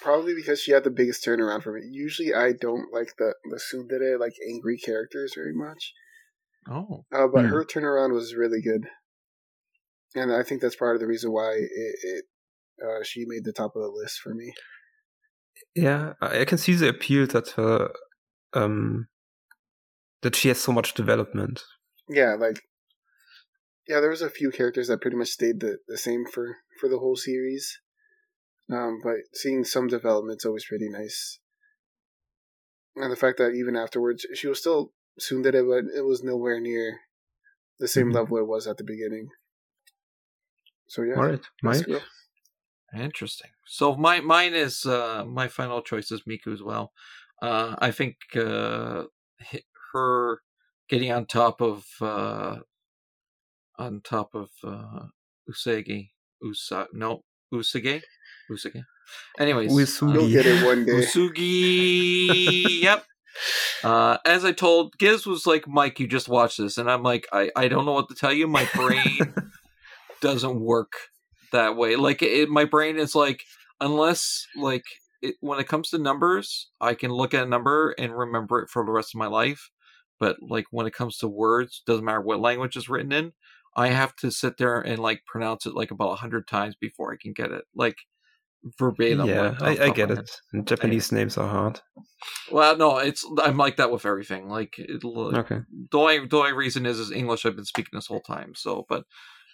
Probably 0.00 0.34
because 0.34 0.60
she 0.60 0.72
had 0.72 0.84
the 0.84 0.90
biggest 0.90 1.24
turnaround 1.24 1.62
for 1.62 1.72
me. 1.72 1.86
Usually, 1.90 2.34
I 2.34 2.52
don't 2.52 2.92
like 2.92 3.16
the 3.18 3.34
the 3.44 3.56
tsundere, 3.60 4.18
like 4.18 4.34
angry 4.48 4.76
characters 4.76 5.32
very 5.34 5.54
much. 5.54 5.92
Oh, 6.68 7.04
Uh, 7.12 7.28
but 7.28 7.42
Hmm. 7.42 7.50
her 7.50 7.64
turnaround 7.64 8.12
was 8.12 8.34
really 8.34 8.60
good, 8.60 8.88
and 10.14 10.32
I 10.32 10.42
think 10.42 10.60
that's 10.60 10.76
part 10.76 10.96
of 10.96 11.00
the 11.00 11.06
reason 11.06 11.32
why 11.32 11.52
it, 11.52 11.96
it 12.02 12.24
uh, 12.84 13.02
she 13.04 13.24
made 13.26 13.44
the 13.44 13.52
top 13.52 13.76
of 13.76 13.82
the 13.82 13.88
list 13.88 14.20
for 14.20 14.34
me. 14.34 14.52
Yeah, 15.74 16.14
I 16.20 16.44
can 16.44 16.58
see 16.58 16.74
the 16.74 16.88
appeal 16.88 17.26
that 17.28 17.50
her 17.50 17.92
um 18.54 19.08
that 20.22 20.36
she 20.36 20.48
has 20.48 20.60
so 20.60 20.72
much 20.72 20.94
development. 20.94 21.62
Yeah, 22.08 22.34
like 22.34 22.62
yeah, 23.88 24.00
there 24.00 24.10
was 24.10 24.22
a 24.22 24.30
few 24.30 24.50
characters 24.50 24.88
that 24.88 25.00
pretty 25.00 25.16
much 25.16 25.28
stayed 25.28 25.60
the, 25.60 25.78
the 25.88 25.98
same 25.98 26.24
for 26.26 26.56
for 26.80 26.88
the 26.88 26.98
whole 26.98 27.16
series. 27.16 27.80
Um, 28.72 29.00
but 29.02 29.16
seeing 29.34 29.64
some 29.64 29.86
development's 29.86 30.46
always 30.46 30.64
pretty 30.64 30.88
nice. 30.88 31.38
And 32.96 33.12
the 33.12 33.16
fact 33.16 33.38
that 33.38 33.52
even 33.52 33.76
afterwards 33.76 34.26
she 34.34 34.48
was 34.48 34.58
still 34.58 34.92
tsundere, 35.20 35.52
but 35.66 35.94
it 35.94 36.04
was 36.04 36.22
nowhere 36.22 36.60
near 36.60 37.00
the 37.78 37.88
same 37.88 38.06
mm-hmm. 38.06 38.16
level 38.16 38.38
it 38.38 38.46
was 38.46 38.66
at 38.66 38.78
the 38.78 38.84
beginning. 38.84 39.28
So 40.88 41.02
yeah. 41.02 41.14
All 41.16 41.26
right, 41.26 41.40
Mike. 41.62 41.86
Interesting. 42.94 43.50
So 43.66 43.96
my 43.96 44.20
mine 44.20 44.54
is 44.54 44.84
uh 44.84 45.24
my 45.26 45.48
final 45.48 45.82
choice 45.82 46.10
is 46.10 46.22
Miku 46.28 46.52
as 46.52 46.62
well. 46.62 46.92
Uh 47.40 47.74
I 47.78 47.90
think 47.90 48.16
uh 48.36 49.04
her 49.92 50.40
getting 50.88 51.10
on 51.10 51.26
top 51.26 51.60
of 51.60 51.84
uh 52.00 52.56
on 53.78 54.02
top 54.04 54.34
of 54.34 54.50
uh 54.64 55.06
Usagi 55.50 56.10
Usa 56.42 56.86
no 56.92 57.22
Usage 57.50 58.02
Usage. 58.50 58.82
Anyways, 59.38 59.72
Usugi. 59.72 60.14
you'll 60.14 60.30
get 60.30 60.46
it 60.46 60.64
one 60.64 60.84
day. 60.84 60.92
Usugi. 60.92 62.80
yep. 62.82 63.04
Uh, 63.82 64.18
as 64.24 64.44
I 64.44 64.52
told 64.52 64.96
Giz 64.98 65.26
was 65.26 65.46
like, 65.46 65.66
Mike, 65.66 65.98
you 65.98 66.06
just 66.06 66.28
watched 66.28 66.58
this, 66.58 66.78
and 66.78 66.90
I'm 66.90 67.02
like, 67.02 67.26
I, 67.32 67.50
I 67.56 67.68
don't 67.68 67.84
know 67.84 67.92
what 67.92 68.08
to 68.08 68.14
tell 68.14 68.32
you. 68.32 68.46
My 68.46 68.68
brain 68.74 69.34
doesn't 70.20 70.60
work 70.60 70.92
that 71.52 71.76
way. 71.76 71.96
Like 71.96 72.22
it, 72.22 72.48
my 72.48 72.64
brain 72.64 72.98
is 72.98 73.14
like 73.14 73.42
unless 73.80 74.46
like 74.56 74.84
it, 75.20 75.36
when 75.40 75.58
it 75.58 75.68
comes 75.68 75.90
to 75.90 75.98
numbers, 75.98 76.70
I 76.80 76.94
can 76.94 77.10
look 77.10 77.34
at 77.34 77.44
a 77.44 77.48
number 77.48 77.94
and 77.98 78.16
remember 78.16 78.60
it 78.60 78.70
for 78.70 78.84
the 78.84 78.92
rest 78.92 79.14
of 79.14 79.18
my 79.18 79.26
life. 79.26 79.70
But 80.18 80.36
like 80.40 80.66
when 80.70 80.86
it 80.86 80.94
comes 80.94 81.18
to 81.18 81.28
words, 81.28 81.82
doesn't 81.86 82.04
matter 82.04 82.20
what 82.20 82.40
language 82.40 82.76
is 82.76 82.88
written 82.88 83.12
in, 83.12 83.32
I 83.76 83.88
have 83.88 84.14
to 84.16 84.30
sit 84.30 84.56
there 84.56 84.80
and 84.80 84.98
like 84.98 85.22
pronounce 85.26 85.66
it 85.66 85.74
like 85.74 85.90
about 85.90 86.12
a 86.12 86.16
hundred 86.16 86.46
times 86.46 86.76
before 86.80 87.12
I 87.12 87.16
can 87.20 87.32
get 87.32 87.50
it. 87.50 87.64
Like 87.74 87.96
verbatim. 88.78 89.26
Yeah, 89.26 89.56
I, 89.60 89.78
I 89.78 89.90
get 89.90 90.10
it. 90.10 90.30
Japanese 90.64 91.12
names 91.12 91.36
are 91.36 91.48
hard. 91.48 91.80
Well, 92.50 92.76
no, 92.76 92.98
it's 92.98 93.24
I'm 93.38 93.56
like 93.56 93.76
that 93.76 93.90
with 93.90 94.06
everything. 94.06 94.48
Like, 94.48 94.74
it, 94.78 95.04
okay. 95.04 95.60
The 95.90 95.98
only 95.98 96.26
the 96.26 96.36
only 96.36 96.52
reason 96.52 96.86
is 96.86 96.98
is 96.98 97.10
English. 97.10 97.44
I've 97.44 97.56
been 97.56 97.64
speaking 97.64 97.90
this 97.92 98.06
whole 98.06 98.20
time. 98.20 98.52
So, 98.54 98.86
but 98.88 99.04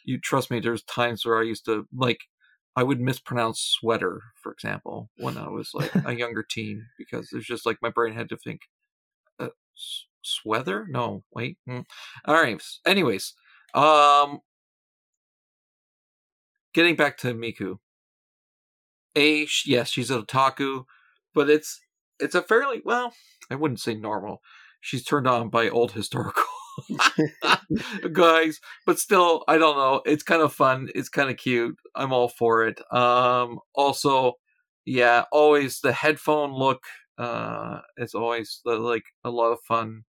you 0.05 0.19
trust 0.21 0.51
me, 0.51 0.61
there's 0.61 0.83
times 0.85 1.25
where 1.25 1.39
I 1.39 1.45
used 1.45 1.65
to 1.67 1.87
like 1.95 2.21
I 2.77 2.83
would 2.85 3.01
mispronounce 3.01 3.61
sweater, 3.61 4.23
for 4.41 4.53
example, 4.53 5.11
when 5.17 5.37
I 5.37 5.49
was 5.49 5.71
like 5.75 5.91
a 5.95 6.15
younger 6.17 6.45
teen, 6.49 6.87
because 6.97 7.31
it's 7.33 7.47
just 7.47 7.67
like 7.67 7.79
my 7.83 7.91
brain 7.91 8.15
had 8.15 8.29
to 8.29 8.37
think, 8.37 8.61
uh, 9.41 9.49
sweater? 10.23 10.87
No, 10.89 11.25
wait. 11.35 11.59
Mm. 11.69 11.85
All 12.25 12.35
right. 12.35 12.63
Anyways, 12.87 13.35
um, 13.75 14.41
getting 16.73 16.95
back 16.95 17.19
to 17.19 17.35
Miku. 17.35 17.79
A, 19.17 19.47
yes, 19.67 19.91
she's 19.91 20.11
a 20.11 20.23
otaku, 20.23 20.85
but 21.35 21.51
it's 21.51 21.81
it's 22.21 22.35
a 22.35 22.43
fairly 22.43 22.83
well, 22.85 23.15
I 23.51 23.55
wouldn't 23.57 23.81
say 23.81 23.95
normal. 23.95 24.41
She's 24.81 25.05
turned 25.05 25.27
on 25.27 25.49
by 25.51 25.69
old 25.69 25.93
historical 25.93 26.45
guys 28.13 28.61
but 28.87 28.99
still 28.99 29.43
i 29.49 29.59
don't 29.59 29.77
know. 29.77 30.01
It's 30.07 30.23
kind 30.23 30.43
of 30.43 30.53
fun. 30.53 30.89
It's 30.95 31.09
kind 31.09 31.31
of 31.31 31.37
cute. 31.37 31.77
I'm 31.95 32.13
all 32.13 32.29
for 32.29 32.67
it. 32.67 32.81
Um 32.93 33.59
also 33.75 34.35
yeah 34.87 35.25
always 35.33 35.81
the 35.81 35.93
headphone 35.93 36.53
look 36.53 36.83
uh 37.19 37.81
is 37.97 38.15
always 38.15 38.61
like 38.65 39.05
a 39.25 39.31
lot 39.31 39.53
of 39.53 39.59
fun 39.67 40.05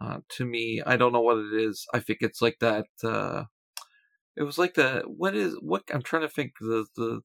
uh 0.00 0.18
to 0.30 0.44
me. 0.44 0.82
I 0.84 0.96
don't 0.96 1.12
know 1.12 1.20
what 1.20 1.38
it 1.38 1.54
is. 1.54 1.86
I 1.94 2.00
think 2.00 2.18
it's 2.22 2.42
like 2.42 2.58
that 2.60 2.86
uh 3.04 3.44
it 4.36 4.42
was 4.42 4.58
like 4.58 4.74
the 4.74 5.02
what 5.06 5.34
is 5.34 5.56
what 5.60 5.82
i'm 5.92 6.02
trying 6.02 6.22
to 6.22 6.28
think 6.28 6.52
the 6.60 6.86
the 6.96 7.20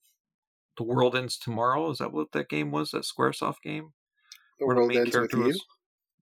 the 0.78 0.84
world 0.84 1.16
ends 1.16 1.38
tomorrow 1.38 1.90
is 1.90 2.00
that 2.00 2.12
what 2.12 2.32
that 2.34 2.50
game 2.50 2.72
was 2.72 2.92
that 2.92 3.04
squaresoft 3.04 3.62
game? 3.64 3.94
The 4.60 4.66
Where 4.66 4.76
world 4.78 4.92
the 4.92 4.98
ends 4.98 5.16
with 5.16 5.34
you 5.34 5.40
was, 5.40 5.66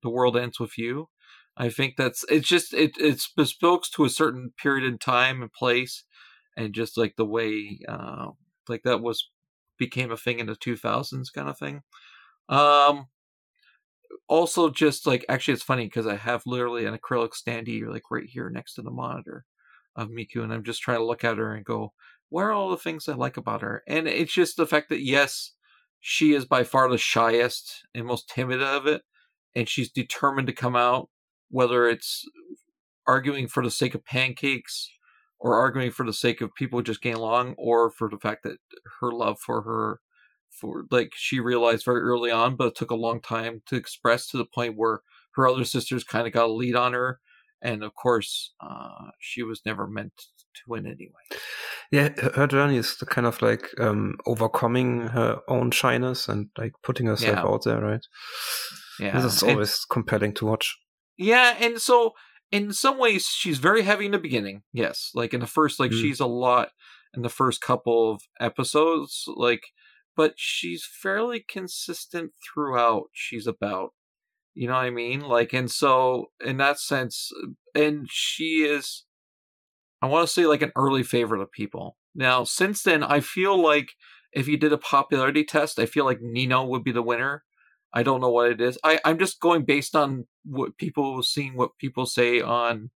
the 0.01 0.09
world 0.09 0.37
ends 0.37 0.59
with 0.59 0.77
you. 0.77 1.09
I 1.55 1.69
think 1.69 1.95
that's 1.97 2.25
it's 2.29 2.47
just 2.47 2.73
it 2.73 2.93
it's 2.97 3.27
bespoke 3.27 3.83
to 3.93 4.05
a 4.05 4.09
certain 4.09 4.53
period 4.57 4.85
in 4.85 4.97
time 4.97 5.41
and 5.41 5.51
place, 5.51 6.03
and 6.57 6.73
just 6.73 6.97
like 6.97 7.15
the 7.15 7.25
way 7.25 7.79
uh, 7.87 8.29
like 8.67 8.83
that 8.83 9.01
was 9.01 9.29
became 9.77 10.11
a 10.11 10.17
thing 10.17 10.39
in 10.39 10.47
the 10.47 10.55
two 10.55 10.75
thousands 10.75 11.29
kind 11.29 11.49
of 11.49 11.57
thing. 11.57 11.81
Um, 12.49 13.07
also 14.27 14.69
just 14.69 15.05
like 15.05 15.25
actually 15.29 15.55
it's 15.55 15.63
funny 15.63 15.85
because 15.85 16.07
I 16.07 16.15
have 16.15 16.43
literally 16.45 16.85
an 16.85 16.97
acrylic 16.97 17.31
standee 17.33 17.85
like 17.87 18.03
right 18.11 18.27
here 18.27 18.49
next 18.49 18.75
to 18.75 18.81
the 18.81 18.91
monitor 18.91 19.45
of 19.95 20.09
Miku, 20.09 20.43
and 20.43 20.51
I'm 20.51 20.63
just 20.63 20.81
trying 20.81 20.99
to 20.99 21.05
look 21.05 21.23
at 21.23 21.37
her 21.37 21.53
and 21.53 21.63
go, 21.63 21.93
where 22.29 22.49
are 22.49 22.53
all 22.53 22.69
the 22.69 22.77
things 22.77 23.07
I 23.07 23.13
like 23.13 23.37
about 23.37 23.61
her? 23.61 23.83
And 23.87 24.07
it's 24.07 24.33
just 24.33 24.57
the 24.57 24.65
fact 24.65 24.89
that 24.89 25.03
yes, 25.03 25.51
she 25.99 26.33
is 26.33 26.45
by 26.45 26.63
far 26.63 26.89
the 26.89 26.97
shyest 26.97 27.85
and 27.93 28.05
most 28.05 28.29
timid 28.29 28.61
of 28.61 28.87
it, 28.87 29.03
and 29.55 29.69
she's 29.69 29.91
determined 29.91 30.47
to 30.47 30.53
come 30.53 30.75
out 30.75 31.09
whether 31.49 31.87
it's 31.87 32.25
arguing 33.05 33.47
for 33.47 33.63
the 33.63 33.69
sake 33.69 33.93
of 33.93 34.03
pancakes 34.03 34.89
or 35.39 35.55
arguing 35.55 35.91
for 35.91 36.05
the 36.05 36.13
sake 36.13 36.41
of 36.41 36.55
people 36.55 36.81
just 36.81 37.01
getting 37.01 37.19
along 37.19 37.53
or 37.57 37.91
for 37.91 38.09
the 38.09 38.17
fact 38.17 38.43
that 38.43 38.57
her 38.99 39.11
love 39.11 39.37
for 39.39 39.61
her 39.61 39.99
for 40.49 40.85
like 40.89 41.11
she 41.15 41.39
realized 41.39 41.85
very 41.85 42.01
early 42.01 42.31
on 42.31 42.55
but 42.55 42.69
it 42.69 42.75
took 42.75 42.91
a 42.91 42.95
long 42.95 43.21
time 43.21 43.61
to 43.65 43.75
express 43.75 44.27
to 44.27 44.37
the 44.37 44.45
point 44.45 44.77
where 44.77 45.01
her 45.35 45.47
other 45.47 45.63
sisters 45.63 46.03
kind 46.03 46.25
of 46.25 46.33
got 46.33 46.45
a 46.45 46.51
lead 46.51 46.75
on 46.75 46.93
her 46.93 47.19
and 47.61 47.83
of 47.83 47.93
course 47.93 48.53
uh, 48.61 49.09
she 49.19 49.43
was 49.43 49.61
never 49.65 49.85
meant 49.87 50.13
to 50.53 50.61
win 50.67 50.85
anyway 50.85 51.41
yeah 51.91 52.09
her 52.35 52.47
journey 52.47 52.77
is 52.77 52.93
kind 53.09 53.27
of 53.27 53.41
like 53.41 53.69
um, 53.79 54.15
overcoming 54.25 55.07
her 55.07 55.39
own 55.47 55.71
shyness 55.71 56.27
and 56.27 56.49
like 56.57 56.73
putting 56.83 57.07
herself 57.07 57.37
yeah. 57.37 57.43
out 57.43 57.63
there 57.63 57.81
right 57.81 58.05
yeah 58.99 59.19
this 59.19 59.35
is 59.35 59.43
always 59.43 59.69
and, 59.69 59.89
compelling 59.89 60.33
to 60.33 60.45
watch 60.45 60.77
yeah, 61.17 61.55
and 61.59 61.79
so 61.79 62.13
in 62.51 62.73
some 62.73 62.97
ways 62.97 63.27
she's 63.27 63.59
very 63.59 63.83
heavy 63.83 64.05
in 64.05 64.11
the 64.11 64.19
beginning. 64.19 64.63
Yes, 64.71 65.11
like 65.13 65.33
in 65.33 65.39
the 65.39 65.47
first, 65.47 65.79
like 65.79 65.91
mm. 65.91 66.01
she's 66.01 66.19
a 66.19 66.25
lot 66.25 66.69
in 67.13 67.21
the 67.21 67.29
first 67.29 67.61
couple 67.61 68.11
of 68.11 68.23
episodes, 68.39 69.25
like, 69.35 69.67
but 70.15 70.33
she's 70.35 70.85
fairly 70.85 71.43
consistent 71.47 72.31
throughout. 72.43 73.05
She's 73.11 73.47
about, 73.47 73.91
you 74.53 74.67
know 74.67 74.73
what 74.73 74.85
I 74.85 74.89
mean? 74.89 75.21
Like, 75.21 75.53
and 75.53 75.69
so 75.69 76.27
in 76.43 76.57
that 76.57 76.79
sense, 76.79 77.31
and 77.75 78.07
she 78.09 78.63
is, 78.63 79.05
I 80.03 80.07
want 80.07 80.27
to 80.27 80.33
say 80.33 80.45
like 80.45 80.61
an 80.61 80.73
early 80.75 81.03
favorite 81.03 81.41
of 81.41 81.51
people. 81.51 81.97
Now, 82.13 82.43
since 82.43 82.83
then, 82.83 83.03
I 83.03 83.21
feel 83.21 83.59
like 83.59 83.93
if 84.33 84.47
you 84.47 84.57
did 84.57 84.73
a 84.73 84.77
popularity 84.77 85.43
test, 85.43 85.79
I 85.79 85.85
feel 85.85 86.05
like 86.05 86.21
Nino 86.21 86.65
would 86.65 86.83
be 86.83 86.91
the 86.91 87.01
winner 87.01 87.43
I 87.93 88.03
don't 88.03 88.21
know 88.21 88.29
what 88.29 88.51
it 88.51 88.59
is. 88.59 88.77
I, 88.83 88.99
I'm 89.05 89.19
just 89.19 89.39
going 89.39 89.65
based 89.65 89.95
on 89.95 90.25
what 90.43 90.77
people 90.77 91.21
seeing 91.21 91.55
what 91.55 91.77
people 91.77 92.05
say 92.07 92.41
on 92.41 92.89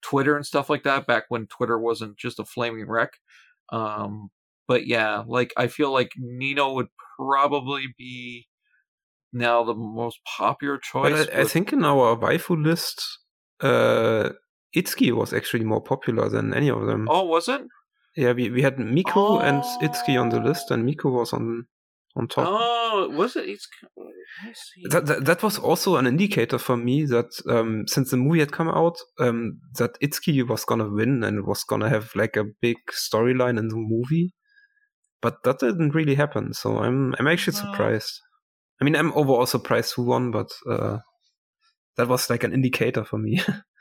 Twitter 0.00 0.36
and 0.36 0.46
stuff 0.46 0.70
like 0.70 0.84
that 0.84 1.06
back 1.06 1.24
when 1.28 1.48
Twitter 1.48 1.78
wasn't 1.78 2.16
just 2.16 2.38
a 2.38 2.44
flaming 2.44 2.88
wreck. 2.88 3.14
Um, 3.72 4.30
but 4.68 4.86
yeah, 4.86 5.24
like 5.26 5.52
I 5.56 5.66
feel 5.66 5.92
like 5.92 6.12
Nino 6.16 6.72
would 6.74 6.86
probably 7.18 7.86
be 7.98 8.46
now 9.32 9.64
the 9.64 9.74
most 9.74 10.20
popular 10.24 10.78
choice. 10.78 11.26
But 11.26 11.34
I, 11.34 11.40
I 11.40 11.44
think 11.44 11.72
in 11.72 11.84
our 11.84 12.16
waifu 12.16 12.62
list, 12.62 13.02
uh, 13.60 14.30
Itsuki 14.76 15.12
was 15.12 15.32
actually 15.32 15.64
more 15.64 15.82
popular 15.82 16.28
than 16.28 16.54
any 16.54 16.70
of 16.70 16.86
them. 16.86 17.06
Oh, 17.10 17.24
was 17.24 17.48
it? 17.48 17.62
Yeah, 18.16 18.32
we, 18.32 18.50
we 18.50 18.62
had 18.62 18.76
Miku 18.76 19.16
oh. 19.16 19.38
and 19.38 19.62
Itsuki 19.82 20.20
on 20.20 20.28
the 20.28 20.40
list, 20.40 20.70
and 20.70 20.88
Miku 20.88 21.12
was 21.12 21.32
on 21.32 21.66
on 22.16 22.28
top. 22.28 22.46
Oh, 22.48 23.08
was 23.10 23.36
it? 23.36 23.48
It's, 23.48 23.68
that, 24.90 25.06
that, 25.06 25.24
that 25.24 25.42
was 25.42 25.58
also 25.58 25.96
an 25.96 26.06
indicator 26.06 26.58
for 26.58 26.76
me 26.76 27.04
that 27.06 27.30
um, 27.48 27.84
since 27.86 28.10
the 28.10 28.16
movie 28.16 28.40
had 28.40 28.52
come 28.52 28.68
out, 28.68 28.96
um, 29.18 29.60
that 29.78 29.98
Itsuki 30.00 30.46
was 30.46 30.64
gonna 30.64 30.88
win 30.88 31.24
and 31.24 31.46
was 31.46 31.64
gonna 31.64 31.88
have 31.88 32.10
like 32.14 32.36
a 32.36 32.44
big 32.60 32.76
storyline 32.92 33.58
in 33.58 33.68
the 33.68 33.76
movie. 33.76 34.32
But 35.20 35.42
that 35.44 35.58
didn't 35.58 35.94
really 35.94 36.14
happen, 36.14 36.52
so 36.52 36.78
I'm 36.78 37.14
I'm 37.18 37.26
actually 37.26 37.56
surprised. 37.56 38.20
I 38.80 38.84
mean, 38.84 38.96
I'm 38.96 39.12
overall 39.14 39.46
surprised 39.46 39.94
who 39.94 40.04
won, 40.04 40.30
but 40.30 40.50
uh, 40.68 40.98
that 41.96 42.08
was 42.08 42.28
like 42.28 42.44
an 42.44 42.52
indicator 42.52 43.04
for 43.04 43.18
me. 43.18 43.40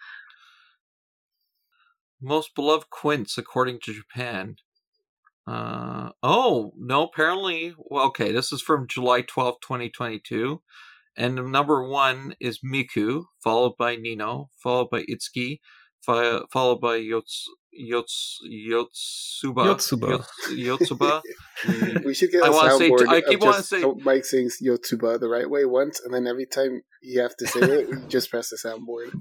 Most 2.24 2.56
beloved 2.56 2.90
quints, 2.90 3.38
according 3.38 3.80
to 3.84 3.94
Japan. 3.94 4.56
Uh, 5.46 6.12
oh, 6.24 6.72
no, 6.78 7.04
apparently, 7.04 7.76
well, 7.78 8.06
okay, 8.06 8.32
this 8.32 8.54
is 8.54 8.62
from 8.62 8.88
July 8.88 9.22
12th, 9.24 9.60
2022. 9.62 10.62
And 11.18 11.52
number 11.52 11.86
one 11.88 12.34
is 12.40 12.62
Miku, 12.66 13.26
followed 13.44 13.74
by 13.78 13.98
Nino, 13.98 14.50
followed 14.64 14.90
by 14.90 15.04
Itsuki, 15.04 15.60
fi- 16.02 16.40
followed 16.52 16.80
by 16.80 16.98
Yots, 17.00 17.44
Yots, 17.78 18.38
Yotsuba. 18.50 19.66
Yotsuba. 19.66 20.24
Yots- 20.48 21.22
Yotsuba. 21.68 22.04
We 22.06 22.14
should 22.14 22.32
get 22.32 22.44
a 22.44 22.46
I 22.46 22.50
wanna 22.50 22.78
say- 22.78 22.90
soundboard 22.90 23.08
I 23.10 23.22
keep 23.22 23.42
wanting 23.42 23.60
just 23.60 23.70
to 23.72 23.82
say- 23.82 23.94
Mike 24.04 24.26
saying 24.26 24.50
Yotsuba 24.64 25.20
the 25.20 25.28
right 25.28 25.50
way 25.50 25.66
once, 25.66 26.00
and 26.00 26.14
then 26.14 26.26
every 26.26 26.46
time 26.46 26.82
you 27.02 27.20
have 27.22 27.36
to 27.38 27.48
say 27.48 27.60
it, 27.60 27.90
you 27.90 27.98
just 28.08 28.32
press 28.32 28.50
the 28.50 28.56
soundboard. 28.58 29.12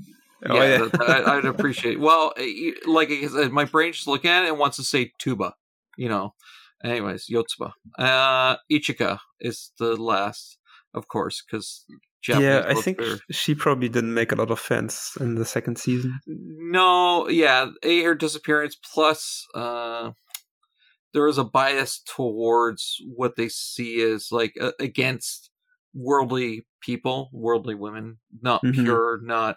Oh, 0.49 0.55
yeah, 0.57 0.79
yeah. 0.79 0.89
that- 0.93 1.09
I, 1.29 1.37
I'd 1.39 1.45
appreciate. 1.45 2.01
Well, 2.01 2.33
eh, 2.37 2.73
like 2.87 3.11
I 3.11 3.27
said, 3.27 3.53
my 3.53 3.65
brain's 3.65 3.97
just 3.97 4.09
looking 4.09 4.31
at 4.31 4.45
it 4.45 4.49
and 4.51 4.59
wants 4.59 4.77
to 4.79 4.85
say 4.85 5.13
tuba. 5.19 5.55
You 5.97 6.09
know. 6.09 6.35
Anyways, 6.85 7.27
Yotsuba. 7.31 7.73
Uh, 7.97 8.57
Ichika 8.71 9.19
is 9.41 9.71
the 9.79 9.95
last, 9.95 10.59
of 10.95 11.07
course, 11.07 11.41
because 11.49 11.85
yeah, 12.27 12.65
I 12.67 12.75
think 12.75 12.99
she 13.31 13.55
probably 13.55 13.89
didn't 13.89 14.15
make 14.15 14.33
a 14.33 14.35
lot 14.35 14.51
of 14.51 14.59
fans 14.59 15.13
in 15.21 15.37
the 15.37 15.45
second 15.45 15.79
season. 15.79 16.19
No, 16.27 17.29
yeah, 17.29 17.67
a 17.85 18.03
her 18.03 18.17
disappearance 18.17 18.77
plus 18.93 19.47
uh 19.55 20.11
there 21.15 21.29
is 21.29 21.39
a 21.39 21.45
bias 21.45 22.01
towards 22.07 22.97
what 23.15 23.37
they 23.37 23.49
see 23.49 24.03
as 24.03 24.29
like 24.33 24.55
uh, 24.61 24.73
against 24.81 25.51
worldly 25.95 26.67
people, 26.81 27.29
worldly 27.33 27.75
women, 27.77 28.19
not 28.41 28.63
Mhm. 28.65 28.83
pure, 28.83 29.21
not 29.23 29.57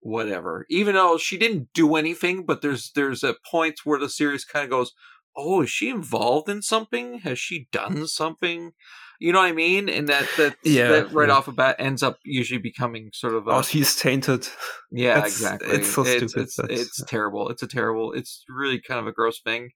whatever. 0.00 0.66
Even 0.70 0.94
though 0.94 1.18
she 1.18 1.36
didn't 1.38 1.68
do 1.74 1.96
anything, 1.96 2.44
but 2.44 2.62
there's 2.62 2.90
there's 2.94 3.22
a 3.24 3.34
point 3.50 3.80
where 3.84 3.98
the 3.98 4.08
series 4.08 4.44
kind 4.44 4.64
of 4.64 4.70
goes, 4.70 4.92
"Oh, 5.36 5.62
is 5.62 5.70
she 5.70 5.88
involved 5.90 6.48
in 6.48 6.62
something? 6.62 7.20
Has 7.20 7.38
she 7.38 7.68
done 7.72 8.06
something?" 8.06 8.72
You 9.20 9.32
know 9.32 9.40
what 9.40 9.48
I 9.48 9.52
mean? 9.52 9.88
And 9.88 10.08
that 10.08 10.28
that, 10.36 10.56
Yeah, 10.64 10.88
that 10.88 11.12
right 11.12 11.28
yeah. 11.28 11.34
off 11.34 11.46
the 11.46 11.52
bat 11.52 11.74
ends 11.80 12.04
up 12.04 12.18
usually 12.24 12.60
becoming 12.60 13.10
sort 13.12 13.34
of 13.34 13.48
a 13.48 13.50
Oh, 13.50 13.62
she's 13.62 13.96
tainted. 13.96 14.46
yeah, 14.92 15.14
That's- 15.14 15.32
exactly. 15.32 15.70
it's 15.70 15.88
so 15.92 16.02
It's, 16.02 16.32
stupid, 16.32 16.42
it's, 16.46 16.58
it's 16.70 17.04
terrible. 17.06 17.48
It's 17.48 17.62
a 17.64 17.66
terrible. 17.66 18.12
It's 18.12 18.44
really 18.48 18.80
kind 18.80 19.00
of 19.00 19.06
a 19.08 19.12
gross 19.12 19.40
thing. 19.40 19.70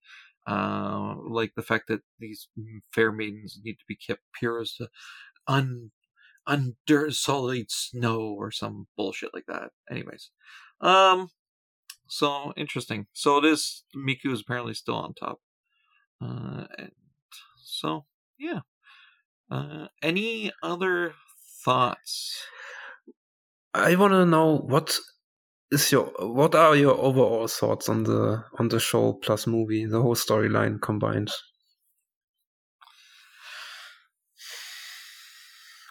Uh, 0.46 1.14
like 1.28 1.52
the 1.56 1.62
fact 1.62 1.84
that 1.88 2.00
these 2.18 2.48
fair 2.92 3.12
maidens 3.12 3.58
need 3.64 3.74
to 3.74 3.84
be 3.88 3.96
kept 3.96 4.22
pure 4.38 4.60
as 4.60 4.74
to 4.74 4.88
un 5.46 5.90
under 6.46 7.10
solid 7.10 7.70
snow 7.70 8.20
or 8.20 8.50
some 8.50 8.86
bullshit 8.96 9.30
like 9.32 9.46
that. 9.46 9.70
Anyways, 9.90 10.30
um, 10.80 11.30
so 12.08 12.52
interesting. 12.56 13.06
So 13.12 13.40
this 13.40 13.84
Miku 13.96 14.32
is 14.32 14.40
apparently 14.40 14.74
still 14.74 14.96
on 14.96 15.14
top. 15.14 15.40
Uh, 16.20 16.66
and 16.78 16.92
so 17.56 18.06
yeah. 18.38 18.60
Uh, 19.50 19.86
any 20.02 20.50
other 20.62 21.14
thoughts? 21.64 22.42
I 23.74 23.96
want 23.96 24.12
to 24.12 24.26
know 24.26 24.58
what 24.58 24.98
is 25.70 25.90
your 25.90 26.12
what 26.18 26.54
are 26.54 26.76
your 26.76 26.98
overall 26.98 27.48
thoughts 27.48 27.88
on 27.88 28.04
the 28.04 28.44
on 28.58 28.68
the 28.68 28.80
show 28.80 29.14
plus 29.14 29.46
movie, 29.46 29.86
the 29.86 30.00
whole 30.00 30.14
storyline 30.14 30.80
combined. 30.80 31.30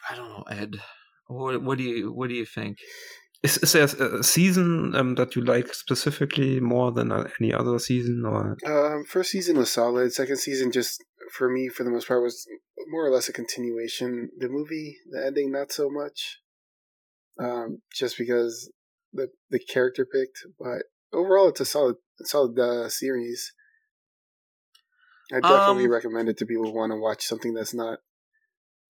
I 0.10 0.16
don't 0.16 0.30
know, 0.30 0.43
Ed. 0.49 0.76
What, 1.28 1.62
what 1.64 1.78
do 1.78 1.84
you 1.84 2.12
what 2.12 2.30
do 2.30 2.36
you 2.36 2.45
think? 2.45 2.78
Is, 3.43 3.58
is 3.58 3.72
there 3.72 3.86
a 3.86 4.24
season 4.24 4.93
um, 4.95 5.16
that 5.16 5.36
you 5.36 5.43
like 5.43 5.74
specifically 5.74 6.60
more 6.60 6.91
than 6.91 7.12
uh, 7.12 7.28
any 7.39 7.52
other 7.54 7.80
season, 7.80 8.24
or 8.26 8.58
Um, 8.66 9.04
first 9.06 9.32
season 9.32 9.58
was 9.58 9.72
solid. 9.72 10.14
Second 10.14 10.38
season, 10.38 10.72
just 10.72 11.04
for 11.34 11.49
me, 11.49 11.68
for 11.68 11.84
the 11.84 11.89
most 11.89 12.08
part, 12.08 12.22
was 12.22 12.45
more 12.89 13.06
or 13.08 13.10
less 13.10 13.30
a 13.30 13.34
continuation. 13.34 14.30
The 14.38 14.49
movie, 14.49 14.97
the 15.10 15.26
ending, 15.26 15.52
not 15.52 15.72
so 15.72 15.89
much. 15.89 16.39
Um, 17.39 17.82
just 17.91 18.18
because 18.18 18.72
the 19.14 19.30
the 19.49 19.60
character 19.60 20.06
picked, 20.06 20.39
but 20.60 20.84
overall, 21.12 21.47
it's 21.49 21.62
a 21.62 21.66
solid, 21.66 21.95
solid 22.24 22.60
uh, 22.60 22.89
series. 22.89 23.54
I 25.34 25.39
definitely 25.39 25.86
Um, 25.86 25.91
recommend 25.91 26.30
it 26.30 26.38
to 26.39 26.45
people 26.45 26.66
who 26.66 26.76
want 26.76 26.91
to 26.91 26.97
watch 26.97 27.24
something 27.24 27.54
that's 27.54 27.74
not 27.74 27.99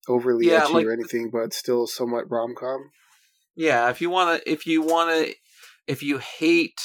overly 0.08 0.46
Yeah, 0.48 0.64
edgy 0.64 0.72
like- 0.74 0.86
or 0.86 0.92
anything, 0.92 1.30
but 1.30 1.52
still 1.52 1.86
somewhat 1.86 2.30
rom 2.30 2.54
com. 2.58 2.90
Yeah, 3.54 3.90
if 3.90 4.00
you 4.00 4.10
wanna 4.10 4.40
if 4.46 4.66
you 4.66 4.82
wanna 4.82 5.26
if 5.86 6.02
you 6.02 6.18
hate 6.18 6.80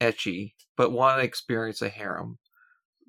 ecchi 0.00 0.54
but 0.76 0.90
want 0.90 1.20
to 1.20 1.24
experience 1.24 1.80
a 1.82 1.88
harem, 1.88 2.38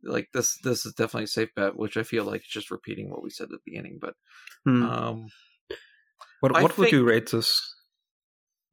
like 0.04 0.30
this 0.34 0.58
this 0.64 0.86
is 0.86 0.94
definitely 0.94 1.26
a 1.26 1.28
safe 1.28 1.50
bet, 1.56 1.76
which 1.78 1.98
I 1.98 2.04
feel 2.04 2.24
like 2.26 2.42
is 2.42 2.48
just 2.48 2.72
repeating 2.72 3.10
what 3.10 3.24
we 3.24 3.30
said 3.30 3.46
at 3.46 3.50
the 3.50 3.58
beginning. 3.66 3.98
But 4.02 4.14
Hmm. 4.66 4.84
um 4.84 5.28
what? 6.40 6.56
I 6.56 6.62
What 6.64 6.78
would 6.78 6.86
think- 6.86 6.94
you 6.94 7.04
rate 7.06 7.30
this? 7.32 7.76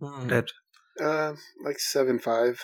hmm. 0.01 0.31
Ed? 0.33 0.51
Uh, 1.01 1.35
like 1.65 1.79
seven 1.79 2.19
five. 2.19 2.63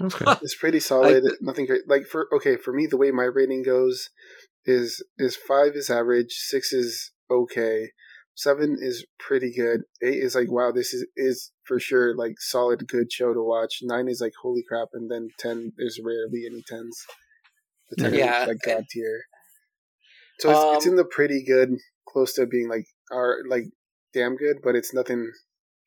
Okay. 0.00 0.24
It's 0.42 0.56
pretty 0.56 0.80
solid. 0.80 1.24
Nothing 1.40 1.66
great. 1.66 1.88
Like 1.88 2.06
for 2.06 2.28
okay, 2.34 2.56
for 2.56 2.72
me, 2.72 2.86
the 2.86 2.96
way 2.98 3.10
my 3.10 3.24
rating 3.24 3.62
goes 3.62 4.10
is 4.66 5.02
is 5.18 5.36
five 5.36 5.72
is 5.74 5.90
average, 5.90 6.32
six 6.32 6.72
is 6.72 7.12
okay, 7.30 7.90
seven 8.34 8.76
is 8.80 9.06
pretty 9.18 9.52
good, 9.52 9.82
eight 10.02 10.18
is 10.22 10.34
like 10.34 10.50
wow, 10.50 10.72
this 10.72 10.92
is 10.92 11.06
is 11.16 11.52
for 11.64 11.78
sure 11.80 12.14
like 12.16 12.40
solid 12.40 12.86
good 12.88 13.12
show 13.12 13.32
to 13.32 13.42
watch. 13.42 13.78
Nine 13.82 14.08
is 14.08 14.20
like 14.20 14.34
holy 14.42 14.62
crap, 14.68 14.88
and 14.92 15.10
then 15.10 15.28
ten 15.38 15.72
there's 15.76 15.98
rarely 16.02 16.44
any 16.46 16.62
tens. 16.66 17.04
The 17.90 17.96
ten 18.02 18.14
Yeah. 18.14 18.42
is 18.42 18.48
like 18.48 18.58
god 18.64 18.84
tier. 18.90 19.22
So 20.40 20.50
it's, 20.50 20.76
it's 20.76 20.86
Um, 20.86 20.92
in 20.92 20.96
the 20.96 21.04
pretty 21.04 21.42
good, 21.44 21.70
close 22.08 22.34
to 22.34 22.46
being 22.46 22.68
like 22.68 22.86
are 23.10 23.38
like 23.48 23.64
damn 24.12 24.36
good, 24.36 24.56
but 24.62 24.74
it's 24.74 24.92
nothing 24.92 25.30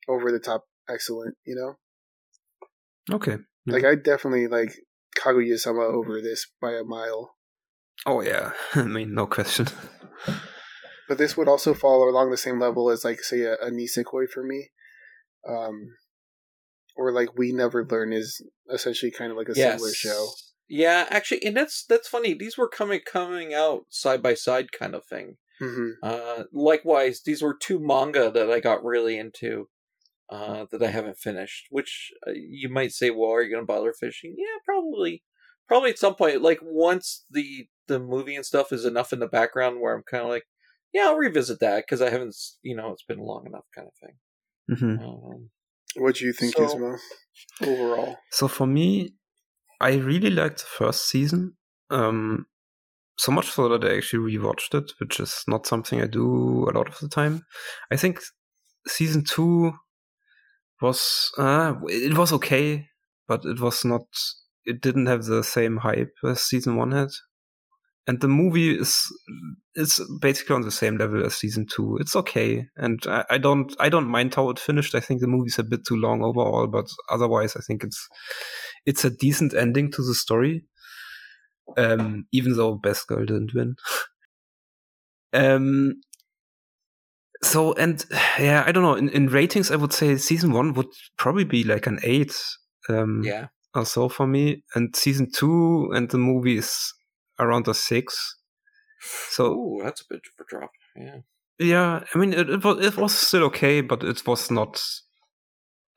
over 0.08 0.32
the 0.32 0.40
top 0.40 0.64
excellent. 0.88 1.36
You 1.44 1.54
know. 1.56 3.16
okay. 3.16 3.36
Yeah. 3.66 3.74
Like 3.74 3.84
I 3.84 3.94
definitely 3.94 4.46
like 4.48 4.72
Kaguya-sama 5.16 5.82
over 5.82 6.20
this 6.22 6.46
by 6.60 6.72
a 6.72 6.84
mile. 6.84 7.34
Oh 8.06 8.20
yeah. 8.22 8.52
I 8.74 8.82
mean, 8.82 9.14
no 9.14 9.26
question. 9.26 9.66
But 11.08 11.18
this 11.18 11.36
would 11.36 11.48
also 11.48 11.74
fall 11.74 12.08
along 12.08 12.30
the 12.30 12.36
same 12.36 12.60
level 12.60 12.88
as 12.88 13.04
like 13.04 13.20
say 13.20 13.40
a, 13.40 13.54
a 13.54 13.68
Nisekoi 13.68 14.28
for 14.32 14.44
me. 14.44 14.68
Um 15.44 15.96
or 16.94 17.10
like 17.10 17.36
We 17.36 17.50
Never 17.50 17.84
Learn 17.84 18.12
is 18.12 18.40
essentially 18.72 19.10
kind 19.10 19.32
of 19.32 19.36
like 19.36 19.48
a 19.48 19.54
similar 19.56 19.92
show. 19.92 20.28
Yeah, 20.68 21.06
actually, 21.10 21.44
and 21.44 21.56
that's 21.56 21.84
that's 21.84 22.06
funny. 22.06 22.32
These 22.32 22.56
were 22.56 22.68
coming 22.68 23.00
coming 23.04 23.52
out 23.52 23.86
side 23.88 24.22
by 24.22 24.34
side 24.34 24.70
kind 24.70 24.94
of 24.94 25.04
thing. 25.04 25.38
hmm 25.58 25.90
Uh, 26.00 26.44
likewise, 26.52 27.22
these 27.24 27.42
were 27.42 27.56
two 27.60 27.80
manga 27.80 28.30
that 28.30 28.48
I 28.48 28.60
got 28.60 28.84
really 28.84 29.18
into 29.18 29.68
uh, 30.30 30.66
that 30.70 30.80
I 30.80 30.90
haven't 30.90 31.18
finished. 31.18 31.66
Which 31.70 32.12
uh, 32.24 32.30
you 32.34 32.68
might 32.68 32.92
say, 32.92 33.10
well, 33.10 33.32
are 33.32 33.42
you 33.42 33.50
going 33.50 33.62
to 33.62 33.66
bother 33.66 33.92
fishing? 33.92 34.36
Yeah, 34.38 34.58
probably. 34.64 35.24
Probably 35.66 35.90
at 35.90 35.98
some 35.98 36.14
point. 36.14 36.40
Like 36.40 36.60
once 36.62 37.24
the 37.28 37.66
the 37.90 37.98
movie 38.00 38.36
and 38.36 38.46
stuff 38.46 38.72
is 38.72 38.84
enough 38.84 39.12
in 39.12 39.20
the 39.20 39.26
background 39.28 39.80
where 39.80 39.94
I'm 39.94 40.02
kind 40.10 40.24
of 40.24 40.30
like, 40.30 40.44
yeah, 40.94 41.02
I'll 41.08 41.16
revisit 41.16 41.60
that 41.60 41.84
because 41.84 42.00
I 42.02 42.10
haven't, 42.10 42.34
you 42.62 42.74
know, 42.76 42.90
it's 42.92 43.04
been 43.04 43.18
long 43.20 43.44
enough, 43.46 43.66
kind 43.76 43.88
of 43.88 43.94
thing. 44.02 44.16
hmm 44.78 45.04
Um, 45.04 45.50
What 45.96 46.14
do 46.16 46.24
you 46.24 46.32
think, 46.32 46.54
So- 46.56 46.66
Isma? 46.66 46.98
Overall. 47.62 48.16
So 48.30 48.48
for 48.48 48.66
me, 48.66 49.14
I 49.80 49.94
really 50.10 50.30
liked 50.30 50.58
the 50.60 50.66
first 50.78 51.08
season. 51.08 51.56
Um, 51.90 52.46
so 53.18 53.32
much 53.32 53.50
so 53.50 53.68
that 53.68 53.84
I 53.84 53.96
actually 53.96 54.36
rewatched 54.36 54.74
it, 54.74 54.92
which 55.00 55.20
is 55.20 55.42
not 55.46 55.66
something 55.66 56.00
I 56.00 56.06
do 56.06 56.68
a 56.68 56.72
lot 56.76 56.88
of 56.88 56.98
the 57.00 57.08
time. 57.08 57.44
I 57.90 57.96
think 57.96 58.20
season 58.86 59.24
two 59.24 59.72
was 60.80 61.30
uh, 61.38 61.74
it 61.88 62.16
was 62.16 62.32
okay, 62.32 62.86
but 63.28 63.44
it 63.44 63.60
was 63.60 63.84
not. 63.84 64.06
It 64.64 64.80
didn't 64.80 65.06
have 65.06 65.24
the 65.24 65.42
same 65.42 65.78
hype 65.78 66.14
as 66.24 66.42
season 66.42 66.76
one 66.76 66.92
had. 66.92 67.08
And 68.06 68.20
the 68.20 68.28
movie 68.28 68.76
is 68.76 69.06
it's 69.74 70.00
basically 70.20 70.56
on 70.56 70.62
the 70.62 70.70
same 70.70 70.96
level 70.96 71.24
as 71.24 71.34
season 71.34 71.66
two. 71.66 71.96
It's 72.00 72.16
okay, 72.16 72.66
and 72.76 72.98
I, 73.06 73.24
I 73.30 73.38
don't 73.38 73.74
I 73.78 73.88
don't 73.88 74.08
mind 74.08 74.34
how 74.34 74.50
it 74.50 74.58
finished. 74.58 74.94
I 74.94 75.00
think 75.00 75.20
the 75.20 75.26
movie's 75.26 75.58
a 75.58 75.64
bit 75.64 75.84
too 75.86 75.96
long 75.96 76.24
overall, 76.24 76.66
but 76.66 76.86
otherwise, 77.10 77.56
I 77.56 77.60
think 77.60 77.84
it's 77.84 78.08
it's 78.86 79.04
a 79.04 79.10
decent 79.10 79.54
ending 79.54 79.92
to 79.92 80.02
the 80.02 80.14
story. 80.14 80.64
Um, 81.76 82.26
even 82.32 82.56
though 82.56 82.74
Best 82.74 83.06
Girl 83.06 83.24
didn't 83.24 83.54
win. 83.54 83.76
um. 85.32 86.00
So 87.42 87.74
and 87.74 88.04
yeah, 88.38 88.64
I 88.66 88.72
don't 88.72 88.82
know. 88.82 88.96
In, 88.96 89.08
in 89.10 89.28
ratings, 89.28 89.70
I 89.70 89.76
would 89.76 89.92
say 89.92 90.16
season 90.16 90.52
one 90.52 90.74
would 90.74 90.88
probably 91.16 91.44
be 91.44 91.64
like 91.64 91.86
an 91.86 92.00
eight. 92.02 92.34
Um, 92.88 93.22
yeah. 93.24 93.48
or 93.74 93.84
so 93.84 94.08
for 94.08 94.26
me, 94.26 94.64
and 94.74 94.96
season 94.96 95.30
two 95.32 95.90
and 95.94 96.10
the 96.10 96.18
movie 96.18 96.56
is 96.56 96.92
around 97.40 97.66
a 97.68 97.74
six. 97.74 98.36
So 99.30 99.52
Ooh, 99.54 99.80
that's 99.82 100.02
a 100.02 100.04
bit 100.10 100.20
of 100.38 100.44
a 100.46 100.48
drop. 100.48 100.70
Yeah. 100.96 101.18
yeah, 101.58 102.04
I 102.14 102.18
mean, 102.18 102.32
it, 102.34 102.50
it 102.50 102.62
was 102.64 102.84
it 102.84 102.96
was 102.96 103.14
still 103.16 103.44
okay, 103.44 103.80
but 103.80 104.04
it 104.04 104.26
was 104.26 104.50
not. 104.50 104.82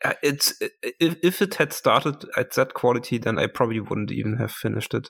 uh, 0.06 0.14
It's 0.24 0.54
if 1.00 1.16
if 1.22 1.42
it 1.42 1.56
had 1.56 1.74
started 1.74 2.26
at 2.38 2.54
that 2.54 2.74
quality, 2.74 3.18
then 3.18 3.38
I 3.40 3.48
probably 3.48 3.80
wouldn't 3.82 4.12
even 4.12 4.38
have 4.38 4.52
finished 4.52 4.94
it. 4.94 5.10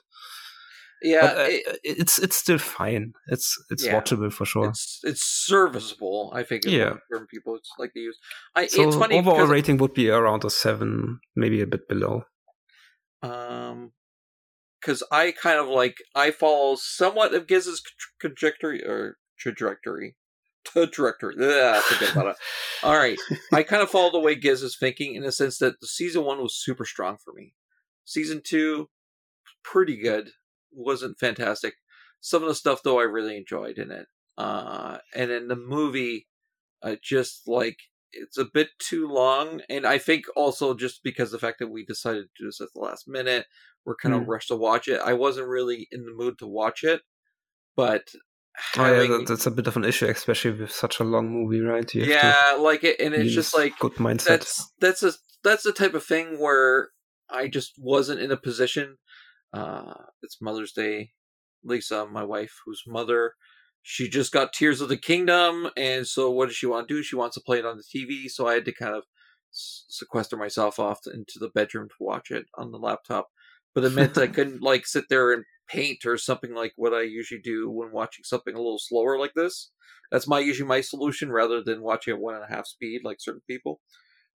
Yeah, 1.02 1.26
uh, 1.36 1.46
it- 1.48 1.78
it's 1.84 2.18
it's 2.18 2.36
still 2.36 2.58
fine. 2.58 3.12
It's 3.28 3.54
it's 3.70 3.84
Yeah. 3.84 3.94
watchable 4.00 4.32
for 4.32 4.46
sure. 4.46 4.68
it's 4.70 5.00
it's 5.04 5.22
serviceable. 5.22 6.32
I 6.34 6.42
think. 6.44 6.64
Yeah. 6.64 6.94
term 7.12 7.26
people 7.30 7.58
like 7.78 7.92
to 7.92 8.00
use. 8.00 8.18
I, 8.56 8.66
so 8.68 8.88
it's 8.88 8.96
funny 8.96 9.18
overall 9.18 9.46
rating 9.46 9.76
would 9.78 9.92
be 9.94 10.08
around 10.10 10.44
a 10.44 10.50
seven, 10.50 11.20
maybe 11.36 11.60
a 11.62 11.66
bit 11.66 11.86
below. 11.88 12.22
um 13.22 13.92
because 14.84 15.02
I 15.10 15.32
kind 15.32 15.58
of 15.58 15.68
like 15.68 15.96
I 16.14 16.30
follow 16.30 16.76
somewhat 16.76 17.34
of 17.34 17.46
Giz's 17.46 17.82
tra- 17.82 18.28
trajectory 18.28 18.84
or 18.84 19.18
trajectory. 19.38 20.16
Trajectory. 20.64 21.34
Forget 21.82 22.12
about 22.12 22.26
it. 22.26 22.36
All 22.82 22.96
right, 22.96 23.18
I 23.52 23.62
kind 23.62 23.82
of 23.82 23.90
follow 23.90 24.10
the 24.10 24.20
way 24.20 24.34
Giz 24.34 24.62
is 24.62 24.76
thinking 24.76 25.14
in 25.14 25.22
the 25.22 25.32
sense 25.32 25.58
that 25.58 25.80
the 25.80 25.86
season 25.86 26.24
one 26.24 26.40
was 26.42 26.54
super 26.54 26.84
strong 26.84 27.16
for 27.22 27.32
me. 27.32 27.54
Season 28.04 28.42
two, 28.44 28.88
pretty 29.62 29.96
good. 29.96 30.30
wasn't 30.72 31.18
fantastic. 31.18 31.74
Some 32.20 32.42
of 32.42 32.48
the 32.48 32.54
stuff 32.54 32.82
though, 32.82 32.98
I 32.98 33.04
really 33.04 33.36
enjoyed 33.36 33.78
in 33.78 33.90
it. 33.90 34.06
Uh, 34.36 34.98
and 35.14 35.30
in 35.30 35.48
the 35.48 35.56
movie, 35.56 36.26
uh, 36.82 36.96
just 37.02 37.46
like 37.46 37.78
it's 38.12 38.38
a 38.38 38.44
bit 38.44 38.68
too 38.78 39.08
long, 39.08 39.60
and 39.68 39.86
I 39.86 39.98
think 39.98 40.24
also 40.36 40.74
just 40.74 41.02
because 41.02 41.30
the 41.30 41.38
fact 41.38 41.58
that 41.58 41.68
we 41.68 41.84
decided 41.84 42.24
to 42.24 42.42
do 42.42 42.46
this 42.46 42.60
at 42.60 42.68
the 42.74 42.80
last 42.80 43.08
minute, 43.08 43.46
we're 43.86 43.96
kind 43.96 44.14
of 44.14 44.22
Hmm. 44.22 44.30
rushed 44.30 44.48
to 44.48 44.56
watch 44.56 44.88
it. 44.88 45.00
I 45.00 45.14
wasn't 45.14 45.48
really 45.48 45.88
in 45.92 46.04
the 46.04 46.12
mood 46.12 46.38
to 46.38 46.46
watch 46.46 46.84
it, 46.84 47.02
but 47.76 48.02
Oh 48.76 48.84
yeah, 48.86 49.06
that, 49.08 49.26
that's 49.26 49.46
a 49.46 49.50
bit 49.50 49.66
of 49.66 49.76
an 49.76 49.84
issue, 49.84 50.06
especially 50.06 50.52
with 50.52 50.70
such 50.70 51.00
a 51.00 51.04
long 51.04 51.28
movie, 51.30 51.60
right? 51.60 51.92
You 51.94 52.04
yeah, 52.06 52.56
like 52.58 52.84
it, 52.84 53.00
and 53.00 53.14
it's 53.14 53.32
just 53.34 53.54
like 53.54 53.74
good 53.78 53.94
mindset. 53.94 54.26
that's 54.28 54.72
that's 54.80 55.02
a 55.02 55.12
that's 55.42 55.62
the 55.64 55.72
type 55.72 55.94
of 55.94 56.04
thing 56.04 56.38
where 56.38 56.90
I 57.30 57.48
just 57.48 57.72
wasn't 57.78 58.20
in 58.20 58.30
a 58.30 58.36
position. 58.36 58.96
Uh, 59.52 59.94
it's 60.22 60.40
Mother's 60.40 60.72
Day. 60.72 61.10
Lisa, 61.64 62.06
my 62.06 62.22
wife, 62.24 62.52
whose 62.66 62.82
mother, 62.86 63.34
she 63.82 64.08
just 64.08 64.32
got 64.32 64.52
Tears 64.52 64.80
of 64.80 64.88
the 64.88 64.96
Kingdom, 64.98 65.70
and 65.76 66.06
so 66.06 66.30
what 66.30 66.46
does 66.46 66.56
she 66.56 66.66
want 66.66 66.88
to 66.88 66.94
do? 66.94 67.02
She 67.02 67.16
wants 67.16 67.34
to 67.36 67.42
play 67.44 67.58
it 67.58 67.64
on 67.66 67.76
the 67.78 67.84
TV. 67.84 68.28
So 68.28 68.46
I 68.46 68.54
had 68.54 68.64
to 68.66 68.72
kind 68.74 68.94
of 68.94 69.04
sequester 69.50 70.36
myself 70.36 70.78
off 70.78 71.00
into 71.06 71.38
the 71.38 71.48
bedroom 71.48 71.88
to 71.88 71.94
watch 72.00 72.30
it 72.30 72.46
on 72.56 72.70
the 72.72 72.78
laptop. 72.78 73.28
But 73.74 73.84
it 73.84 73.90
meant 73.90 74.18
I 74.18 74.26
couldn't 74.28 74.62
like 74.62 74.86
sit 74.86 75.04
there 75.08 75.32
and 75.32 75.44
paint 75.68 76.04
or 76.06 76.18
something 76.18 76.54
like 76.54 76.72
what 76.76 76.94
I 76.94 77.02
usually 77.02 77.40
do 77.40 77.70
when 77.70 77.92
watching 77.92 78.24
something 78.24 78.54
a 78.54 78.58
little 78.58 78.78
slower 78.78 79.18
like 79.18 79.32
this. 79.34 79.72
That's 80.10 80.28
my 80.28 80.38
usually 80.40 80.68
my 80.68 80.80
solution 80.80 81.32
rather 81.32 81.62
than 81.62 81.82
watching 81.82 82.14
at 82.14 82.20
one 82.20 82.34
and 82.34 82.44
a 82.44 82.48
half 82.54 82.66
speed 82.66 83.02
like 83.04 83.18
certain 83.20 83.42
people. 83.48 83.80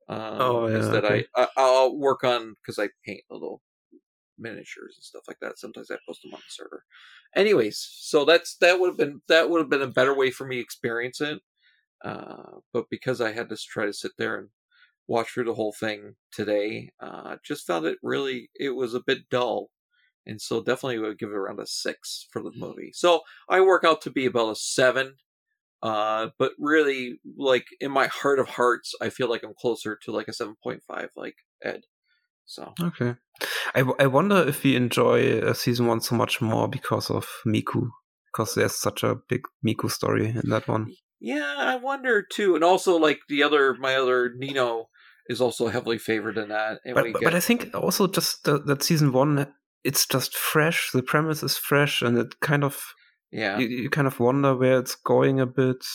Um, 0.10 0.40
Oh, 0.40 0.68
yeah, 0.68 0.76
is 0.76 0.90
that 0.90 1.06
okay. 1.06 1.26
I, 1.36 1.44
I 1.44 1.48
I'll 1.58 1.98
work 1.98 2.24
on 2.24 2.56
because 2.62 2.80
I 2.80 2.90
paint 3.06 3.24
little 3.30 3.62
miniatures 4.38 4.96
and 4.98 5.04
stuff 5.04 5.24
like 5.28 5.40
that. 5.42 5.60
Sometimes 5.60 5.92
I 5.92 5.98
post 6.08 6.22
them 6.24 6.34
on 6.34 6.40
the 6.40 6.50
server. 6.50 6.86
Anyways, 7.36 7.78
so 7.80 8.26
that's 8.26 8.56
that 8.58 8.80
would 8.80 8.88
have 8.90 8.98
been 8.98 9.22
that 9.28 9.50
would 9.50 9.60
have 9.62 9.70
been 9.70 9.82
a 9.82 9.88
better 9.88 10.16
way 10.16 10.32
for 10.32 10.48
me 10.48 10.58
to 10.58 10.62
experience 10.62 11.22
it. 11.22 11.42
Uh, 12.04 12.60
but 12.74 12.86
because 12.90 13.22
I 13.22 13.34
had 13.34 13.50
to 13.50 13.58
try 13.58 13.86
to 13.86 13.94
sit 13.94 14.14
there 14.18 14.38
and 14.38 14.50
watch 15.10 15.30
through 15.34 15.45
the 15.45 15.53
whole 15.53 15.74
thing 15.74 16.16
today, 16.32 16.91
uh, 17.01 17.36
just 17.43 17.68
found 17.68 17.86
it 17.86 17.97
really 18.01 18.49
it 18.55 18.70
was 18.70 18.93
a 18.93 19.03
bit 19.05 19.30
dull, 19.30 19.72
and 20.26 20.39
so 20.39 20.64
definitely 20.64 20.99
would 20.99 21.20
give 21.20 21.30
it 21.30 21.36
around 21.36 21.60
a 21.60 21.68
six 21.68 22.28
for 22.32 22.41
the 22.41 22.51
movie. 22.55 22.91
So 22.93 23.22
I 23.49 23.60
work 23.62 23.84
out 23.84 24.01
to 24.03 24.12
be 24.12 24.26
about 24.26 24.51
a 24.51 24.55
seven. 24.55 25.16
Uh, 25.82 26.28
but 26.38 26.51
really, 26.60 27.22
like 27.38 27.66
in 27.80 27.91
my 27.91 28.07
heart 28.07 28.38
of 28.38 28.49
hearts, 28.49 28.93
I 29.01 29.10
feel 29.10 29.30
like 29.30 29.43
I'm 29.43 29.53
closer 29.57 29.97
to 30.03 30.12
like 30.12 30.28
a 30.28 30.34
seven 30.34 30.55
point 30.62 30.84
five, 30.84 31.10
like 31.16 31.36
Ed. 31.64 31.82
So 32.45 32.74
Okay. 32.82 33.16
I, 33.76 33.80
w- 33.80 33.95
I 33.99 34.07
wonder 34.07 34.45
if 34.47 34.64
we 34.64 34.76
enjoy 34.76 35.39
uh, 35.39 35.53
season 35.53 35.88
one 35.88 36.01
so 36.01 36.16
much 36.16 36.41
more 36.41 36.68
because 36.68 37.10
of 37.10 37.28
Miku, 37.45 37.89
because 38.32 38.55
there's 38.55 38.76
such 38.76 39.03
a 39.03 39.16
big 39.30 39.43
Miku 39.66 39.89
story 39.89 40.28
in 40.28 40.49
that 40.49 40.68
one. 40.68 40.93
Yeah, 41.22 41.55
I 41.57 41.76
wonder 41.76 42.22
too, 42.22 42.55
and 42.55 42.64
also 42.64 42.97
like 42.97 43.20
the 43.30 43.43
other, 43.43 43.76
my 43.76 43.95
other 43.95 44.34
Nino 44.36 44.89
is 45.30 45.40
also 45.40 45.68
heavily 45.68 45.98
favored 46.00 46.38
in 46.38 46.50
that. 46.50 46.80
And 46.84 46.96
But, 46.96 47.14
but, 47.22 47.36
I 47.36 47.40
think 47.40 47.74
also 47.74 48.08
just 48.08 48.44
the, 48.44 48.60
that 48.64 48.84
season 48.84 49.14
one, 49.14 49.48
it's 49.84 50.06
just 50.06 50.36
fresh. 50.36 50.90
The 50.92 51.04
premise 51.04 51.44
is 51.44 51.58
fresh, 51.58 52.02
and 52.02 52.18
it 52.18 52.40
kind 52.42 52.64
of 52.64 52.82
yeah, 53.32 53.60
you, 53.60 53.68
you 53.68 53.90
kind 53.90 54.08
of 54.08 54.20
wonder 54.20 54.56
where 54.56 54.80
it's 54.80 54.96
going 54.96 55.40
a 55.40 55.46
bit. 55.46 55.86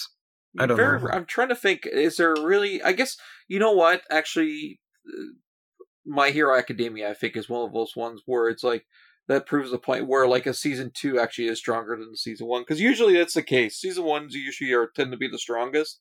I 0.59 0.67
don't 0.67 0.77
Very- 0.77 1.03
know. 1.03 1.09
I'm 1.09 1.27
trying 1.27 1.49
to 1.49 1.57
think. 1.57 1.85
Is 1.85 2.17
there 2.17 2.35
really? 2.35 2.81
I 2.83 2.93
guess 2.93 3.17
you 3.49 3.59
know 3.59 3.73
what? 3.73 4.03
Actually, 4.11 4.81
uh, 5.07 5.25
My 6.07 6.31
Hero 6.31 6.57
Academia, 6.57 7.11
I 7.11 7.15
think, 7.15 7.37
is 7.37 7.49
one 7.49 7.67
of 7.67 7.75
those 7.75 7.97
ones 7.97 8.23
where 8.25 8.49
it's 8.49 8.63
like 8.63 8.87
that 9.27 9.47
proves 9.47 9.71
the 9.71 9.79
point 9.79 10.07
where 10.07 10.29
like 10.29 10.47
a 10.47 10.55
season 10.55 10.93
two 10.95 11.19
actually 11.19 11.49
is 11.49 11.59
stronger 11.59 11.97
than 11.97 12.15
season 12.17 12.47
one 12.47 12.63
because 12.63 12.81
usually 12.81 13.17
that's 13.17 13.35
the 13.35 13.43
case. 13.43 13.77
Season 13.77 14.05
ones 14.05 14.35
usually 14.35 14.73
are 14.73 14.89
tend 14.95 15.11
to 15.11 15.19
be 15.19 15.29
the 15.29 15.39
strongest, 15.39 16.01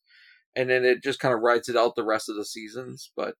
and 0.56 0.70
then 0.70 0.84
it 0.84 1.02
just 1.02 1.20
kind 1.20 1.34
of 1.34 1.40
rides 1.40 1.68
it 1.68 1.76
out 1.76 1.94
the 1.96 2.04
rest 2.04 2.28
of 2.28 2.36
the 2.36 2.44
seasons. 2.44 3.10
But, 3.16 3.34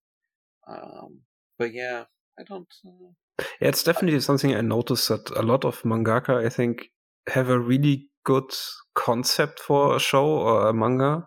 um, 0.69 1.21
but 1.59 1.73
yeah, 1.73 2.05
I 2.39 2.43
don't. 2.43 2.69
Uh, 2.87 3.13
Yeah, 3.61 3.69
it's 3.69 3.83
definitely 3.83 4.21
something 4.21 4.55
I 4.55 4.61
noticed 4.61 5.09
that 5.09 5.31
a 5.37 5.43
lot 5.43 5.65
of 5.65 5.83
mangaka, 5.83 6.45
I 6.45 6.49
think, 6.49 6.91
have 7.29 7.49
a 7.49 7.59
really 7.59 8.09
good 8.25 8.51
concept 8.95 9.61
for 9.61 9.97
a 9.97 9.99
show 10.01 10.25
or 10.27 10.69
a 10.69 10.73
manga, 10.73 11.27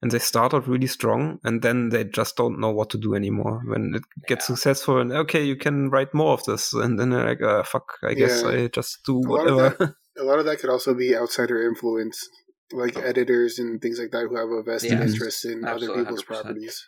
and 0.00 0.10
they 0.10 0.18
start 0.18 0.54
out 0.54 0.66
really 0.66 0.86
strong, 0.86 1.38
and 1.44 1.62
then 1.62 1.90
they 1.90 2.04
just 2.04 2.36
don't 2.36 2.58
know 2.58 2.70
what 2.70 2.90
to 2.90 2.98
do 2.98 3.14
anymore. 3.14 3.60
When 3.66 3.94
it 3.94 4.02
gets 4.26 4.48
Yeah. 4.48 4.54
successful, 4.54 5.00
and 5.00 5.12
okay, 5.12 5.44
you 5.44 5.56
can 5.56 5.90
write 5.90 6.12
more 6.14 6.32
of 6.32 6.42
this, 6.44 6.72
and 6.72 6.98
then 6.98 7.10
they're 7.10 7.26
like, 7.26 7.42
uh, 7.42 7.62
fuck, 7.64 7.98
I 8.02 8.14
guess 8.14 8.42
Yeah. 8.42 8.50
I 8.50 8.66
just 8.68 9.04
do 9.04 9.20
lot 9.20 9.46
of 9.46 9.56
whatever. 9.56 9.96
A 10.18 10.24
lot 10.24 10.38
of 10.38 10.44
that 10.44 10.58
could 10.58 10.68
also 10.68 10.92
be 10.94 11.16
outsider 11.16 11.62
influence, 11.62 12.28
like 12.72 12.96
editors 12.96 13.58
and 13.58 13.80
things 13.80 13.98
like 13.98 14.10
that 14.10 14.26
who 14.28 14.36
have 14.36 14.50
a 14.50 14.62
vested 14.62 14.92
Yes. 14.92 15.12
interest 15.12 15.44
in 15.44 15.64
other 15.64 15.88
people's 15.94 16.22
100%. 16.22 16.26
properties. 16.26 16.86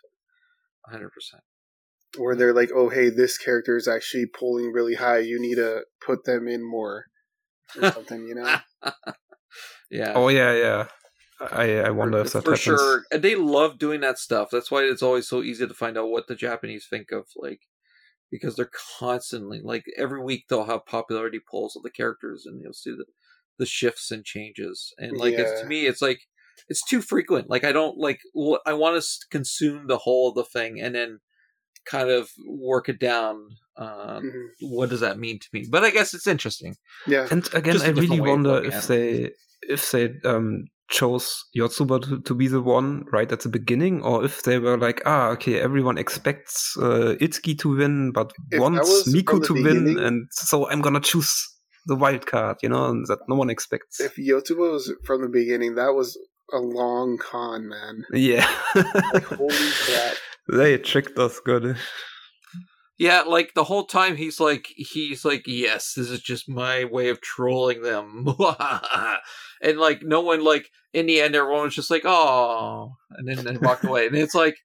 hundred 0.85 1.09
percent. 1.11 1.43
Where 2.17 2.35
they're 2.35 2.53
like, 2.53 2.69
oh, 2.73 2.89
hey, 2.89 3.09
this 3.09 3.37
character 3.37 3.75
is 3.75 3.87
actually 3.87 4.25
pulling 4.27 4.71
really 4.71 4.95
high. 4.95 5.19
You 5.19 5.39
need 5.39 5.55
to 5.55 5.83
put 6.05 6.23
them 6.25 6.47
in 6.47 6.63
more. 6.63 7.05
Or 7.81 7.91
something, 7.97 8.23
you 8.27 8.35
know? 8.35 8.55
yeah. 9.91 10.13
oh 10.15 10.27
yeah, 10.29 10.53
yeah. 10.53 10.87
I 11.41 11.79
I 11.81 11.89
wonder 11.89 12.19
if 12.19 12.31
that 12.31 12.43
for 12.45 12.51
happens. 12.51 12.59
sure. 12.59 13.03
And 13.11 13.21
they 13.21 13.35
love 13.35 13.77
doing 13.77 13.99
that 14.01 14.17
stuff. 14.17 14.49
That's 14.51 14.71
why 14.71 14.83
it's 14.83 15.03
always 15.03 15.27
so 15.27 15.43
easy 15.43 15.67
to 15.67 15.73
find 15.73 15.97
out 15.97 16.09
what 16.09 16.27
the 16.27 16.35
Japanese 16.35 16.87
think 16.89 17.11
of 17.11 17.25
like 17.35 17.59
because 18.31 18.55
they're 18.55 18.71
constantly 18.99 19.59
like 19.61 19.83
every 19.97 20.21
week 20.23 20.45
they'll 20.49 20.65
have 20.65 20.85
popularity 20.85 21.39
polls 21.49 21.75
of 21.75 21.83
the 21.83 21.89
characters 21.91 22.45
and 22.45 22.61
you'll 22.61 22.73
see 22.73 22.91
the 22.91 23.05
the 23.57 23.65
shifts 23.65 24.11
and 24.11 24.23
changes. 24.25 24.93
And 24.97 25.17
like 25.17 25.33
it's, 25.33 25.61
to 25.61 25.67
me 25.67 25.85
it's 25.85 26.01
like 26.01 26.21
it's 26.67 26.83
too 26.83 27.01
frequent. 27.01 27.49
Like 27.49 27.63
I 27.63 27.71
don't 27.71 27.97
like 27.97 28.19
i 28.65 28.73
want 28.73 29.01
to 29.01 29.07
consume 29.29 29.87
the 29.87 29.97
whole 29.99 30.29
of 30.29 30.35
the 30.35 30.43
thing 30.43 30.79
and 30.79 30.95
then 30.95 31.19
kind 31.85 32.09
of 32.09 32.29
work 32.47 32.89
it 32.89 32.99
down. 32.99 33.47
Uh, 33.77 34.19
Mhm. 34.21 34.47
what 34.61 34.89
does 34.89 35.01
that 35.01 35.19
mean 35.19 35.37
to 35.39 35.47
me? 35.53 35.65
But 35.69 35.83
I 35.83 35.91
guess 35.91 36.13
it's 36.13 36.27
interesting. 36.27 36.75
Yeah. 37.07 37.27
And 37.29 37.47
again, 37.53 37.73
Just 37.73 37.85
a 37.85 37.89
I 37.89 37.91
really 37.91 38.01
different 38.01 38.23
way 38.23 38.29
of 38.29 38.35
wonder 38.35 38.63
if 38.63 38.73
at 38.73 38.83
they 38.83 39.31
if 39.67 39.91
they 39.91 40.13
um, 40.23 40.65
chose 40.89 41.43
Yotsuba 41.57 42.01
to, 42.03 42.21
to 42.21 42.35
be 42.35 42.47
the 42.47 42.61
one 42.61 43.05
right 43.11 43.31
at 43.31 43.41
the 43.41 43.49
beginning, 43.49 44.01
or 44.03 44.23
if 44.23 44.43
they 44.43 44.59
were 44.59 44.77
like, 44.77 45.01
ah, 45.05 45.29
okay, 45.29 45.59
everyone 45.59 45.97
expects 45.97 46.77
uh, 46.77 47.15
Itsuki 47.19 47.57
to 47.59 47.75
win, 47.75 48.11
but 48.11 48.31
If 48.51 48.59
wants 48.59 48.89
was 48.89 49.13
Miku 49.13 49.43
to 49.45 49.53
win, 49.53 49.97
and 49.97 50.27
so 50.31 50.69
I'm 50.69 50.81
gonna 50.81 50.99
choose 51.01 51.33
the 51.85 51.95
wild 51.95 52.25
card, 52.25 52.57
you 52.63 52.69
know, 52.69 52.91
that 53.07 53.19
no 53.27 53.35
one 53.35 53.49
expects. 53.49 53.99
If 53.99 54.15
Yotuba 54.15 54.71
was 54.71 54.93
from 55.03 55.21
the 55.21 55.29
beginning, 55.29 55.75
that 55.75 55.93
was 55.93 56.17
a 56.53 56.57
long 56.57 57.17
con, 57.17 57.67
man. 57.69 58.05
yeah, 58.13 58.47
Like, 58.75 59.23
holy 59.23 59.55
crap. 59.85 60.13
they 60.47 60.77
tricked 60.77 61.17
us 61.17 61.39
good. 61.39 61.77
Yeah, 62.97 63.21
like 63.23 63.53
the 63.55 63.65
whole 63.65 63.83
time 63.85 64.15
he's 64.15 64.39
like 64.39 64.67
he's 64.77 65.25
like, 65.25 65.43
Yes, 65.47 65.93
this 65.95 66.09
is 66.09 66.21
just 66.21 66.47
my 66.47 66.85
way 66.85 67.09
of 67.09 67.19
trolling 67.19 67.81
them. 67.81 68.25
and 69.61 69.77
like 69.77 70.01
no 70.03 70.21
one 70.21 70.43
like 70.43 70.69
in 70.93 71.05
the 71.07 71.19
end 71.19 71.35
everyone 71.35 71.63
was 71.63 71.75
just 71.75 71.91
like, 71.91 72.03
Oh 72.05 72.93
and 73.11 73.27
then 73.27 73.43
they 73.43 73.57
walked 73.57 73.83
away. 73.83 74.07
And 74.07 74.15
it's 74.15 74.35
like, 74.35 74.55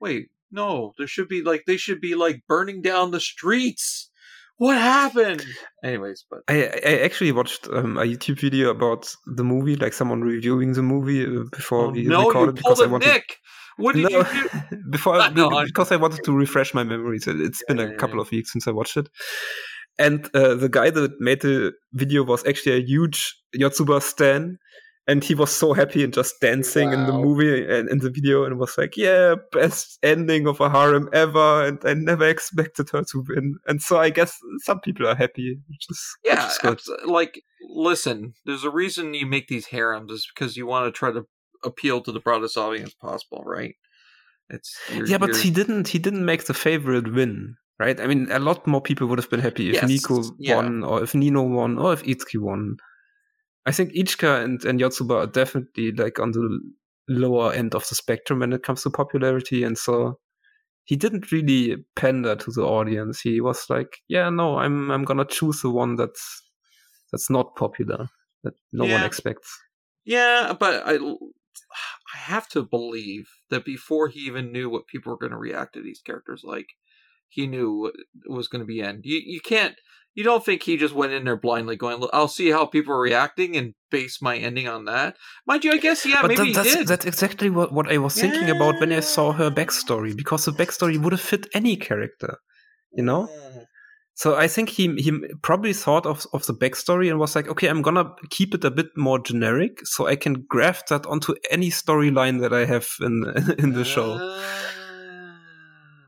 wait, 0.00 0.28
no, 0.52 0.92
there 0.96 1.08
should 1.08 1.28
be 1.28 1.42
like 1.42 1.64
they 1.66 1.76
should 1.76 2.00
be 2.00 2.14
like 2.14 2.42
burning 2.46 2.82
down 2.82 3.10
the 3.10 3.18
streets. 3.20 4.10
What 4.58 4.78
happened? 4.78 5.44
Anyways, 5.82 6.24
but 6.30 6.40
I, 6.48 6.64
I 6.86 6.98
actually 7.04 7.32
watched 7.32 7.66
um, 7.68 7.98
a 7.98 8.02
YouTube 8.02 8.40
video 8.40 8.70
about 8.70 9.12
the 9.26 9.42
movie, 9.42 9.76
like 9.76 9.92
someone 9.92 10.20
reviewing 10.20 10.72
the 10.74 10.82
movie 10.82 11.24
uh, 11.24 11.44
before 11.50 11.86
oh, 11.86 11.90
we 11.90 12.04
no, 12.04 12.26
recorded 12.26 12.54
because 12.56 12.80
I 12.80 12.86
wanted. 12.86 13.08
Nick. 13.08 13.36
What 13.78 13.94
did 13.96 14.10
no, 14.10 14.18
you 14.18 14.24
do? 14.70 14.76
before 14.90 15.16
No, 15.30 15.64
because 15.64 15.90
I 15.90 15.96
wanted 15.96 16.22
to 16.24 16.32
refresh 16.32 16.74
my 16.74 16.84
memories. 16.84 17.26
It- 17.26 17.40
It's 17.40 17.62
been 17.66 17.80
a 17.80 17.96
couple 17.96 18.20
of 18.20 18.30
weeks 18.30 18.52
since 18.52 18.68
I 18.68 18.70
watched 18.70 18.96
it, 18.96 19.08
and 19.98 20.28
uh, 20.34 20.54
the 20.54 20.68
guy 20.68 20.90
that 20.90 21.12
made 21.20 21.40
the 21.40 21.72
video 21.92 22.22
was 22.22 22.46
actually 22.46 22.76
a 22.76 22.84
huge 22.84 23.34
Yotsuba 23.58 24.00
stan, 24.02 24.58
and 25.08 25.24
he 25.24 25.34
was 25.34 25.54
so 25.54 25.72
happy 25.72 26.04
and 26.04 26.12
just 26.12 26.40
dancing 26.40 26.92
in 26.92 27.06
the 27.06 27.12
movie 27.12 27.66
and 27.66 27.88
in 27.88 27.98
the 27.98 28.10
video 28.10 28.44
and 28.44 28.58
was 28.58 28.76
like, 28.78 28.96
"Yeah, 28.96 29.34
best 29.50 29.98
ending 30.02 30.46
of 30.46 30.60
a 30.60 30.70
harem 30.70 31.08
ever," 31.12 31.66
and 31.66 31.78
I 31.84 31.94
never 31.94 32.26
expected 32.28 32.90
her 32.90 33.02
to 33.02 33.24
win. 33.28 33.56
And 33.66 33.82
so 33.82 33.98
I 33.98 34.10
guess 34.10 34.36
some 34.64 34.80
people 34.80 35.06
are 35.08 35.16
happy, 35.16 35.58
which 35.68 35.86
is 35.90 36.16
which 36.22 36.32
Yeah, 36.34 36.46
is 36.48 36.58
good. 36.58 36.80
like 37.04 37.42
listen, 37.68 38.34
there's 38.44 38.64
a 38.64 38.70
reason 38.70 39.14
you 39.14 39.26
make 39.26 39.48
these 39.48 39.66
harems 39.66 40.12
is 40.12 40.28
because 40.34 40.56
you 40.56 40.66
want 40.66 40.86
to 40.86 40.96
try 40.98 41.10
to 41.12 41.26
appeal 41.64 42.00
to 42.02 42.12
the 42.12 42.20
broadest 42.20 42.56
audience 42.56 42.94
possible, 42.94 43.42
right? 43.44 43.74
It's 44.50 44.76
you're, 44.94 45.06
yeah, 45.06 45.18
but 45.18 45.28
you're- 45.28 45.40
he 45.42 45.50
didn't. 45.50 45.88
He 45.88 45.98
didn't 45.98 46.24
make 46.24 46.44
the 46.44 46.54
favorite 46.54 47.12
win, 47.12 47.56
right? 47.78 47.98
I 48.00 48.06
mean, 48.06 48.28
a 48.30 48.38
lot 48.38 48.66
more 48.66 48.80
people 48.82 49.06
would 49.08 49.18
have 49.18 49.30
been 49.30 49.40
happy 49.40 49.68
if 49.70 49.74
Yes, 49.74 49.88
Nico 49.88 50.22
yeah. 50.38 50.56
won, 50.56 50.84
or 50.84 51.02
if 51.02 51.14
Nino 51.14 51.42
won, 51.42 51.78
or 51.78 51.92
if 51.92 52.02
Itsuki 52.04 52.38
won. 52.40 52.76
I 53.66 53.72
think 53.72 53.92
Ichika 53.92 54.44
and, 54.44 54.64
and 54.64 54.80
Yotsuba 54.80 55.24
are 55.24 55.26
definitely 55.26 55.92
like 55.92 56.18
on 56.18 56.32
the 56.32 56.60
lower 57.08 57.52
end 57.52 57.74
of 57.74 57.88
the 57.88 57.94
spectrum 57.94 58.40
when 58.40 58.52
it 58.52 58.62
comes 58.62 58.82
to 58.82 58.90
popularity, 58.90 59.62
and 59.62 59.78
so 59.78 60.18
he 60.84 60.96
didn't 60.96 61.30
really 61.30 61.76
pander 61.94 62.34
to 62.36 62.50
the 62.50 62.62
audience. 62.62 63.20
He 63.20 63.40
was 63.40 63.66
like, 63.70 63.98
"Yeah, 64.08 64.30
no, 64.30 64.58
I'm 64.58 64.90
I'm 64.90 65.04
gonna 65.04 65.24
choose 65.24 65.62
the 65.62 65.70
one 65.70 65.96
that's 65.96 66.42
that's 67.12 67.30
not 67.30 67.54
popular, 67.56 68.08
that 68.44 68.54
no 68.72 68.84
one 68.84 69.04
expects." 69.04 69.48
Yeah, 70.04 70.54
but 70.58 70.82
I, 70.84 70.96
I 70.96 72.18
have 72.18 72.48
to 72.50 72.62
believe 72.62 73.28
that 73.50 73.64
before 73.64 74.08
he 74.08 74.20
even 74.20 74.52
knew 74.52 74.68
what 74.68 74.86
people 74.86 75.12
were 75.12 75.18
going 75.18 75.32
to 75.32 75.38
react 75.38 75.74
to 75.74 75.82
these 75.82 76.00
characters 76.00 76.42
like, 76.44 76.66
he 77.32 77.46
knew 77.46 77.78
what 77.78 77.94
was 78.28 78.48
going 78.48 78.60
to 78.60 78.66
be 78.66 78.82
end. 78.82 79.02
You 79.04 79.20
you 79.24 79.40
can't. 79.40 79.74
You 80.14 80.24
don't 80.24 80.44
think 80.44 80.62
he 80.62 80.76
just 80.76 80.94
went 80.94 81.14
in 81.14 81.24
there 81.24 81.38
blindly 81.38 81.76
going, 81.76 82.06
"I'll 82.12 82.28
see 82.28 82.50
how 82.50 82.66
people 82.66 82.92
are 82.92 83.00
reacting 83.00 83.56
and 83.56 83.74
base 83.90 84.20
my 84.20 84.36
ending 84.36 84.68
on 84.68 84.84
that." 84.84 85.16
Mind 85.46 85.64
you, 85.64 85.72
I 85.72 85.78
guess 85.78 86.04
yeah, 86.04 86.20
but 86.20 86.28
maybe 86.28 86.38
that- 86.38 86.46
he 86.46 86.52
that's, 86.52 86.76
did. 86.76 86.86
that's 86.86 87.06
exactly 87.06 87.48
what, 87.48 87.72
what 87.72 87.90
I 87.90 87.96
was 87.96 88.14
thinking 88.14 88.50
about 88.50 88.78
when 88.78 88.92
I 88.92 89.00
saw 89.00 89.32
her 89.32 89.50
backstory, 89.50 90.14
because 90.14 90.44
the 90.44 90.52
backstory 90.52 90.98
would 91.02 91.12
have 91.12 91.20
fit 91.20 91.46
any 91.54 91.76
character, 91.76 92.36
you 92.92 93.02
know? 93.02 93.26
Mm. 93.26 93.64
So 94.14 94.36
I 94.36 94.46
think 94.46 94.68
he 94.68 94.94
he 94.96 95.10
probably 95.42 95.72
thought 95.72 96.04
of, 96.04 96.26
of 96.34 96.44
the 96.46 96.54
backstory 96.54 97.08
and 97.08 97.18
was 97.18 97.34
like, 97.34 97.48
okay, 97.48 97.68
I'm 97.68 97.80
gonna 97.82 98.14
keep 98.28 98.54
it 98.54 98.64
a 98.64 98.70
bit 98.70 98.88
more 98.96 99.18
generic 99.18 99.80
so 99.84 100.06
I 100.06 100.16
can 100.16 100.44
graft 100.46 100.90
that 100.90 101.06
onto 101.06 101.34
any 101.50 101.70
storyline 101.70 102.40
that 102.42 102.52
I 102.52 102.66
have 102.66 102.88
in 103.00 103.24
in 103.58 103.72
the 103.72 103.84
show. 103.84 104.12
Uh, 104.12 104.42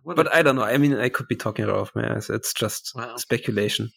what 0.05 0.17
But 0.17 0.33
I 0.33 0.43
don't 0.43 0.57
know. 0.57 0.63
I 0.63 0.79
mean, 0.79 0.95
I 0.97 1.09
could 1.09 1.27
be 1.29 1.37
talking 1.37 1.65
it 1.65 1.71
off 1.71 1.95
my 1.95 2.05
ass. 2.05 2.31
It's 2.31 2.53
just 2.55 2.93
Wow. 2.95 3.17
speculation. 3.17 3.91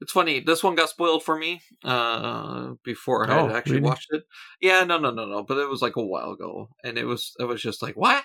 It's 0.00 0.12
funny. 0.12 0.40
This 0.40 0.64
one 0.64 0.74
got 0.74 0.88
spoiled 0.88 1.22
for 1.22 1.38
me 1.38 1.60
uh, 1.84 2.72
before 2.84 3.28
I 3.28 3.32
Oh, 3.32 3.46
had 3.46 3.56
actually 3.56 3.76
really? 3.76 3.88
watched 3.88 4.08
it. 4.10 4.24
Yeah, 4.60 4.82
no, 4.84 4.98
no, 4.98 5.10
no, 5.10 5.26
no. 5.26 5.44
But 5.44 5.58
it 5.58 5.68
was 5.68 5.80
like 5.80 5.96
a 5.96 6.02
while 6.04 6.32
ago, 6.32 6.68
and 6.82 6.98
it 6.98 7.04
was 7.04 7.32
it 7.38 7.44
was 7.44 7.62
just 7.62 7.82
like 7.82 7.94
what? 7.94 8.24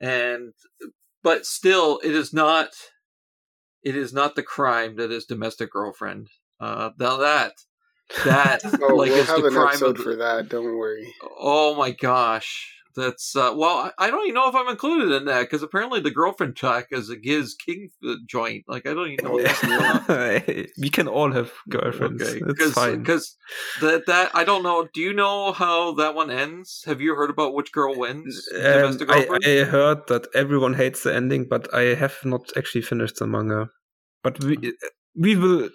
And 0.00 0.52
but 1.22 1.44
still, 1.46 2.00
it 2.04 2.12
is 2.14 2.32
not. 2.32 2.68
It 3.82 3.96
is 3.96 4.12
not 4.12 4.36
the 4.36 4.44
crime 4.44 4.94
that 4.96 5.10
is 5.10 5.24
domestic 5.24 5.72
girlfriend. 5.72 6.28
Uh, 6.60 6.90
now 7.00 7.16
that 7.16 7.54
that 8.24 8.60
Oh, 8.80 8.94
like 8.96 9.10
we'll 9.10 9.18
it's 9.18 9.28
have 9.28 9.42
the 9.42 9.48
an 9.48 9.54
crime 9.54 9.68
episode 9.70 9.88
of 9.90 9.96
the, 9.96 10.02
for 10.04 10.16
that. 10.16 10.48
Don't 10.48 10.76
worry. 10.76 11.12
Oh 11.40 11.74
my 11.74 11.90
gosh. 11.90 12.76
That's 12.94 13.34
uh 13.36 13.52
well 13.54 13.90
I, 13.98 14.06
I 14.06 14.10
don't 14.10 14.22
even 14.24 14.34
know 14.34 14.48
if 14.48 14.54
I'm 14.54 14.68
included 14.68 15.12
in 15.16 15.24
that 15.26 15.40
because 15.42 15.62
apparently 15.62 16.00
the 16.00 16.10
girlfriend 16.10 16.56
track 16.56 16.88
is 16.90 17.08
a 17.10 17.16
Giz 17.16 17.54
King 17.54 17.90
uh, 18.06 18.14
joint. 18.26 18.64
Like 18.68 18.86
I 18.86 18.94
don't 18.94 19.08
even 19.10 19.24
know 19.24 19.32
what's 19.32 19.62
we 20.78 20.90
can 20.92 21.08
all 21.08 21.32
have 21.32 21.52
girlfriends. 21.68 22.22
Okay, 22.22 22.40
it's 22.46 22.72
fine. 22.72 22.98
because 23.00 23.36
that 23.80 24.06
that 24.06 24.30
I 24.34 24.44
don't 24.44 24.62
know. 24.62 24.88
Do 24.92 25.00
you 25.00 25.12
know 25.12 25.52
how 25.52 25.92
that 25.94 26.14
one 26.14 26.30
ends? 26.30 26.82
Have 26.86 27.00
you 27.00 27.14
heard 27.14 27.30
about 27.30 27.54
which 27.54 27.72
girl 27.72 27.96
wins? 27.98 28.46
Um, 28.54 28.98
I. 29.08 29.38
I 29.44 29.64
heard 29.64 30.06
that 30.08 30.26
everyone 30.34 30.74
hates 30.74 31.02
the 31.02 31.14
ending, 31.14 31.46
but 31.48 31.72
I 31.74 31.94
have 31.94 32.16
not 32.24 32.50
actually 32.56 32.82
finished 32.82 33.16
the 33.18 33.26
manga. 33.26 33.68
But 34.22 34.42
we 34.44 34.72
we 35.16 35.36
will 35.36 35.68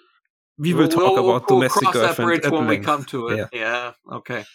we 0.57 0.74
will 0.74 0.82
We'll- 0.82 0.89
talk 0.89 1.15
we'll- 1.15 1.30
about 1.36 1.49
we'll 1.49 1.59
domestic 1.61 1.84
cross 1.84 1.93
that 1.95 2.01
girlfriend 2.18 2.41
bridge 2.41 2.51
when 2.51 2.68
we 2.68 2.78
come 2.80 3.03
to 3.05 3.28
it. 3.30 3.38
Yeah. 3.38 3.47
Yeah, 3.51 3.91
okay. 4.18 4.45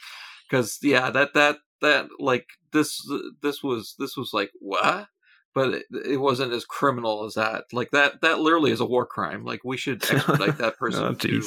Because 0.49 0.79
yeah, 0.83 1.11
that 1.11 1.35
that 1.35 1.57
that 1.83 2.09
like 2.19 2.47
this 2.73 3.07
this 3.43 3.63
was 3.63 3.95
this 3.99 4.17
was 4.17 4.33
like 4.33 4.51
what? 4.61 5.09
But 5.55 5.75
it, 5.75 5.85
it 6.07 6.17
wasn't 6.17 6.53
as 6.55 6.65
criminal 6.65 7.25
as 7.25 7.35
that. 7.35 7.65
Like 7.73 7.91
that 7.91 8.23
that 8.23 8.41
literally 8.41 8.71
is 8.71 8.81
a 8.81 8.87
war 8.87 9.05
crime. 9.05 9.45
Like 9.45 9.61
we 9.65 9.77
should 9.77 10.03
extradite 10.11 10.59
that 10.59 10.77
person 10.79 11.05
Oh, 11.05 11.15
to 11.15 11.43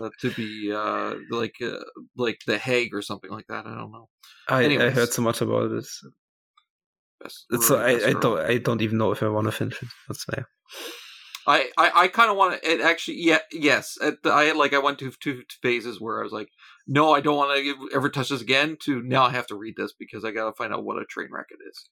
uh, 0.00 0.08
to 0.20 0.30
be 0.30 0.72
uh 0.72 1.14
like 1.30 1.56
uh, 1.62 1.84
like 2.16 2.40
the 2.46 2.58
Hague 2.58 2.94
or 2.94 3.02
something 3.02 3.30
like 3.30 3.46
that. 3.48 3.66
I 3.66 3.74
don't 3.74 3.92
know. 3.92 4.08
I, 4.48 4.64
I 4.64 4.90
heard 4.90 5.12
so 5.12 5.22
much 5.22 5.40
about 5.40 5.70
it. 5.70 5.86
Best, 7.20 7.46
So 7.60 7.78
really 7.78 8.04
I, 8.04 8.08
I 8.08 8.12
don't 8.14 8.38
I 8.38 8.58
don't 8.58 8.82
even 8.82 8.98
know 8.98 9.12
if 9.12 9.22
I 9.22 9.28
want 9.28 9.46
to 9.46 9.52
finish 9.52 9.82
it. 9.82 9.88
That's 10.08 10.26
why. 10.26 10.44
I, 11.46 11.68
I, 11.76 11.90
I 11.94 12.08
kind 12.08 12.30
of 12.30 12.36
want 12.36 12.60
to. 12.60 12.70
It 12.70 12.80
actually, 12.80 13.18
yeah, 13.20 13.40
yes. 13.52 13.98
At 14.00 14.22
the, 14.22 14.30
I 14.30 14.52
like 14.52 14.72
I 14.72 14.78
went 14.78 14.98
to 15.00 15.12
two 15.20 15.42
phases 15.62 16.00
where 16.00 16.20
I 16.20 16.22
was 16.22 16.32
like, 16.32 16.48
no, 16.86 17.12
I 17.12 17.20
don't 17.20 17.36
want 17.36 17.56
to 17.56 17.90
ever 17.94 18.08
touch 18.08 18.30
this 18.30 18.40
again. 18.40 18.76
To 18.84 19.02
now, 19.02 19.24
I 19.24 19.30
have 19.30 19.46
to 19.48 19.54
read 19.54 19.74
this 19.76 19.92
because 19.92 20.24
I 20.24 20.30
got 20.30 20.46
to 20.46 20.52
find 20.52 20.72
out 20.72 20.84
what 20.84 21.00
a 21.00 21.04
train 21.04 21.28
wreck 21.30 21.46
it 21.50 21.58
is. 21.68 21.88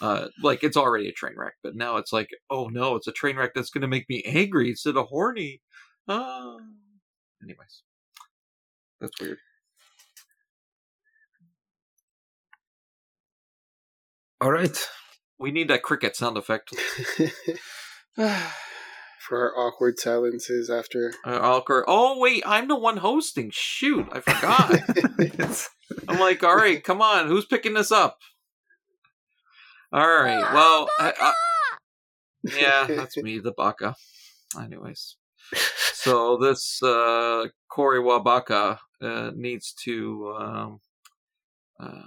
Uh, 0.00 0.28
like 0.42 0.64
it's 0.64 0.76
already 0.76 1.08
a 1.08 1.12
train 1.12 1.34
wreck, 1.36 1.54
but 1.62 1.76
now 1.76 1.98
it's 1.98 2.12
like, 2.12 2.28
oh 2.50 2.68
no, 2.68 2.96
it's 2.96 3.06
a 3.06 3.12
train 3.12 3.36
wreck 3.36 3.52
that's 3.54 3.70
going 3.70 3.82
to 3.82 3.88
make 3.88 4.08
me 4.08 4.22
angry 4.26 4.70
instead 4.70 4.96
of 4.96 5.06
horny. 5.06 5.60
Ah. 6.08 6.56
Anyways, 7.42 7.82
that's 9.00 9.20
weird. 9.20 9.38
All 14.40 14.50
right. 14.50 14.76
We 15.38 15.50
need 15.50 15.68
that 15.68 15.82
cricket 15.82 16.16
sound 16.16 16.38
effect. 16.38 16.74
for 19.26 19.54
our 19.54 19.66
awkward 19.66 19.98
silences 19.98 20.70
after. 20.70 21.12
Uh, 21.26 21.38
awkward. 21.40 21.84
Oh 21.88 22.18
wait, 22.18 22.42
I'm 22.46 22.68
the 22.68 22.76
one 22.76 22.98
hosting. 22.98 23.50
Shoot, 23.52 24.06
I 24.12 24.20
forgot. 24.20 25.68
I'm 26.08 26.20
like, 26.20 26.42
all 26.42 26.56
right, 26.56 26.82
come 26.82 27.00
on, 27.00 27.28
who's 27.28 27.46
picking 27.46 27.74
this 27.74 27.92
up? 27.92 28.18
All 29.92 30.06
right, 30.06 30.52
well, 30.52 30.88
I, 30.98 31.12
I, 31.20 31.32
yeah, 32.58 32.86
that's 32.88 33.16
me, 33.22 33.38
the 33.38 33.52
baka. 33.52 33.94
Anyways, 34.60 35.16
so 35.94 36.36
this 36.36 36.82
uh, 36.82 37.46
Cory 37.70 38.00
Wabaka 38.00 38.78
uh, 39.00 39.30
needs 39.34 39.72
to 39.84 40.34
um, 40.38 40.80
uh, 41.80 42.02